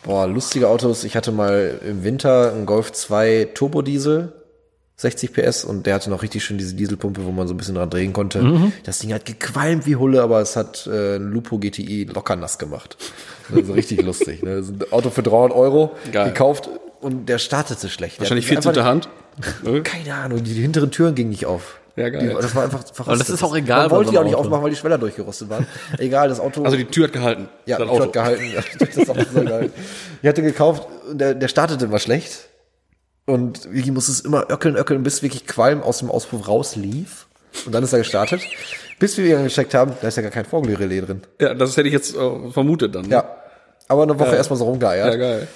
[0.03, 1.03] boah, lustige Autos.
[1.03, 4.34] Ich hatte mal im Winter einen Golf 2 Turbodiesel,
[4.97, 7.75] 60 PS und der hatte noch richtig schön diese Dieselpumpe, wo man so ein bisschen
[7.75, 8.71] dran drehen konnte.
[8.84, 12.57] Das Ding hat gequalmt wie Hulle, aber es hat äh, ein Lupo GTI locker nass
[12.57, 12.97] gemacht.
[13.53, 14.43] Also richtig lustig.
[14.43, 14.57] Ne?
[14.57, 16.27] Das ist ein Auto für 300 Euro Geil.
[16.30, 16.69] gekauft
[16.99, 18.17] und der startete schlecht.
[18.17, 18.84] Der Wahrscheinlich hat einfach 14.
[18.84, 19.09] Hand.
[19.86, 21.80] Keine Ahnung, die, die hinteren Türen gingen nicht auf.
[21.99, 22.29] Ja, geil.
[22.29, 23.19] Die, das war einfach verrostet.
[23.21, 24.45] das ist auch egal Man wollte die auch nicht Auto.
[24.45, 25.67] aufmachen, weil die Schweller durchgerostet waren.
[25.97, 26.63] Egal, das Auto.
[26.63, 27.49] Also die Tür hat gehalten.
[27.65, 28.43] ja, das die Tür hat gehalten.
[28.53, 28.61] Ja,
[28.95, 29.69] das Auto so geil.
[30.21, 32.47] Ich hatte gekauft, und der, der startete immer schlecht.
[33.25, 37.27] Und Vicky musste es immer öckeln, öckeln, bis wirklich Qualm aus dem Auspuff rauslief.
[37.65, 38.41] Und dann ist er gestartet.
[38.99, 41.21] Bis wir ihn gecheckt haben, da ist ja gar kein Vorglührelais drin.
[41.39, 43.03] Ja, das hätte ich jetzt äh, vermutet dann.
[43.05, 43.11] ne?
[43.11, 43.35] Ja.
[43.89, 45.13] Aber eine Woche erstmal so rumgeeiert.
[45.13, 45.47] Ja, geil.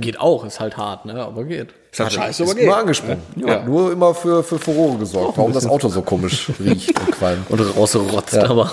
[0.00, 1.14] Geht auch, ist halt hart, ne?
[1.16, 1.74] Aber geht.
[1.90, 2.66] Ist halt scheiße, Ist aber geht.
[2.66, 3.22] nur angesprungen.
[3.34, 3.64] Ja.
[3.64, 7.50] Nur immer für, für Furore gesorgt, warum das Auto so komisch riecht und qualmt.
[7.50, 8.70] Und rausrotzt, aber.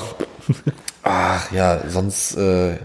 [1.01, 2.77] Ach ja, sonst, äh,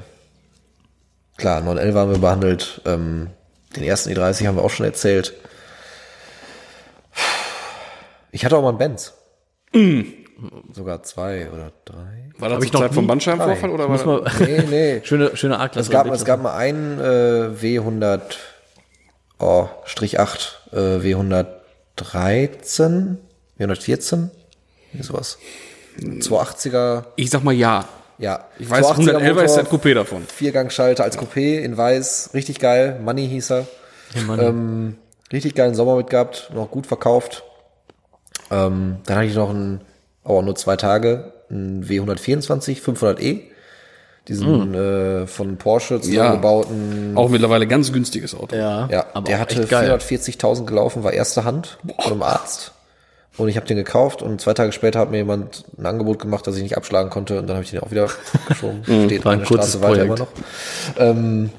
[1.36, 2.80] klar, 911 haben wir behandelt.
[2.86, 3.28] Ähm,
[3.76, 5.34] den ersten E30 haben wir auch schon erzählt.
[8.32, 9.12] Ich hatte auch mal einen Benz.
[10.72, 12.25] Sogar zwei oder drei.
[12.38, 15.00] War das ich zur noch Zeit vom Bandscheibenvorfall oder war Muss man, Nee, nee.
[15.04, 15.86] schöne, schöne A-Klasse.
[15.86, 18.20] Es gab, es gab mal einen äh, W100
[19.38, 23.16] oh, Strich 8, äh, W113,
[23.58, 24.28] W114,
[24.92, 25.38] wie sowas.
[25.98, 27.86] 280er, Ich sag mal ja.
[28.18, 28.44] ja.
[28.58, 30.26] Ich weiß, 280er 111 ist der Coupé davon.
[30.26, 33.00] Viergangschalter als Coupé in weiß, richtig geil.
[33.02, 33.66] Money hieß er.
[34.38, 34.98] Ähm,
[35.32, 37.44] richtig geilen Sommer mit gehabt, noch gut verkauft.
[38.50, 39.80] Ähm, dann hatte ich noch einen,
[40.22, 43.40] aber nur zwei Tage, einen W124 500e.
[44.28, 47.12] Diesen äh, von Porsche zusammengebauten.
[47.16, 48.56] Auch mittlerweile ganz günstiges Auto.
[48.56, 49.92] ja, Ja, aber der hatte echt geil.
[49.92, 52.72] 440.000 gelaufen, war erste Hand von einem Arzt.
[53.36, 56.46] Und ich habe den gekauft und zwei Tage später hat mir jemand ein Angebot gemacht,
[56.46, 58.08] das ich nicht abschlagen konnte und dann habe ich den auch wieder
[58.48, 58.82] geschoben.
[58.82, 60.28] Steht war ein meine kurzes Straße weiter immer noch.
[60.98, 61.50] Ähm,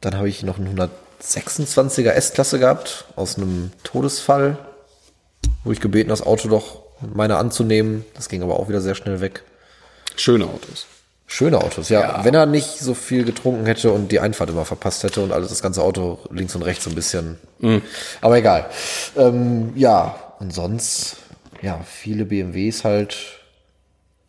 [0.00, 0.76] dann habe ich noch einen
[1.22, 4.58] 126er S-Klasse gehabt aus einem Todesfall,
[5.64, 6.82] wo ich gebeten, das Auto doch
[7.14, 8.04] meiner anzunehmen.
[8.14, 9.42] Das ging aber auch wieder sehr schnell weg.
[10.16, 10.86] Schöne Autos.
[11.30, 12.24] Schöne Autos, ja.
[12.24, 15.50] Wenn er nicht so viel getrunken hätte und die Einfahrt immer verpasst hätte und alles
[15.50, 17.38] das ganze Auto links und rechts so ein bisschen.
[18.22, 18.66] Aber egal.
[19.14, 21.16] Ähm, ja, und sonst,
[21.60, 23.16] ja, viele BMWs halt.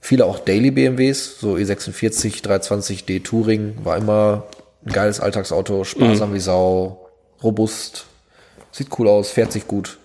[0.01, 4.47] Viele auch Daily BMWs, so E E46, 320d Touring, war immer
[4.86, 7.09] ein geiles Alltagsauto, sparsam wie Sau,
[7.43, 8.05] robust,
[8.72, 9.97] sieht cool aus, fährt sich gut.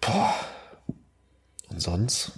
[0.00, 0.34] Boah.
[1.76, 2.32] Sonst?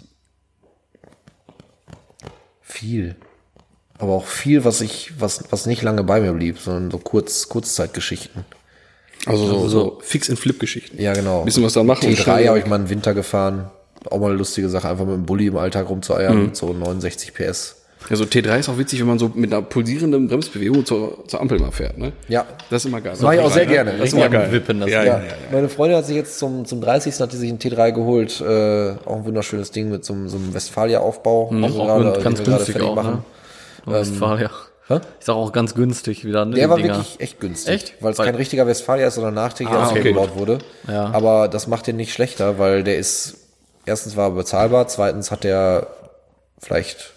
[2.60, 3.16] Viel.
[3.98, 7.48] Aber auch viel, was ich, was, was nicht lange bei mir blieb, sondern so kurz,
[7.48, 8.44] Kurzzeitgeschichten.
[9.26, 11.00] Also so, so Fix-and-Flip-Geschichten.
[11.00, 11.42] Ja, genau.
[11.44, 12.06] Bisschen was da machen.
[12.08, 13.70] und T3 schnell- habe ich mal einen Winter gefahren.
[14.10, 17.34] Auch mal eine lustige Sache, einfach mit dem Bulli im Alltag rumzueiern mit so 69
[17.34, 17.77] PS.
[18.10, 21.40] Ja, so T3 ist auch witzig, wenn man so mit einer pulsierenden Bremsbewegung zur, zur
[21.40, 22.12] Ampel mal fährt, ne?
[22.28, 22.46] Ja.
[22.70, 23.14] Das ist immer geil.
[23.20, 23.92] Mach ich auch sehr T3, gerne.
[23.92, 23.98] Ne?
[23.98, 24.50] Das ist immer geil.
[24.50, 25.12] Wippen, das ja, Ding.
[25.12, 27.20] ja, Ja, meine Freundin hat sich jetzt zum, zum 30.
[27.20, 30.36] hat die sich einen T3 geholt, äh, auch ein wunderschönes Ding mit so, einem- so
[30.38, 31.50] einem Westfalia-Aufbau.
[31.62, 33.24] Also Auch gerade, ganz den wir gerade günstig fertig auch, machen.
[33.86, 33.92] ne?
[33.92, 34.50] Westfalia.
[34.88, 35.00] Hä?
[35.20, 36.54] Ich sag auch ganz günstig wieder, ne?
[36.54, 36.94] Der war Dinger.
[36.96, 37.74] wirklich echt günstig.
[37.74, 37.94] Echt?
[38.00, 39.98] Weil es Weil- kein richtiger Westfalia ist, sondern nachträglich Ah, okay.
[39.98, 40.58] ausgebaut wurde.
[40.90, 41.10] Ja.
[41.12, 43.36] Aber das macht den nicht schlechter, weil der ist,
[43.84, 45.88] erstens war er bezahlbar, zweitens hat der
[46.58, 47.12] vielleicht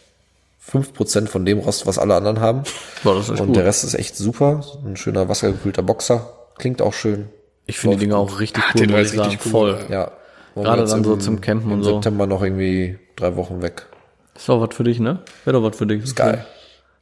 [0.64, 2.64] 5% von dem Rost, was alle anderen haben.
[3.03, 3.55] Boah, das ist echt Und gut.
[3.55, 4.64] der Rest ist echt super.
[4.86, 6.34] Ein schöner wassergekühlter Boxer.
[6.57, 7.30] Klingt auch schön.
[7.66, 9.30] Ich finde die Dinger auch richtig Ah, cool, T3 muss ist ich sagen.
[9.30, 9.80] richtig cool, Voll.
[9.89, 10.12] ja.
[10.55, 11.93] Wollen Gerade dann so im- zum Campen und im so.
[11.93, 13.88] September noch irgendwie drei Wochen weg.
[14.36, 15.20] Ist doch was für dich, ne?
[15.45, 16.03] Wäre doch was für dich.
[16.03, 16.45] Ist geil.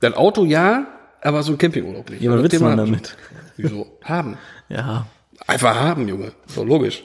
[0.02, 0.86] Dein Auto ja,
[1.22, 2.22] aber so ein Campingurlaub nicht.
[2.22, 3.18] Ja, was willst du damit?
[3.58, 3.88] Wieso?
[4.04, 4.38] Haben.
[4.70, 5.08] Ja.
[5.48, 6.32] Einfach haben, Junge.
[6.48, 7.04] So logisch.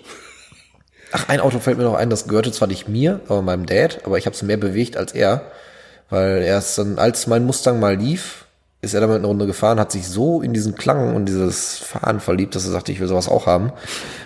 [1.12, 4.00] Ach, ein Auto fällt mir noch ein, das gehörte zwar nicht mir, aber meinem Dad,
[4.04, 5.50] aber ich habe es mehr bewegt als er.
[6.14, 8.44] Weil er ist dann, als mein Mustang mal lief,
[8.82, 12.20] ist er damit eine Runde gefahren, hat sich so in diesen Klang und dieses Fahren
[12.20, 13.72] verliebt, dass er sagte, ich will sowas auch haben.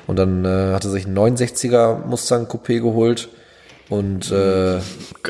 [0.07, 3.31] Und dann äh, hat er sich einen 69er Mustang Coupé geholt
[3.89, 4.81] und äh,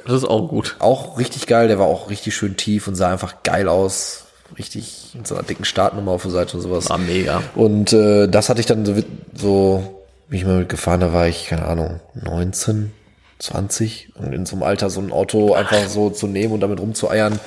[0.04, 0.74] Das ist auch gut.
[0.80, 4.24] auch richtig geil, der war auch richtig schön tief und sah einfach geil aus.
[4.58, 6.90] Richtig mit so einer dicken Startnummer auf der Seite und sowas.
[6.90, 7.40] War mega.
[7.54, 8.94] Und äh, das hatte ich dann so,
[9.32, 12.90] so, wie ich mal mitgefahren, da war ich, keine Ahnung, 19,
[13.38, 14.10] 20.
[14.16, 17.38] Und in so einem Alter so ein Auto einfach so zu nehmen und damit rumzueiern,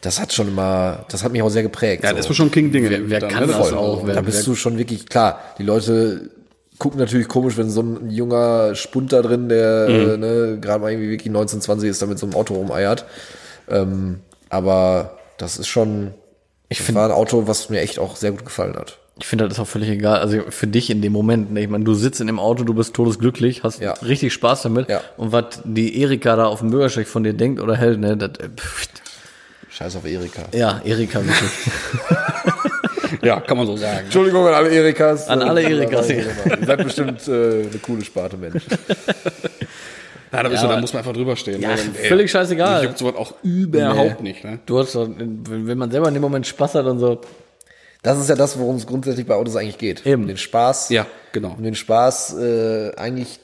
[0.00, 2.04] das hat schon immer, das hat mich auch sehr geprägt.
[2.04, 2.16] Ja, so.
[2.16, 2.90] das ist schon King-Dinge.
[2.90, 3.52] Wer- wer dann, kann ne?
[3.52, 6.30] das ist auch, wer- da bist du schon wirklich, klar, die Leute
[6.78, 10.92] gucken natürlich komisch, wenn so ein junger Spund da drin, der äh, ne, gerade mal
[10.92, 13.04] irgendwie wirklich 19, 20 ist, da mit so einem Auto rumeiert.
[13.68, 16.14] Ähm, aber das ist schon,
[16.68, 18.98] ich finde, war ein Auto, was mir echt auch sehr gut gefallen hat.
[19.20, 20.18] Ich finde, das ist auch völlig egal.
[20.20, 21.60] Also für dich in dem Moment, ne?
[21.62, 23.92] ich meine, du sitzt in dem Auto, du bist todesglücklich, hast Ja.
[23.94, 24.88] richtig Spaß damit.
[24.88, 25.00] Ja.
[25.16, 28.30] Und was die Erika da auf dem Bürgersteig von dir denkt oder hält, ne, das,
[28.38, 28.86] äh, pff,
[29.70, 30.42] Scheiß auf Erika.
[30.52, 31.50] ja, Erika wirklich.
[33.22, 34.00] Ja, kann man so sagen.
[34.04, 35.28] Entschuldigung an alle Erikas.
[35.28, 36.08] An alle Erikas.
[36.10, 36.24] Ihr
[36.64, 38.62] seid bestimmt äh, eine coole Sparte Mensch.
[40.30, 41.62] Ja, da, Ja, du, da muss man einfach drüber stehen.
[41.62, 41.78] Ja, ne?
[41.78, 42.80] völlig scheißegal.
[42.82, 44.44] Ich juckt sowas auch überhaupt nicht.
[44.44, 44.58] Ne?
[44.66, 47.22] Du hast doch, wenn wenn man selber in dem Moment Spaß hat und so,
[48.02, 50.06] Das ist ja das, worum es grundsätzlich bei Autos eigentlich geht.
[50.06, 50.22] Eben.
[50.22, 50.90] Um den Spaß.
[50.90, 51.54] Ja, genau.
[51.56, 53.40] Um den Spaß äh, eigentlich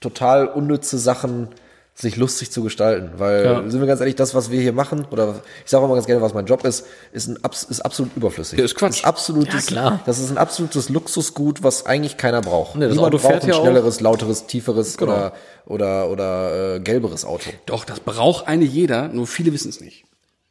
[0.00, 1.48] total unnütze Sachen
[1.94, 3.10] sich lustig zu gestalten.
[3.18, 3.68] Weil, Ja.
[3.70, 5.34] sind wir ganz ehrlich, das, was wir hier machen, oder
[5.66, 7.38] ich sage auch mal ganz gerne, was mein Job ist, ist, ein,
[7.68, 8.58] ist absolut überflüssig.
[8.58, 9.00] Ja, ist Quatsch.
[9.00, 10.00] Ist absolutes, Ja, klar.
[10.06, 12.76] Das ist ein absolutes Luxusgut, was eigentlich keiner braucht.
[12.76, 13.60] Nee, das Niemand Auto braucht fährt ein ja auch.
[13.60, 15.12] schnelleres, lauteres, tieferes Genau.
[15.12, 15.32] oder,
[15.66, 17.50] oder, oder äh, gelberes Auto.
[17.66, 20.04] Doch, das braucht eine jeder, nur viele wissen es nicht.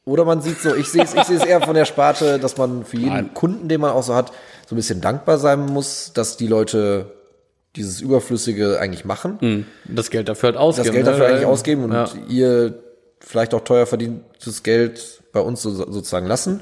[0.10, 2.58] Oder man sieht so, ich sehe es ich sehe es eher von der Sparte, dass
[2.58, 3.34] man für jeden Nein.
[3.34, 4.32] Kunden, den man auch so hat,
[4.68, 7.14] so ein bisschen dankbar sein muss, dass die Leute
[7.76, 10.86] dieses Überflüssige eigentlich machen, Das Geld dafür halt ausgeben.
[10.88, 11.12] das Geld ne?
[11.12, 12.08] dafür eigentlich ausgeben und Ja.
[12.28, 12.80] ihr
[13.20, 16.62] vielleicht auch teuer verdientes Geld bei uns so, sozusagen lassen.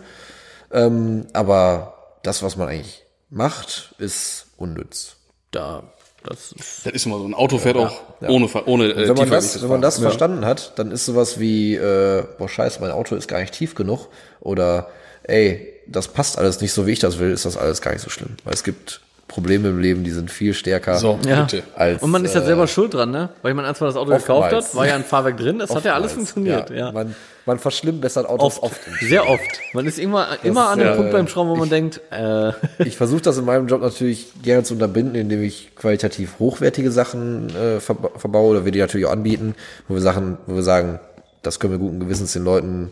[0.72, 1.94] Ähm, aber
[2.24, 5.16] das, was man eigentlich macht, ist unnütz.
[5.52, 5.84] Da,
[6.30, 7.26] das ist, Das ist immer so.
[7.26, 10.46] Ein Auto fährt auch ohne, Ver- ohne äh, Wenn man das, wenn man das verstanden
[10.46, 14.08] hat, dann ist sowas wie, äh, boah scheiße, mein Auto ist gar nicht tief genug
[14.40, 14.90] oder
[15.24, 18.02] ey, das passt alles nicht so, wie ich das will, ist das alles gar nicht
[18.02, 18.36] so schlimm.
[18.44, 21.42] Weil es gibt Probleme im Leben, die sind viel stärker So, ja.
[21.42, 21.64] bitte.
[21.76, 23.30] als Und man ist ja äh, selber schuld dran, ne?
[23.42, 25.96] Weil man man das Auto gekauft hat, war ja ein Fahrwerk drin, es hat ja
[25.96, 26.92] alles funktioniert, ja.
[26.94, 27.14] Man,
[27.46, 28.82] man verschlimmbessert Autos Oft, oft.
[29.02, 29.42] sehr oft.
[29.74, 32.52] Man ist immer, immer an dem ja, Punkt äh, beim Schrauben, wo man denkt, äh,
[32.86, 37.50] Ich versuche das in meinem Job natürlich gerne zu unterbinden, indem ich qualitativ hochwertige Sachen
[37.56, 39.56] äh, verba verbaue oder wir die natürlich auch anbieten,
[39.88, 41.00] wo wir Sachen, wo wir sagen,
[41.44, 42.92] das können wir guten Gewissens den Leuten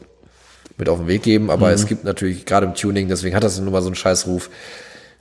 [0.77, 1.49] mit auf den Weg geben.
[1.49, 1.73] Aber Mhm.
[1.73, 4.49] es gibt natürlich gerade im Tuning, deswegen hat das nun mal so einen Scheißruf.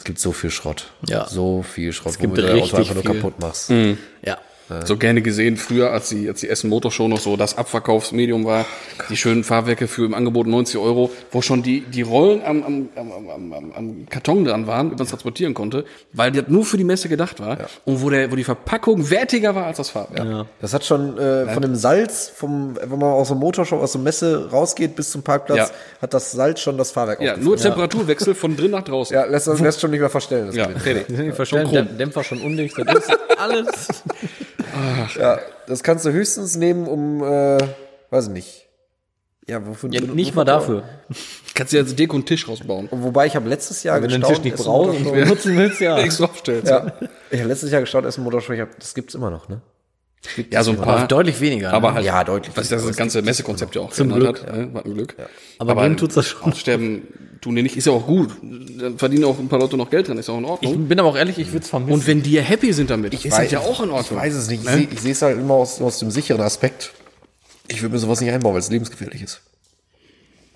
[0.04, 0.88] Es gibt so viel Schrott.
[1.08, 1.26] Ja.
[1.26, 3.14] So viel Schrott, gibt wo du dein Auto einfach nur viel.
[3.14, 3.70] kaputt machst.
[3.70, 4.38] ja.
[4.84, 8.64] So gerne gesehen früher, als die, als die Essen Motorshow noch so das Abverkaufsmedium war,
[9.08, 12.88] die schönen Fahrwerke für im Angebot 90 Euro, wo schon die, die Rollen am, am,
[12.96, 16.64] am, am, am, am Karton dran waren, wie man es transportieren konnte, weil das nur
[16.64, 19.90] für die Messe gedacht war und wo, der, wo die Verpackung wertiger war als das
[19.90, 20.46] Fahrwerk.
[20.60, 24.00] Das hat schon äh, von dem Salz, vom, wenn man aus dem Motorshop, aus der
[24.00, 25.68] Messe rausgeht bis zum Parkplatz, Ja.
[26.02, 29.14] hat das Salz schon das Fahrwerk Ja, nur Temperaturwechsel von drin nach draußen.
[29.14, 30.46] Ja, lässt, lässt schon nicht mehr verstellen.
[30.46, 30.68] Das Ja.
[30.68, 33.88] Die verstellen, Däm- Dämpfer schon undicht, das ist alles.
[35.18, 37.58] Ja, das kannst du höchstens nehmen, um, äh,
[38.10, 38.60] weiß ich nicht.
[39.46, 39.90] Ja, wofür?
[39.92, 40.84] Ja, wofür- nicht mal dafür.
[41.54, 42.88] Kannst du jetzt Deko und Tisch rausbauen.
[42.90, 45.56] Wobei ich habe letztes Jahr Wenn du den gestaunt, Tisch nicht brauchst und Motorshow- nutzen
[45.58, 45.96] willst, ja.
[46.00, 46.70] Nichts aufstellst.
[46.70, 46.92] Ja,
[47.30, 49.60] ich habe letztes Jahr gestaunt, Essen Motorshow, ich hab, das gibt's immer noch, ne?
[50.50, 51.08] Ja, so ein Aber paar.
[51.08, 51.72] deutlich weniger.
[51.72, 51.94] Aber ne?
[51.96, 52.56] halt, Ja, deutlich.
[52.56, 54.56] was das ganze Messekonzept ja auch Zum Glück, hat.
[54.56, 54.72] Ne?
[54.74, 55.14] War ein Glück.
[55.58, 56.52] Aber bringen tut's das schon.
[56.52, 57.02] Aussterben
[57.40, 58.30] tun die nicht, ist ja auch gut.
[58.42, 60.88] Dann verdienen auch ein paar Leute noch Geld dran, ist auch in Ich Ordnung.
[60.88, 61.92] bin aber auch ehrlich, ich würde es vermissen.
[61.92, 64.18] und wenn die happy sind damit, ist das weiß- ja auch in Ordnung.
[64.18, 64.64] Ich weiß es nicht.
[64.64, 66.92] Ich sehe ich sehe es halt immer aus, aus dem sicheren Aspekt.
[67.68, 69.40] Ich würde mir sowas nicht einbauen, weil es lebensgefährlich ist.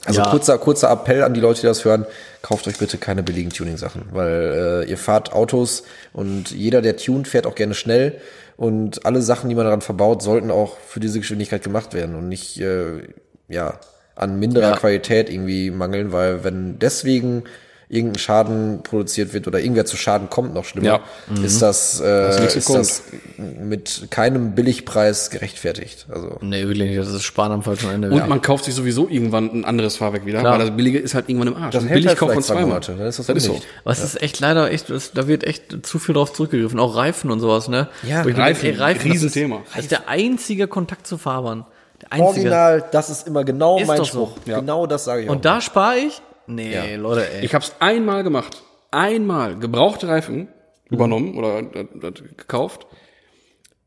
[0.04, 0.30] Also Ja.
[0.30, 2.06] kurzer, kurzer Appell an die Leute, die das hören,
[2.40, 7.26] kauft euch bitte keine billigen Tuning-Sachen, weil äh, ihr fahrt Autos und jeder, der tunt,
[7.28, 8.20] fährt auch gerne schnell
[8.58, 12.28] und alle Sachen, die man daran verbaut, sollten auch für diese Geschwindigkeit gemacht werden und
[12.28, 13.02] nicht äh,
[13.48, 13.78] ja
[14.16, 14.76] an minderer Ja.
[14.76, 17.44] Qualität irgendwie mangeln, weil wenn deswegen
[17.90, 21.42] irgendein Schaden produziert wird oder irgendwer zu Schaden kommt, noch schlimmer, Ja.
[21.42, 23.02] ist das, äh, nichts ist das
[23.38, 26.06] mit keinem Billigpreis gerechtfertigt.
[26.10, 26.98] Also nee, wirklich nicht.
[26.98, 28.10] Das ist Sparen am falschen Ende.
[28.10, 30.58] Und man kauft sich sowieso irgendwann ein anderes Fahrwerk wieder, Klar.
[30.58, 31.72] weil das billige ist halt irgendwann im Arsch.
[31.72, 32.68] Das hält billig halt kauft man zwei zweimal.
[32.68, 33.60] Monate, dann ist das das ist so.
[33.84, 36.78] Was ist echt leider echt, das, da wird echt zu viel drauf zurückgegriffen.
[36.78, 37.88] Auch Reifen und sowas, ne?
[38.06, 39.56] Ja, Reifen, denke, ey, Reifen, Riesenthema.
[39.56, 41.64] Das ist, das ist der einzige Kontakt zu Fahrbahn.
[42.02, 42.26] Der einzige.
[42.28, 44.26] Original, das ist immer genau Ist mein doch so.
[44.26, 44.36] Spruch.
[44.44, 45.32] Genau das sage ich auch.
[45.32, 46.20] Und da spare ich?
[46.48, 46.96] Nee, Ja.
[46.96, 47.44] Leute, ey.
[47.44, 48.62] Ich habe es einmal gemacht.
[48.90, 50.48] Einmal gebrauchte Reifen
[50.90, 52.86] übernommen oder äh, äh, gekauft.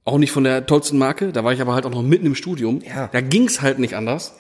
[0.06, 1.32] Auch nicht von der tollsten Marke.
[1.32, 2.82] Da war ich aber halt auch noch mitten im Studium.
[2.82, 3.08] Ja.
[3.12, 4.36] Da ging's halt nicht anders.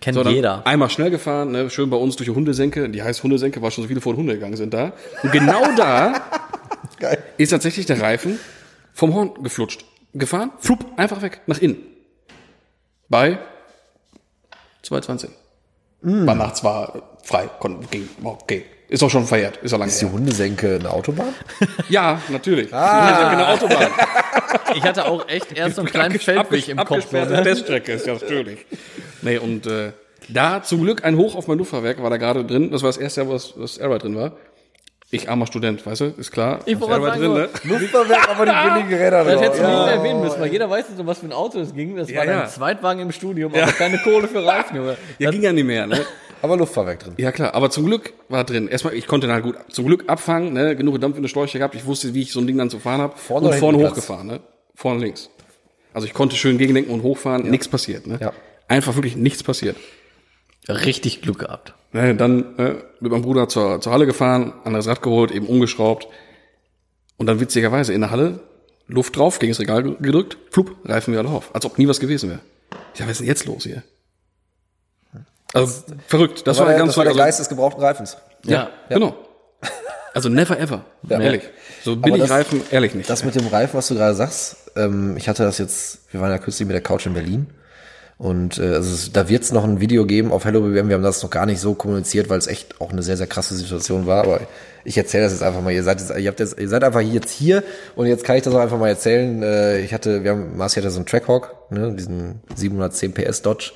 [0.00, 0.66] Kennt Sondern jeder.
[0.66, 2.88] einmal schnell gefahren, ne, schön bei uns durch die Hundesenke.
[2.88, 4.92] Die heißt Hundesenke, weil schon so viele vor den Hunde gegangen sind da.
[5.22, 6.20] Und genau da
[7.00, 7.18] Geil.
[7.36, 8.38] ist tatsächlich der Reifen
[8.92, 9.84] vom Horn geflutscht.
[10.14, 11.78] Gefahren, flupp, einfach weg, nach innen.
[13.08, 13.38] Bei
[14.82, 15.30] 220.
[16.02, 16.26] Mm.
[16.26, 18.64] War nachts war frei, konnte, ging, war okay.
[18.88, 20.12] Ist auch schon verjährt, ist auch lange Ist die her.
[20.14, 21.34] Hundesenke eine Autobahn?
[21.90, 22.72] Ja, natürlich.
[22.72, 23.28] Ah.
[23.28, 23.88] Eine Autobahn.
[24.74, 27.06] Ich hatte auch echt erst so einen kleinen Feldweg im Kopf.
[27.10, 28.64] Teststrecke ist ja natürlich.
[29.20, 29.92] Nee, und äh,
[30.28, 32.70] da zum Glück ein Hoch auf mein Luftfahrwerk war da gerade drin.
[32.70, 34.32] Das war das erste Jahr, wo das, das Airride drin war.
[35.10, 36.60] Ich armer Student, weißt du, ist klar.
[36.66, 37.48] Ich wollte Airride sagen, ne?
[37.64, 39.84] Luftfahrwerk, aber die billigen Räder Das hättest du Ja.
[39.86, 41.96] nicht erwähnen müssen, weil jeder weiß jetzt, um was für ein Auto es ging.
[41.96, 42.46] Das war Ja, dein ja.
[42.46, 44.78] Zweitwagen im Studium, aber keine Kohle für Reifen.
[45.18, 46.00] Ja, ging ja nicht mehr, ne?
[46.42, 47.14] Aber Luftfahrwerk drin.
[47.16, 48.68] Ja klar, aber zum Glück war drin.
[48.68, 50.76] Erstmal, ich konnte ihn halt gut zum Glück abfangen, ne?
[50.76, 51.74] genug Dampf in der Schläuche gehabt.
[51.74, 53.16] Ich wusste, wie ich so ein Ding dann zu fahren habe.
[53.16, 54.40] Vorne und vorne hochgefahren, ne?
[54.74, 55.30] Vorne links.
[55.92, 58.06] Also ich konnte schön gegenlenken und hochfahren, nichts passiert.
[58.06, 58.18] Ne?
[58.20, 58.32] Ja.
[58.68, 59.76] Einfach wirklich nichts passiert.
[60.68, 61.74] Richtig Glück gehabt.
[61.92, 66.06] Ne, dann äh, mit meinem Bruder zur, zur Halle gefahren, anderes Rad geholt, eben umgeschraubt.
[67.16, 68.40] Und dann witzigerweise in der Halle,
[68.86, 71.54] Luft drauf, gegen das Regal ge- gedrückt, flupp, Reifen wir alle auf.
[71.54, 72.40] Als ob nie was gewesen wäre.
[72.96, 73.82] Ja, was ist denn jetzt los hier?
[75.54, 76.38] Also verrückt.
[76.46, 78.16] Das, Das war, der, ganz das war der also- Geist des gebrauchten Reifens.
[78.44, 79.14] Ja, genau.
[80.14, 80.84] Also never ever.
[81.08, 81.20] Ja.
[81.20, 81.42] Ehrlich.
[81.84, 83.08] So billig das- Reifen, ehrlich nicht.
[83.08, 86.30] Das mit dem Reifen, was du gerade sagst, ähm, ich hatte das jetzt, wir waren
[86.30, 87.46] ja kürzlich mit der Couch in Berlin
[88.16, 91.02] und äh, also da wird es noch ein Video geben auf Hello BBM, wir haben
[91.02, 94.06] das noch gar nicht so kommuniziert, weil es echt auch eine sehr, sehr krasse Situation
[94.06, 94.40] war, aber
[94.84, 97.00] ich erzähle das jetzt einfach mal, ihr seid jetzt, ihr habt jetzt, ihr seid einfach
[97.00, 97.62] jetzt hier
[97.94, 100.80] und jetzt kann ich das auch einfach mal erzählen, äh, ich hatte, wir haben, Marci
[100.80, 103.72] hatte so einen Trackhawk, ne, diesen 710 PS Dodge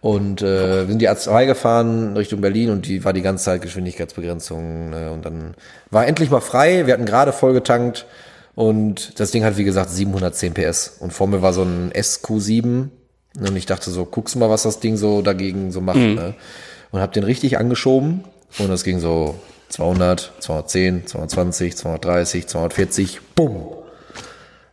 [0.00, 3.62] und äh, wir sind die A2 gefahren Richtung Berlin und die war die ganze Zeit
[3.62, 4.92] Geschwindigkeitsbegrenzung.
[4.94, 5.54] Äh, und dann
[5.90, 6.86] war endlich mal frei.
[6.86, 8.06] Wir hatten gerade voll getankt
[8.54, 10.96] und das Ding hat wie gesagt 710 PS.
[11.00, 12.88] Und vor mir war so ein SQ7
[13.38, 15.98] und ich dachte so, guckst mal, was das Ding so dagegen so macht.
[15.98, 16.34] Ne?
[16.92, 18.24] Und hab den richtig angeschoben
[18.58, 19.34] und das ging so
[19.68, 23.79] 200, 210, 220, 230, 240, bumm.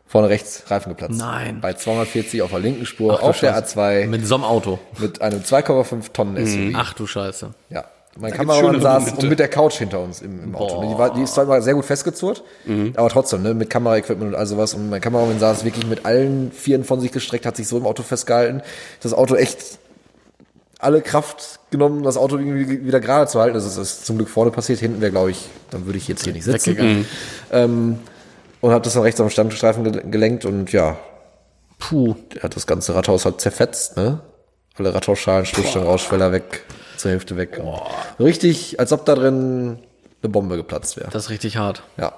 [0.07, 1.19] Vorne rechts Reifen geplatzt.
[1.19, 1.59] Nein.
[1.61, 4.79] Bei 240 auf der linken Spur auf der A2 Mit so einem Auto.
[4.99, 6.73] mit einem 2,5 Tonnen SUV.
[6.79, 7.53] Ach du Scheiße.
[7.69, 7.83] Ja.
[8.19, 9.21] Mein Kameramann saß Momente.
[9.21, 10.81] und mit der Couch hinter uns im, im Auto.
[10.91, 12.93] Die, war, die ist zwar immer sehr gut festgezurrt, Mhm.
[12.95, 14.73] aber trotzdem, ne, mit Kameraequipment und all sowas.
[14.73, 17.85] Und mein Kameramann saß wirklich mit allen Vieren von sich gestreckt, hat sich so im
[17.85, 18.63] Auto festgehalten.
[19.03, 19.59] Das Auto echt
[20.79, 23.53] alle Kraft genommen, das Auto irgendwie wieder gerade zu halten.
[23.55, 24.79] Das ist, das ist zum Glück vorne passiert.
[24.79, 26.71] Hinten wäre, glaube ich, dann würde ich jetzt hier nicht sitzen.
[26.71, 27.05] Weggegangen.
[27.51, 27.99] Ähm,
[28.61, 30.97] und hat das dann rechts am Standstreifen gel- gelenkt und ja,
[31.79, 32.15] Puh.
[32.35, 34.19] er hat das ganze Rathaus halt zerfetzt, ne?
[34.77, 36.63] Alle Rathausschalen, Stoßstangen, Rausschweller weg,
[36.97, 37.59] zur Hälfte weg.
[38.19, 39.79] Richtig, als ob da drin
[40.21, 41.09] eine Bombe geplatzt wäre.
[41.11, 41.81] Das ist richtig hart.
[41.97, 42.13] Ja,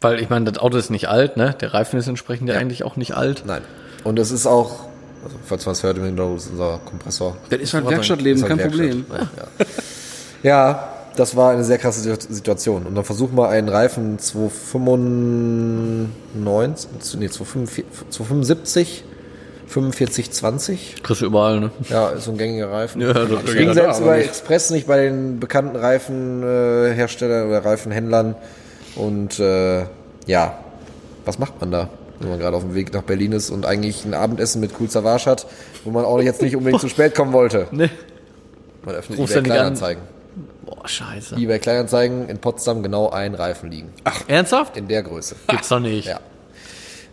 [0.00, 1.54] Weil ich meine, das Auto ist nicht alt, ne?
[1.60, 2.60] Der Reifen ist entsprechend ja, Ja.
[2.60, 3.42] eigentlich auch nicht alt.
[3.46, 3.62] nein.
[4.04, 4.84] Und es ist auch,
[5.24, 7.36] also falls man es hört, im Hintergrund ist unser Kompressor.
[7.50, 9.06] das ist halt Werkstattleben, Ist halt kein Problem.
[9.10, 9.66] Werkstatt.
[10.42, 12.86] Ja, das war eine sehr krasse Situ- Situation.
[12.86, 16.88] Und dann versuch mal einen Reifen 295,
[17.18, 19.04] nee, 245 275,
[19.66, 21.02] 45, 20.
[21.02, 21.70] Kriegst du überall, ne?
[21.90, 23.00] Ja, ist so ein gängiger Reifen.
[23.02, 24.26] Ja, das Das ging selbst über nicht.
[24.28, 28.34] Express nicht bei den bekannten Reifenherstellern äh, oder Reifenhändlern.
[28.96, 29.80] Und äh,
[30.26, 30.58] ja,
[31.24, 31.88] was macht man da,
[32.20, 34.88] wenn man gerade auf dem Weg nach Berlin ist und eigentlich ein Abendessen mit cool
[34.88, 35.46] Savage hat,
[35.84, 37.66] wo man auch jetzt nicht unbedingt zu spät kommen wollte?
[37.70, 37.90] Ne.
[38.84, 39.76] Man öffnet eBay du nicht an?
[40.64, 41.36] Boah, scheiße.
[41.36, 43.92] eBay Kleinanzeigen in Potsdam genau ein Reifen liegen.
[44.26, 44.76] Ernsthaft?
[44.76, 45.36] In der Größe.
[45.48, 46.06] Gibt's doch nicht.
[46.08, 46.20] Ja.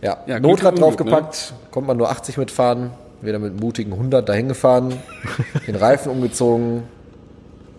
[0.02, 2.90] Ja, Ja, Notrad draufgepackt, konnte man nur 80 mitfahren,
[3.22, 4.94] wieder mit mutigen 100 dahin gefahren,
[5.66, 6.82] den Reifen umgezogen,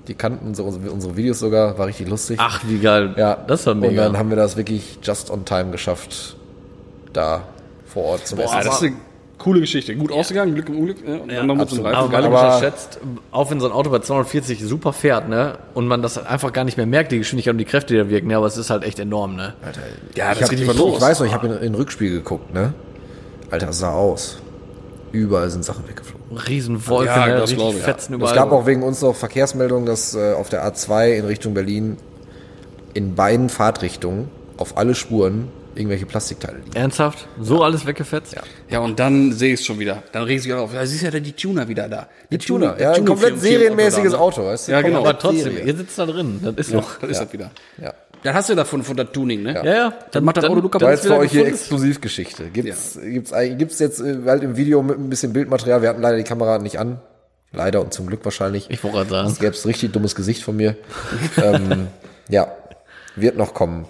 [0.07, 2.39] die kannten unsere, unsere Videos sogar, war richtig lustig.
[2.41, 3.13] Ach, wie geil.
[3.17, 4.03] ja, Das war Und mega.
[4.05, 6.37] dann haben wir das wirklich just on time geschafft,
[7.13, 7.43] da
[7.85, 8.55] vor Ort zum Ja, Essen.
[8.65, 8.95] das ist eine
[9.37, 9.95] coole Geschichte.
[9.95, 10.97] Gut ausgegangen, Glück im Unglück.
[11.05, 12.13] Ja, und dann noch mit so einem absolut.
[12.13, 12.33] Reifen.
[12.33, 12.99] Aber unterschätzt,
[13.31, 16.63] auch wenn so ein Auto bei 240 super fährt, ne, und man das einfach gar
[16.63, 18.69] nicht mehr merkt, die Geschwindigkeit und die Kräfte, die da wirken, ja, aber es ist
[18.69, 19.53] halt echt enorm, ne?
[20.15, 20.95] Ja, ich, das ich, richtig was los.
[20.95, 22.73] ich weiß noch, ich habe in, in den Rückspiegel geguckt, ne?
[23.49, 24.39] Alter, sah aus.
[25.11, 26.37] Überall sind Sachen weggeflogen.
[26.37, 27.83] Riesenwolken, Ja, ne, das richtig ich, ja.
[27.83, 28.33] fetzen überall.
[28.33, 31.97] Es gab auch wegen uns noch Verkehrsmeldungen, dass äh, auf der A2 in Richtung Berlin
[32.93, 34.27] in beiden Fahrtrichtungen
[34.57, 35.47] auf alle Spuren
[35.77, 36.75] irgendwelche Plastikteile liegen.
[36.75, 37.27] Ernsthaft?
[37.39, 38.33] So alles weggefetzt?
[38.33, 38.41] Ja.
[38.69, 40.03] Ja, und dann sehe ich es schon wieder.
[40.11, 40.73] Dann reg ich auf.
[40.73, 42.07] Da siehst du ja die Tuner wieder da.
[42.31, 44.23] Die Tuner, der ja, ein komplett serienmäßiges da, ne?
[44.23, 44.71] Auto, weißt du?
[44.73, 44.99] Ja, genau.
[44.99, 45.63] Aber trotzdem, Serie.
[45.63, 46.99] ihr sitzt da drin, das ist Ja, doch.
[46.99, 47.51] das ist das wieder.
[47.81, 47.93] Ja.
[48.23, 49.53] Dann hast du davon von der Tuning, ne?
[49.53, 49.93] Ja, ja.
[50.11, 51.45] Dann macht das Auto du War jetzt für euch hier.
[51.45, 52.49] Exklusivgeschichte.
[52.49, 55.81] Gibt's, gibt's, eigentlich- gibt's jetzt äh, halt im Video mit ein bisschen Bildmaterial.
[55.81, 56.99] Wir hatten leider die Kamera nicht an.
[57.53, 58.69] Leider und zum Glück wahrscheinlich.
[58.69, 59.27] Ich wollte gerade sagen.
[59.29, 60.75] Sonst gäb's richtig dummes Gesicht von mir.
[61.41, 61.87] ähm,
[62.27, 62.51] ja,
[63.15, 63.85] wird noch kommen.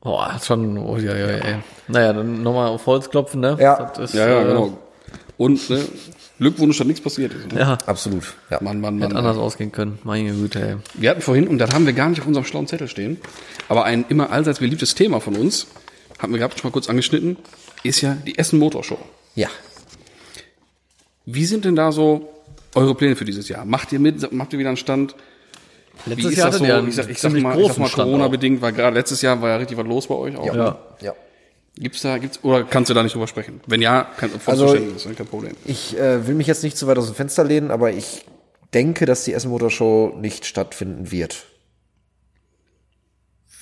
[0.00, 1.62] Boah, hat schon, oh, ja, ja, ja.
[1.88, 3.56] Naja, dann nochmal auf Holz klopfen, ne?
[3.60, 3.74] Ja.
[3.98, 4.78] Ist, Ja, ja, äh, genau.
[5.36, 5.84] Und ne,
[6.38, 7.52] Glückwunsch, dass nichts passiert ist.
[7.52, 7.60] Ne?
[7.60, 8.34] Ja, Absolut.
[8.50, 8.58] Ja.
[8.62, 9.24] Mann, Mann, hätte Mann.
[9.24, 9.98] anders ausgehen können.
[10.04, 10.76] Meine Güte, ey.
[10.94, 13.18] Wir hatten vorhin, und das haben wir gar nicht auf unserem schlauen Zettel stehen,
[13.68, 15.66] aber ein immer allseits beliebtes Thema von uns,
[16.18, 17.36] haben wir gerade schon mal kurz angeschnitten,
[17.82, 18.98] ist ja die Essen Motorshow.
[19.34, 19.48] ja.
[21.28, 22.28] Wie sind denn da so
[22.76, 23.64] eure Pläne für dieses Jahr?
[23.64, 24.32] Macht ihr mit?
[24.32, 25.16] Macht ihr wieder einen Stand?
[26.04, 26.64] Letztes ist Jahr das so?
[26.64, 29.48] einen Ich sag, ich sag mal, ich sag mal Corona-bedingt, weil gerade letztes Jahr war
[29.50, 30.46] ja richtig was los bei euch auch.
[30.46, 30.54] Ja.
[30.54, 30.76] ne?
[31.00, 31.14] Ja.
[31.78, 33.60] Gibt's da, gibt's, oder kannst du da nicht drüber sprechen?
[33.66, 35.54] Wenn ja, kein Also- Verständnis, ne, kein Problem.
[35.64, 38.24] Ich äh, will mich jetzt nicht zu weit aus dem Fenster lehnen, aber ich
[38.72, 41.44] denke, dass die Essen Motor Show nicht stattfinden wird.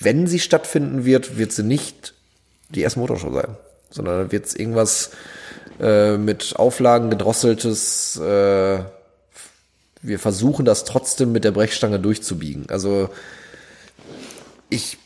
[0.01, 2.15] Wenn sie stattfinden wird, wird sie nicht
[2.69, 3.56] die Essen Motor Show sein,
[3.90, 5.11] sondern wird es irgendwas
[5.81, 8.16] äh, mit Auflagen gedrosseltes.
[8.16, 8.85] Äh,
[10.05, 12.66] wir versuchen das trotzdem mit der Brechstange durchzubiegen.
[12.68, 13.09] Also
[14.68, 14.98] ich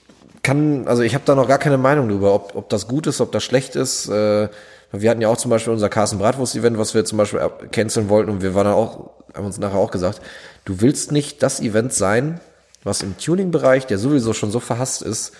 [0.42, 3.20] kann, also ich habe da noch gar keine Meinung drüber, ob, ob das gut ist,
[3.20, 4.08] ob das schlecht ist.
[4.08, 4.48] Äh,
[4.90, 8.30] wir hatten ja auch zum Beispiel unser Carsten Bratwurst-Event, was wir zum Beispiel canceln wollten
[8.30, 10.20] und wir waren dann auch, haben uns nachher auch gesagt,
[10.64, 12.40] du willst nicht das Event sein,
[12.82, 15.32] was im Tuning-Bereich, der sowieso schon so verhasst ist,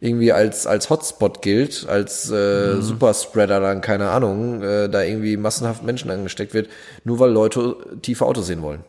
[0.00, 5.84] irgendwie als, als Hotspot gilt, als äh, Superspreader dann, keine Ahnung, äh, da irgendwie massenhaft
[5.84, 6.68] Menschen angesteckt wird,
[7.04, 8.82] nur weil Leute tiefe Autos sehen wollen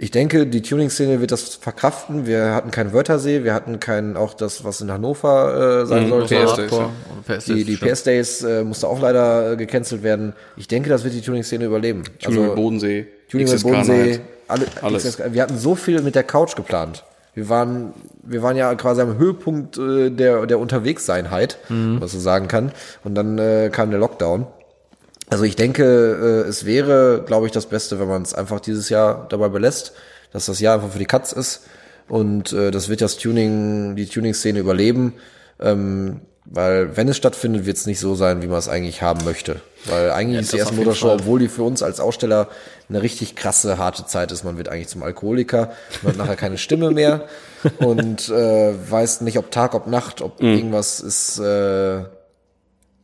[0.00, 2.24] Ich denke, die Tuning-Szene wird das verkraften.
[2.24, 6.36] Wir hatten keinen Wörthersee, wir hatten kein auch das, was in Hannover äh, sein sollte.
[6.36, 6.90] PS Hardcore.
[7.26, 7.92] Days, Oder PS Die, die stimmt.
[7.92, 10.34] PS Days äh, musste auch leider äh, gecancelt werden.
[10.56, 12.04] Ich denke, das wird die Tuning-Szene überleben.
[12.20, 15.02] Tuning mit Bodensee, Tuning mit Bodensee, alle, Alles.
[15.02, 17.02] XSK, wir hatten so viel mit der Couch geplant.
[17.34, 17.92] Wir waren,
[18.22, 22.70] wir waren ja quasi am Höhepunkt äh, der, der Unterwegsseinheit, was so sagen kann.
[23.02, 24.46] Und dann äh, kam der Lockdown.
[25.30, 25.84] Also ich denke,
[26.46, 29.92] äh, es wäre, glaube ich, das Beste, wenn man es einfach dieses Jahr dabei belässt,
[30.32, 31.62] dass das Jahr einfach für die Katz ist.
[32.08, 35.14] Und äh, das wird das Tuning, die Tuning-Szene überleben.
[35.60, 39.22] Ähm, weil wenn es stattfindet, wird es nicht so sein, wie man es eigentlich haben
[39.26, 39.60] möchte.
[39.84, 42.48] Weil eigentlich ist die erste Motorshow, obwohl die für uns als Aussteller
[42.88, 44.44] eine richtig krasse, harte Zeit ist.
[44.44, 45.72] Man wird eigentlich zum Alkoholiker,
[46.02, 47.24] man hat nachher keine Stimme mehr
[47.80, 50.54] und äh, weiß nicht, ob Tag, ob Nacht, ob Mhm.
[50.54, 51.38] irgendwas ist.
[51.38, 52.04] Äh,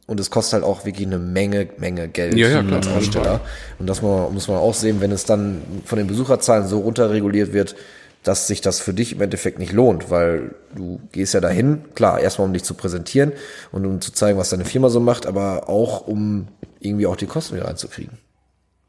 [0.07, 3.41] und es kostet halt auch wirklich eine Menge, Menge Geld Ja, ja, klar, als Aussteller.
[3.79, 7.75] Und das muss man, auch sehen, wenn es dann von den Besucherzahlen so runterreguliert wird,
[8.23, 12.21] dass sich das für dich im Endeffekt nicht lohnt, weil du gehst ja dahin, klar,
[12.21, 13.33] erstmal um dich zu präsentieren
[13.71, 16.49] und um zu zeigen, was deine Firma so macht, aber auch um
[16.81, 18.19] irgendwie auch die Kosten wieder reinzukriegen.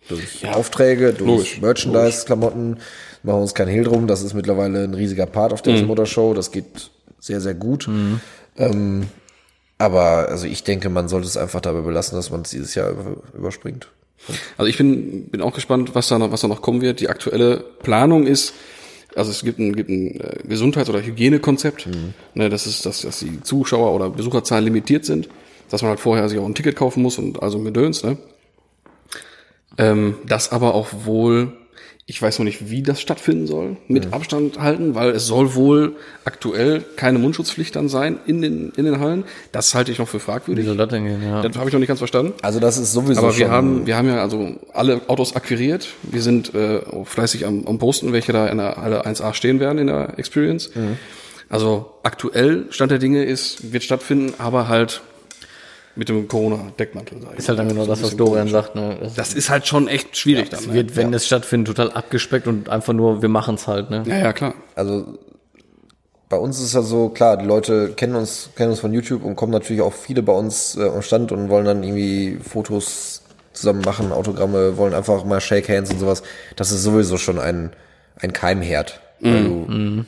[0.07, 2.77] Durch Aufträge, durch logisch, Merchandise-Klamotten,
[3.23, 5.87] machen wir uns keinen Hehl drum, das ist mittlerweile ein riesiger Part auf der Mhm.
[5.87, 7.89] Motorshow, das geht sehr, sehr gut.
[8.57, 9.07] Ähm,
[9.77, 12.91] aber also ich denke, man sollte es einfach dabei belassen, dass man es dieses Jahr
[12.91, 13.89] über, überspringt.
[14.57, 16.99] Also ich bin, bin auch gespannt, was da noch, was da noch kommen wird.
[16.99, 18.53] Die aktuelle Planung ist,
[19.15, 21.87] also es gibt ein, gibt ein äh, Gesundheits- oder Hygienekonzept.
[22.33, 25.29] Ne, das ist, dass, dass die Zuschauer oder Besucherzahlen limitiert sind,
[25.69, 28.17] dass man halt vorher sich auch ein Ticket kaufen muss und also mit Döns, ne?
[29.77, 31.51] Ähm, das aber auch wohl,
[32.07, 35.95] ich weiß noch nicht, wie das stattfinden soll, mit Abstand halten, weil es soll wohl
[36.23, 39.23] aktuell keine Mundschutzpflicht dann sein in den, in den Hallen.
[39.51, 40.65] Das halte ich noch für Wie fragwürdig.
[40.67, 41.23] soll das denn gehen?
[41.23, 41.41] Ja.
[41.41, 42.33] Das habe ich noch nicht ganz verstanden.
[42.43, 43.39] Also das ist sowieso Aber schon.
[43.39, 45.87] wir haben, wir haben ja also alle Autos akquiriert.
[46.03, 49.79] Wir sind äh, fleißig am, am Posten, welche da in der alle 1A stehen werden
[49.79, 50.69] in der Experience.
[51.49, 55.01] Also aktuell Stand der Dinge ist, wird stattfinden, aber halt
[55.95, 57.21] mit dem Corona-Deckmantel.
[57.21, 58.51] sag ich Ist halt dann genau das, was Dorian komisch.
[58.51, 58.75] sagt.
[58.75, 58.97] Ne?
[59.01, 60.73] Das, Das ist halt schon echt schwierig es dann.
[60.73, 60.95] wird, Ne?
[60.97, 63.89] wenn es stattfindet, total abgespeckt und einfach nur, wir machen es halt.
[63.89, 64.03] Ne?
[64.05, 64.53] Ja, ja, klar.
[64.75, 65.17] also
[66.27, 69.23] bei uns ist es ja so, klar, die Leute kennen uns, kennen uns von YouTube
[69.23, 73.21] und kommen natürlich auch viele bei uns äh, am Stand und wollen dann irgendwie Fotos
[73.53, 76.23] zusammen machen, Autogramme, wollen einfach mal Shake Hands und sowas.
[76.57, 77.71] Das ist sowieso schon ein,
[78.19, 78.99] ein Keimherd.
[79.21, 80.05] Weil du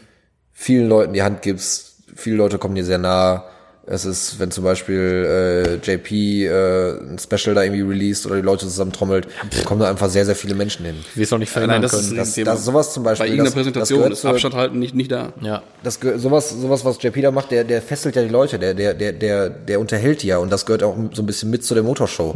[0.52, 3.46] vielen Leuten die Hand gibst, viele Leute kommen dir sehr nah.
[3.90, 6.12] Es ist, wenn zum Beispiel äh, JP
[6.46, 9.30] äh, ein Special da irgendwie released oder die Leute zusammen trommelt,
[9.64, 10.98] kommen da einfach sehr, sehr viele Menschen hin.
[11.16, 12.20] Wir es auch nicht verhindern Nein, das können.
[12.20, 13.28] ist Das, das, sowas zum Beispiel.
[13.28, 15.32] Bei irgendeiner das, das Präsentation gehört ist Abstand halten nicht, nicht da.
[15.40, 15.64] ja.
[15.84, 18.94] das sowas, sowas, was JP da macht, der, der fesselt ja die Leute, der, der,
[18.94, 21.74] der, der, der unterhält die ja und das gehört auch so ein bisschen mit zu
[21.74, 22.36] der Motorshow,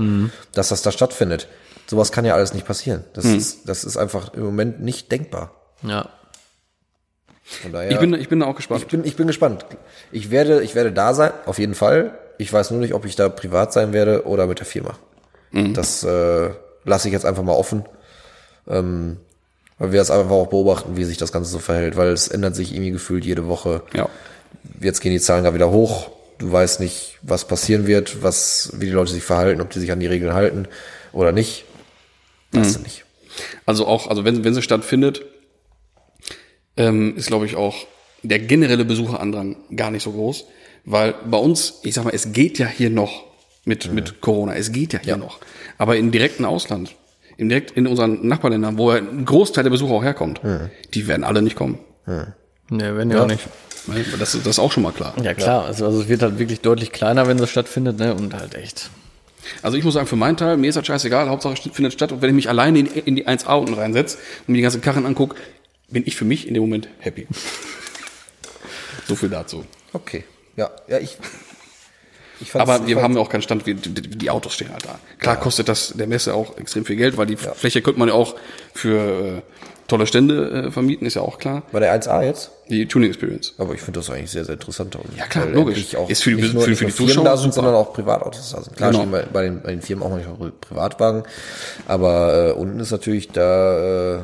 [0.53, 1.49] dass das da stattfindet.
[1.86, 3.03] Sowas kann ja alles nicht passieren.
[3.11, 5.52] Das ist, das ist einfach im Moment nicht denkbar.
[5.84, 6.07] ja.
[7.72, 8.82] Daher, Ich bin, ich bin da auch gespannt.
[8.82, 9.65] ich bin, ich bin gespannt.
[10.11, 12.18] Ich werde, ich werde da sein, auf jeden Fall.
[12.38, 14.98] Ich weiß nur nicht, ob ich da privat sein werde oder mit der Firma.
[15.52, 16.49] Das äh,
[16.86, 17.86] lasse ich jetzt einfach mal offen.
[18.68, 19.18] Ähm,
[19.78, 22.56] weil wir das einfach auch beobachten, wie sich das Ganze so verhält, weil es ändert
[22.56, 23.82] sich irgendwie gefühlt jede Woche.
[23.94, 24.07] ja.
[24.80, 26.11] jetzt gehen die Zahlen gerade wieder hoch.
[26.38, 29.91] Du weißt nicht, was passieren wird, was, wie die Leute sich verhalten, ob die sich
[29.91, 30.68] an die Regeln halten
[31.14, 31.65] oder nicht.
[32.52, 33.06] Weißt du nicht.
[33.65, 35.23] Also auch, also wenn, wenn sie stattfindet,
[36.81, 37.75] ähm, ist glaube ich auch
[38.23, 40.45] der generelle Besucherandrang gar nicht so groß,
[40.85, 43.23] weil bei uns, ich sag mal, es geht ja hier noch
[43.65, 45.39] mit, mit Corona, es geht ja hier noch.
[45.77, 46.95] Aber im direkten Ausland,
[47.37, 50.41] im direkt in unseren Nachbarländern, wo ja ein Großteil der Besucher auch herkommt,
[50.93, 51.79] die werden alle nicht kommen.
[52.69, 53.47] Ne, wenn ja auch nicht.
[54.19, 55.13] Das, ist- das ist auch schon mal klar.
[55.23, 58.13] Ja klar, also, also es wird halt wirklich deutlich kleiner, wenn es stattfindet, ne?
[58.13, 58.91] Und halt echt.
[59.63, 62.11] Also ich muss sagen, für meinen Teil, mir ist das scheißegal, Hauptsache es findet statt.
[62.11, 64.81] Und wenn ich mich alleine in, in die 1A unten reinsetze und mir die ganzen
[64.81, 65.35] Karren angucke,
[65.91, 67.27] bin ich für mich in dem Moment happy.
[69.07, 69.65] so viel dazu.
[69.93, 70.23] Okay.
[70.55, 71.18] Ja, ja, ich.
[72.39, 74.99] ich Aber wir haben ja auch keinen Stand, wie die, die Autos stehen halt da.
[75.19, 78.13] Klar kostet das der Messe auch extrem viel Geld, weil die Fläche könnte man ja
[78.15, 78.35] auch
[78.73, 79.41] für äh,
[79.88, 81.63] tolle Stände äh, vermieten, ist ja auch klar.
[81.72, 82.51] Bei der 1A jetzt?
[82.69, 83.53] Die Tuning Experience.
[83.57, 84.95] Aber ich finde das eigentlich sehr, sehr interessant.
[84.95, 85.95] Und Ja, klar, logisch.
[85.95, 87.53] Auch Ist für die- nicht nur, für- nicht für nur die Firmen Zuschauer da sind,
[87.53, 87.65] super.
[87.68, 88.77] sondern auch Privatautos da sind.
[88.77, 89.01] Klar, Genau.
[89.03, 91.23] stehen bei, bei, den, bei den Firmen auch manchmal Privatwagen.
[91.88, 94.19] Aber äh, unten ist natürlich da, äh,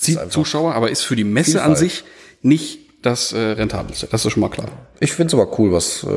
[0.00, 1.78] Zieht Zuschauer, aber ist für die Messe an Vielfalt.
[1.90, 2.04] sich
[2.42, 4.06] nicht das äh, rentabelste.
[4.10, 4.68] Das ist schon mal klar.
[5.00, 6.08] ich finde es aber cool, was, äh,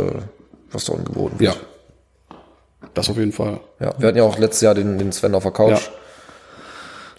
[0.72, 1.56] was da unten geboten wird.
[1.56, 1.62] Ja.
[2.94, 3.60] Das auf jeden Fall.
[3.80, 5.90] Ja, wir hatten ja auch letztes Jahr den, den Sven auf der Couch.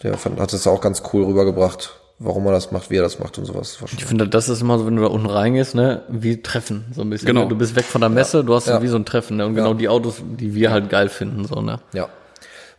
[0.03, 3.19] Der fand, hat es auch ganz cool rübergebracht, warum er das macht, wie er das
[3.19, 3.77] macht und sowas.
[3.97, 7.01] Ich finde, das ist immer so, wenn du da unten reingehst, ne, wie Treffen, so
[7.01, 7.27] ein bisschen.
[7.27, 7.43] Genau.
[7.43, 7.47] Ne?
[7.47, 8.81] Du bist weg von der Messe, du hast Ja.
[8.81, 9.45] wie so ein Treffen, ne?
[9.45, 11.79] Und genau die Autos, die wir halt geil finden, so, ne.
[11.93, 12.09] Ja.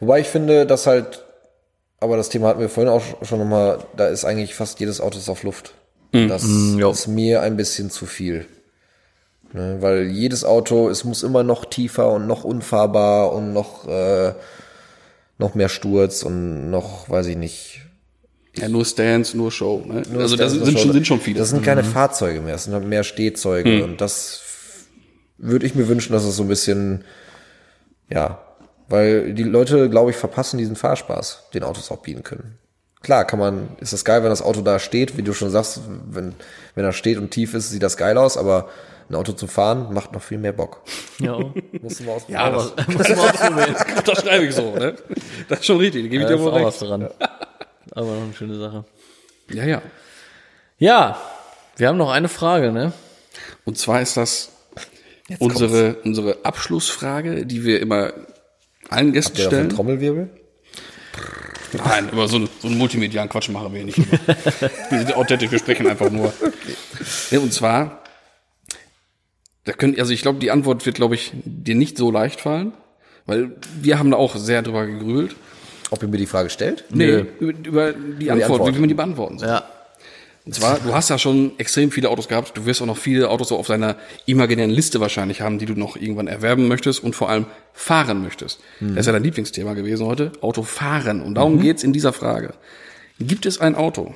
[0.00, 1.23] Wobei ich finde, dass halt
[2.04, 5.18] aber das Thema hatten wir vorhin auch schon nochmal, da ist eigentlich fast jedes Auto
[5.18, 5.74] ist auf Luft.
[6.12, 6.90] Das jo.
[6.90, 8.46] ist mir ein bisschen zu viel.
[9.52, 14.34] Ne, weil jedes Auto, es muss immer noch tiefer und noch unfahrbar und noch, äh,
[15.38, 17.80] noch mehr Sturz und noch, weiß ich nicht.
[18.56, 19.82] Ja, nur Stands, nur Show.
[19.86, 20.02] Ne?
[20.10, 21.38] Nur also das Stands sind und schon, sind schon viele.
[21.38, 24.42] Das sind keine Fahrzeuge mehr, es sind halt mehr Stehzeuge und das
[25.38, 27.04] würde ich mir wünschen, dass es so ein bisschen,
[28.10, 28.40] ja,
[28.88, 32.58] weil die Leute, glaube ich, verpassen diesen Fahrspaß, den Autos auch bieten können.
[33.02, 35.80] Klar, kann man, ist das geil, wenn das Auto da steht, wie du schon sagst,
[36.08, 36.34] wenn,
[36.74, 38.68] wenn er steht und tief ist, sieht das geil aus, aber
[39.10, 40.80] ein Auto zu fahren macht noch viel mehr Bock.
[41.18, 41.38] Ja.
[41.82, 42.40] Musst du mal ausprobieren.
[42.40, 43.76] ja, das, Muss man ausprobieren.
[44.06, 44.74] das schreibe ich so.
[44.74, 44.94] Ne?
[45.50, 46.66] Das ist schon richtig, da gebe ich Da dir wohl auch recht.
[46.66, 47.10] was dran.
[47.90, 48.84] Aber noch eine schöne Sache.
[49.50, 49.82] Ja, ja.
[50.78, 51.18] Ja,
[51.76, 52.92] wir haben noch eine Frage, ne?
[53.66, 54.50] Und zwar ist das
[55.38, 58.12] unsere, unsere Abschlussfrage, die wir immer
[58.90, 59.68] allen Gästen stellen.
[59.68, 60.30] Trommelwirbel?
[61.72, 63.98] Nein, über so, so einen multimedialen Quatsch machen wir nicht.
[63.98, 66.32] Wir sind authentisch, wir sprechen einfach nur.
[67.30, 68.02] Ja, und zwar,
[69.64, 72.72] da können, also ich glaube, die Antwort wird, glaube ich, dir nicht so leicht fallen,
[73.26, 75.34] weil wir haben da auch sehr drüber gegrübelt.
[75.90, 76.84] Ob ihr mir die Frage stellt?
[76.90, 78.76] Nee, über, über die Antwort, Antwort.
[78.76, 79.48] wie man die beantworten soll.
[79.48, 79.64] Ja.
[80.44, 82.54] Und zwar, du hast ja schon extrem viele Autos gehabt.
[82.54, 83.96] Du wirst auch noch viele Autos so auf deiner
[84.26, 88.60] imaginären Liste wahrscheinlich haben, die du noch irgendwann erwerben möchtest und vor allem fahren möchtest.
[88.80, 90.32] Das ist ja dein Lieblingsthema gewesen heute.
[90.42, 91.22] Autofahren.
[91.22, 92.52] Und darum geht's in dieser Frage.
[93.18, 94.14] Gibt es ein Auto,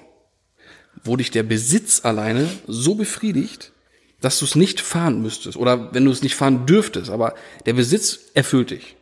[1.02, 3.72] wo dich der Besitz alleine so befriedigt,
[4.20, 5.56] dass du es nicht fahren müsstest?
[5.56, 7.34] Oder wenn du es nicht fahren dürftest, aber
[7.64, 8.96] der Besitz erfüllt dich.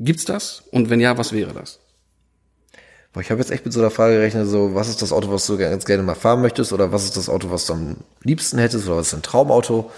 [0.00, 0.64] Gibt's das?
[0.72, 1.81] Und wenn ja, was wäre das?
[3.12, 5.30] Boah, ich habe jetzt echt mit so einer Frage gerechnet, so, was ist das Auto,
[5.30, 7.96] was du ganz gerne mal fahren möchtest, oder was ist das Auto, was du am
[8.22, 9.90] liebsten hättest, oder was ist ein Traumauto?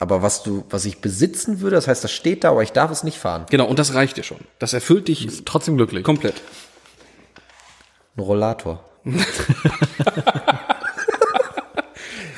[0.00, 2.90] Aber was du, was ich besitzen würde, das heißt, das steht da, aber ich darf
[2.90, 3.46] es nicht fahren.
[3.50, 4.38] Genau, und das reicht dir schon.
[4.58, 6.04] Das erfüllt dich Trotzdem glücklich.
[6.04, 6.34] komplett.
[8.16, 8.84] Ein Rollator.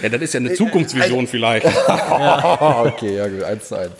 [0.02, 1.66] Ja, das ist ja eine Zukunftsvision vielleicht.
[1.66, 3.92] okay, ja gut, eins zu eins.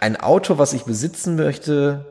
[0.00, 2.06] Ein Auto, was ich besitzen möchte,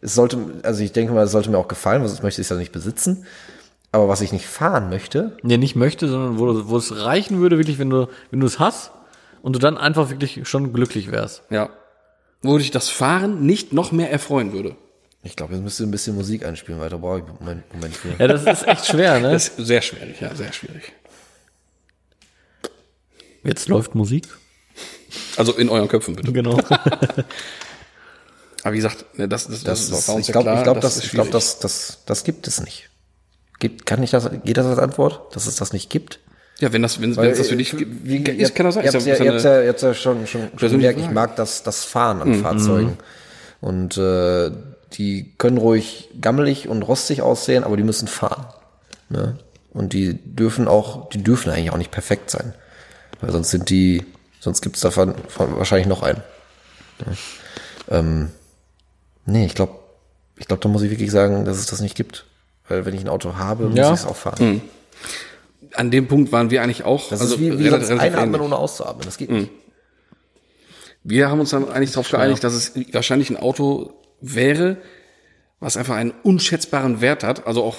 [0.00, 2.48] es sollte, also ich denke mal, es sollte mir auch gefallen, was ich möchte ich
[2.48, 3.26] ja nicht besitzen.
[3.90, 7.56] Aber was ich nicht fahren möchte, Nee, nicht möchte, sondern wo, wo es reichen würde,
[7.56, 8.90] wirklich, wenn du, wenn du es hast
[9.40, 11.42] und du dann einfach wirklich schon glücklich wärst.
[11.48, 11.70] Ja.
[12.42, 14.76] Wo dich das Fahren nicht noch mehr erfreuen würde.
[15.22, 18.10] ich glaube, jetzt müsste ein bisschen Musik einspielen, weiter brauche ich Moment, Moment für.
[18.18, 19.32] Ja, das ist echt schwer, ne?
[19.32, 20.92] Das ist sehr schwierig, ja, sehr schwierig.
[23.42, 24.28] Jetzt läuft Musik.
[25.36, 26.32] Also in euren Köpfen bitte.
[26.32, 26.60] Genau.
[28.64, 30.80] Aber wie gesagt, ne, das, das, Das das ist, ich ja glaube, klar, ich glaube,
[30.80, 31.32] das ich glaube, schwierig.
[31.44, 32.88] das, das, das gibt es nicht.
[33.60, 36.20] Gibt, kann ich das, geht das als Antwort, dass es das nicht gibt?
[36.60, 38.84] Ja, wenn das, wenn, wenn es das für dich gibt, wie, ist, kann das sein.
[38.84, 40.70] Ihr habt ja- ja, ihr ja habt eine- ja, ihr habt ja schon, schon, schon
[40.72, 42.98] gemerkt, ich mag das, das Fahren an Fahrzeugen.
[43.60, 44.50] Und äh,
[44.94, 48.46] die können ruhig gammelig und rostig aussehen, aber die müssen fahren.
[49.08, 49.38] Ne?
[49.72, 52.54] Und die dürfen auch, die dürfen eigentlich auch nicht perfekt sein.
[53.20, 54.04] Weil sonst sind die,
[54.40, 56.22] sonst gibt's davon von, wahrscheinlich noch einen.
[57.06, 57.16] Ne?
[57.90, 58.30] Ähm,
[59.28, 59.72] nee, ich glaube,
[60.36, 62.24] ich glaube, da muss ich wirklich sagen, dass es das nicht gibt.
[62.68, 63.92] Weil wenn ich ein Auto habe, muss Ja.
[63.94, 64.60] ich es auch fahren.
[65.74, 67.08] An dem Punkt waren wir eigentlich auch.
[67.08, 68.42] Das also ist wie, wie relativ- relativ Einatmen ähnlich.
[68.42, 69.04] ohne auszuatmen.
[69.04, 69.50] Das geht nicht.
[71.04, 74.76] Wir haben uns dann eigentlich darauf geeinigt, dass es wahrscheinlich ein Auto wäre,
[75.60, 77.46] was einfach einen unschätzbaren Wert hat.
[77.46, 77.76] Also auch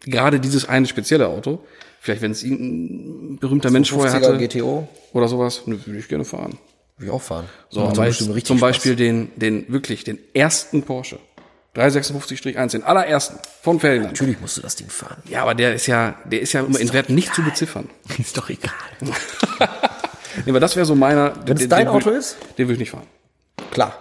[0.00, 1.60] gerade dieses eine spezielle Auto.
[2.00, 6.08] Vielleicht, wenn es irgendein berühmter Mensch vorher 50er hatte GTO oder sowas, ne, würde ich
[6.08, 6.56] gerne fahren.
[7.00, 7.46] Würde ich auch fahren.
[7.70, 8.60] So, aber jetzt richtig zum.
[8.60, 11.18] Beispiel den, den, wirklich, den ersten Porsche.
[11.76, 14.12] 356-1, den allerersten von Ferdinand.
[14.12, 15.22] Natürlich musst du das Ding fahren.
[15.28, 17.88] Ja, aber der ist ja, der ist ja immer in Wert nicht zu beziffern.
[18.18, 18.72] Ist doch egal.
[20.44, 21.34] Nee, aber das wäre so meiner.
[21.44, 22.36] Wenn es dein den Auto ist?
[22.56, 23.06] Den würde ich nicht fahren.
[23.72, 23.98] Klar.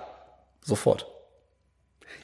[0.63, 1.07] Sofort.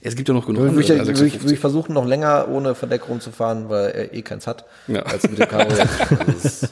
[0.02, 1.52] Es gibt ja noch genug Würde ich, würde ich, würde 356.
[1.54, 5.02] ich versuchen, noch länger ohne Verdeck rumzufahren, weil er eh keins hat, Ja.
[5.02, 5.76] als mit dem Cabrio.
[6.20, 6.70] Also ist-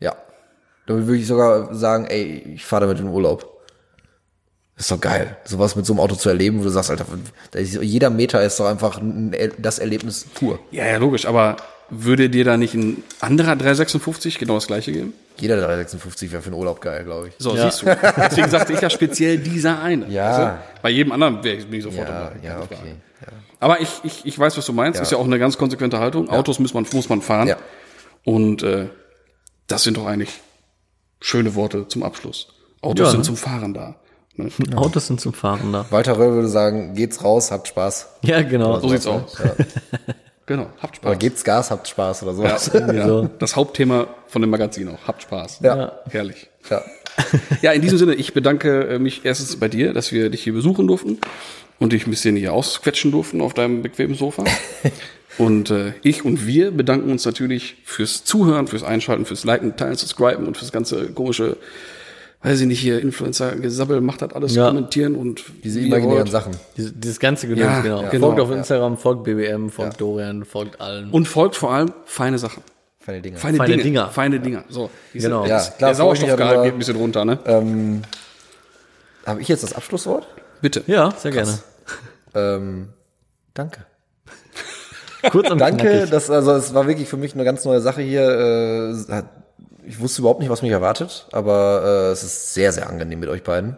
[0.00, 0.14] ja.
[0.86, 3.50] Damit würde ich sogar sagen, ey, ich fahre damit in den Urlaub.
[4.76, 7.06] Das ist doch geil, sowas mit so einem Auto zu erleben, wo du sagst, Alter,
[7.54, 10.58] jeder Meter ist doch einfach ein, das Erlebnis pur.
[10.72, 11.56] Ja, ja, logisch, aber
[11.90, 15.12] würde dir da nicht ein anderer 356 genau das gleiche geben?
[15.38, 17.34] Jeder 356 wäre für den Urlaub geil, glaube ich.
[17.38, 17.86] So, siehst du.
[18.16, 20.08] Deswegen sagte ich ja speziell dieser eine.
[20.08, 20.48] Ja.
[20.50, 20.80] Du?
[20.82, 22.36] Bei jedem anderen wäre ich, bin ich sofort Ja, dabei.
[22.42, 22.74] ja, okay.
[22.74, 22.96] Frage.
[23.60, 24.98] Aber ich, ich, ich weiß, was du meinst.
[24.98, 25.02] Ja.
[25.02, 26.28] Ist ja auch eine ganz konsequente Haltung.
[26.30, 27.48] Autos muss man, muss man fahren.
[27.48, 27.56] Ja.
[28.24, 28.88] Und äh,
[29.66, 30.40] das sind doch eigentlich
[31.20, 32.48] schöne Worte zum Abschluss.
[32.80, 33.24] Autos Ja, sind ne?
[33.24, 33.96] zum Fahren da.
[34.36, 34.48] Ne?
[34.76, 35.86] Autos sind zum Fahren da.
[35.90, 38.08] Walter Röll würde sagen, geht's raus, habt Spaß.
[38.22, 38.78] Ja, genau.
[38.80, 39.36] So sieht's aus.
[40.46, 41.08] Genau, habt Spaß.
[41.08, 42.42] Oder gebt's Gas, habt Spaß oder so.
[42.44, 43.06] ja, ja.
[43.08, 43.30] so.
[43.38, 44.98] Das Hauptthema von dem Magazin auch.
[45.06, 45.60] Habt Spaß.
[45.62, 45.92] Ja.
[46.10, 46.50] Herrlich.
[46.68, 46.82] ja.
[47.62, 50.52] Ja, in diesem Sinne, ich bedanke äh, mich erstens bei dir, dass wir dich hier
[50.52, 51.18] besuchen durften.
[51.78, 54.44] und dich ein bisschen hier ausquetschen durften auf deinem bequemen Sofa.
[55.38, 59.96] Und äh, ich und wir bedanken uns natürlich fürs Zuhören, fürs Einschalten, fürs Liken, Teilen,
[59.96, 61.56] Subscriben und fürs ganze komische,
[62.42, 64.68] weiß ich nicht, hier Influencer-Gesabbel macht das alles, Ja.
[64.68, 66.26] kommentieren und Diese imaginären.
[66.28, 66.52] Sachen.
[66.76, 68.02] Dieses, dieses ganze Gedöns, Ja, genau.
[68.02, 71.10] ja, Folgt genau, auf Instagram, folgt BBM, folgt Dorian, folgt allen.
[71.10, 72.62] Und folgt vor allem feine Sachen.
[73.00, 73.36] Feine Dinge.
[73.38, 73.82] Feine, Feine Dinge.
[73.82, 74.08] Dinger.
[74.10, 74.64] Feine Dinger.
[74.68, 75.44] So, diese- Genau.
[75.46, 77.38] Ja, klar, der Sauerstoffgehalt geht ein bisschen runter, ne?
[77.44, 78.02] Ähm,
[79.26, 80.26] Habe ich jetzt das Abschlusswort?
[80.62, 80.84] Bitte.
[80.86, 81.58] ja, sehr gerne.
[82.34, 82.88] Ähm,
[83.52, 83.84] danke.
[85.30, 86.10] Kurz und Danke, knackig.
[86.10, 88.94] das, also es war wirklich für mich eine ganz neue Sache hier.
[89.08, 89.22] Äh,
[89.86, 93.28] ich wusste überhaupt nicht, was mich erwartet, aber äh, es ist sehr, sehr angenehm mit
[93.28, 93.76] euch beiden.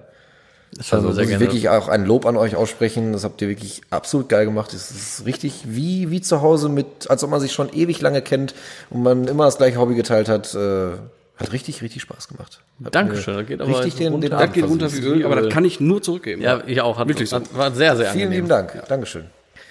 [0.77, 3.13] Das Also muss ich wirklich auch ein Lob an euch aussprechen.
[3.13, 4.75] Das habt ihr wirklich absolut geil gemacht.
[4.75, 8.21] Es ist richtig wie, wie zu Hause mit, als ob man sich schon ewig lange
[8.21, 8.55] kennt
[8.91, 10.55] und man immer das gleiche Hobby geteilt hat.
[10.55, 10.91] Äh,
[11.39, 12.61] hat richtig, richtig Spaß gemacht.
[12.85, 14.29] Hat Dankeschön, das geht aber richtig den, runter.
[14.29, 16.43] den Das geht runter wie Öl, aber das kann ich nur zurückgeben.
[16.43, 16.99] Ja, ich auch.
[16.99, 17.37] Hat, Wirklich so.
[17.37, 18.33] hat, war sehr, sehr Vielen angenehm.
[18.33, 18.83] lieben Dank.
[18.89, 19.25] Dankeschön.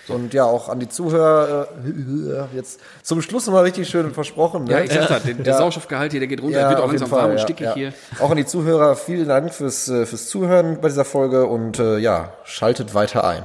[0.07, 4.65] Und ja, auch an die Zuhörer, äh, jetzt zum Schluss nochmal richtig schön versprochen.
[4.65, 4.71] Ne?
[4.71, 5.57] Ja, ich sag das, der, der Ja.
[5.57, 7.73] Sauerstoffgehalt hier, der geht runter, Ja, wird auch langsam warm und ja, stickig ja.
[7.73, 7.93] hier.
[8.19, 11.97] Auch an die Zuhörer, vielen Dank fürs, äh, fürs Zuhören bei dieser Folge und äh,
[11.97, 13.43] ja, schaltet weiter ein.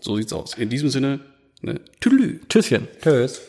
[0.00, 0.54] So sieht's aus.
[0.54, 1.20] In diesem Sinne,
[1.62, 2.40] ne, Tüdelü.
[2.48, 2.88] Tschüsschen.
[3.02, 3.40] Tschüss.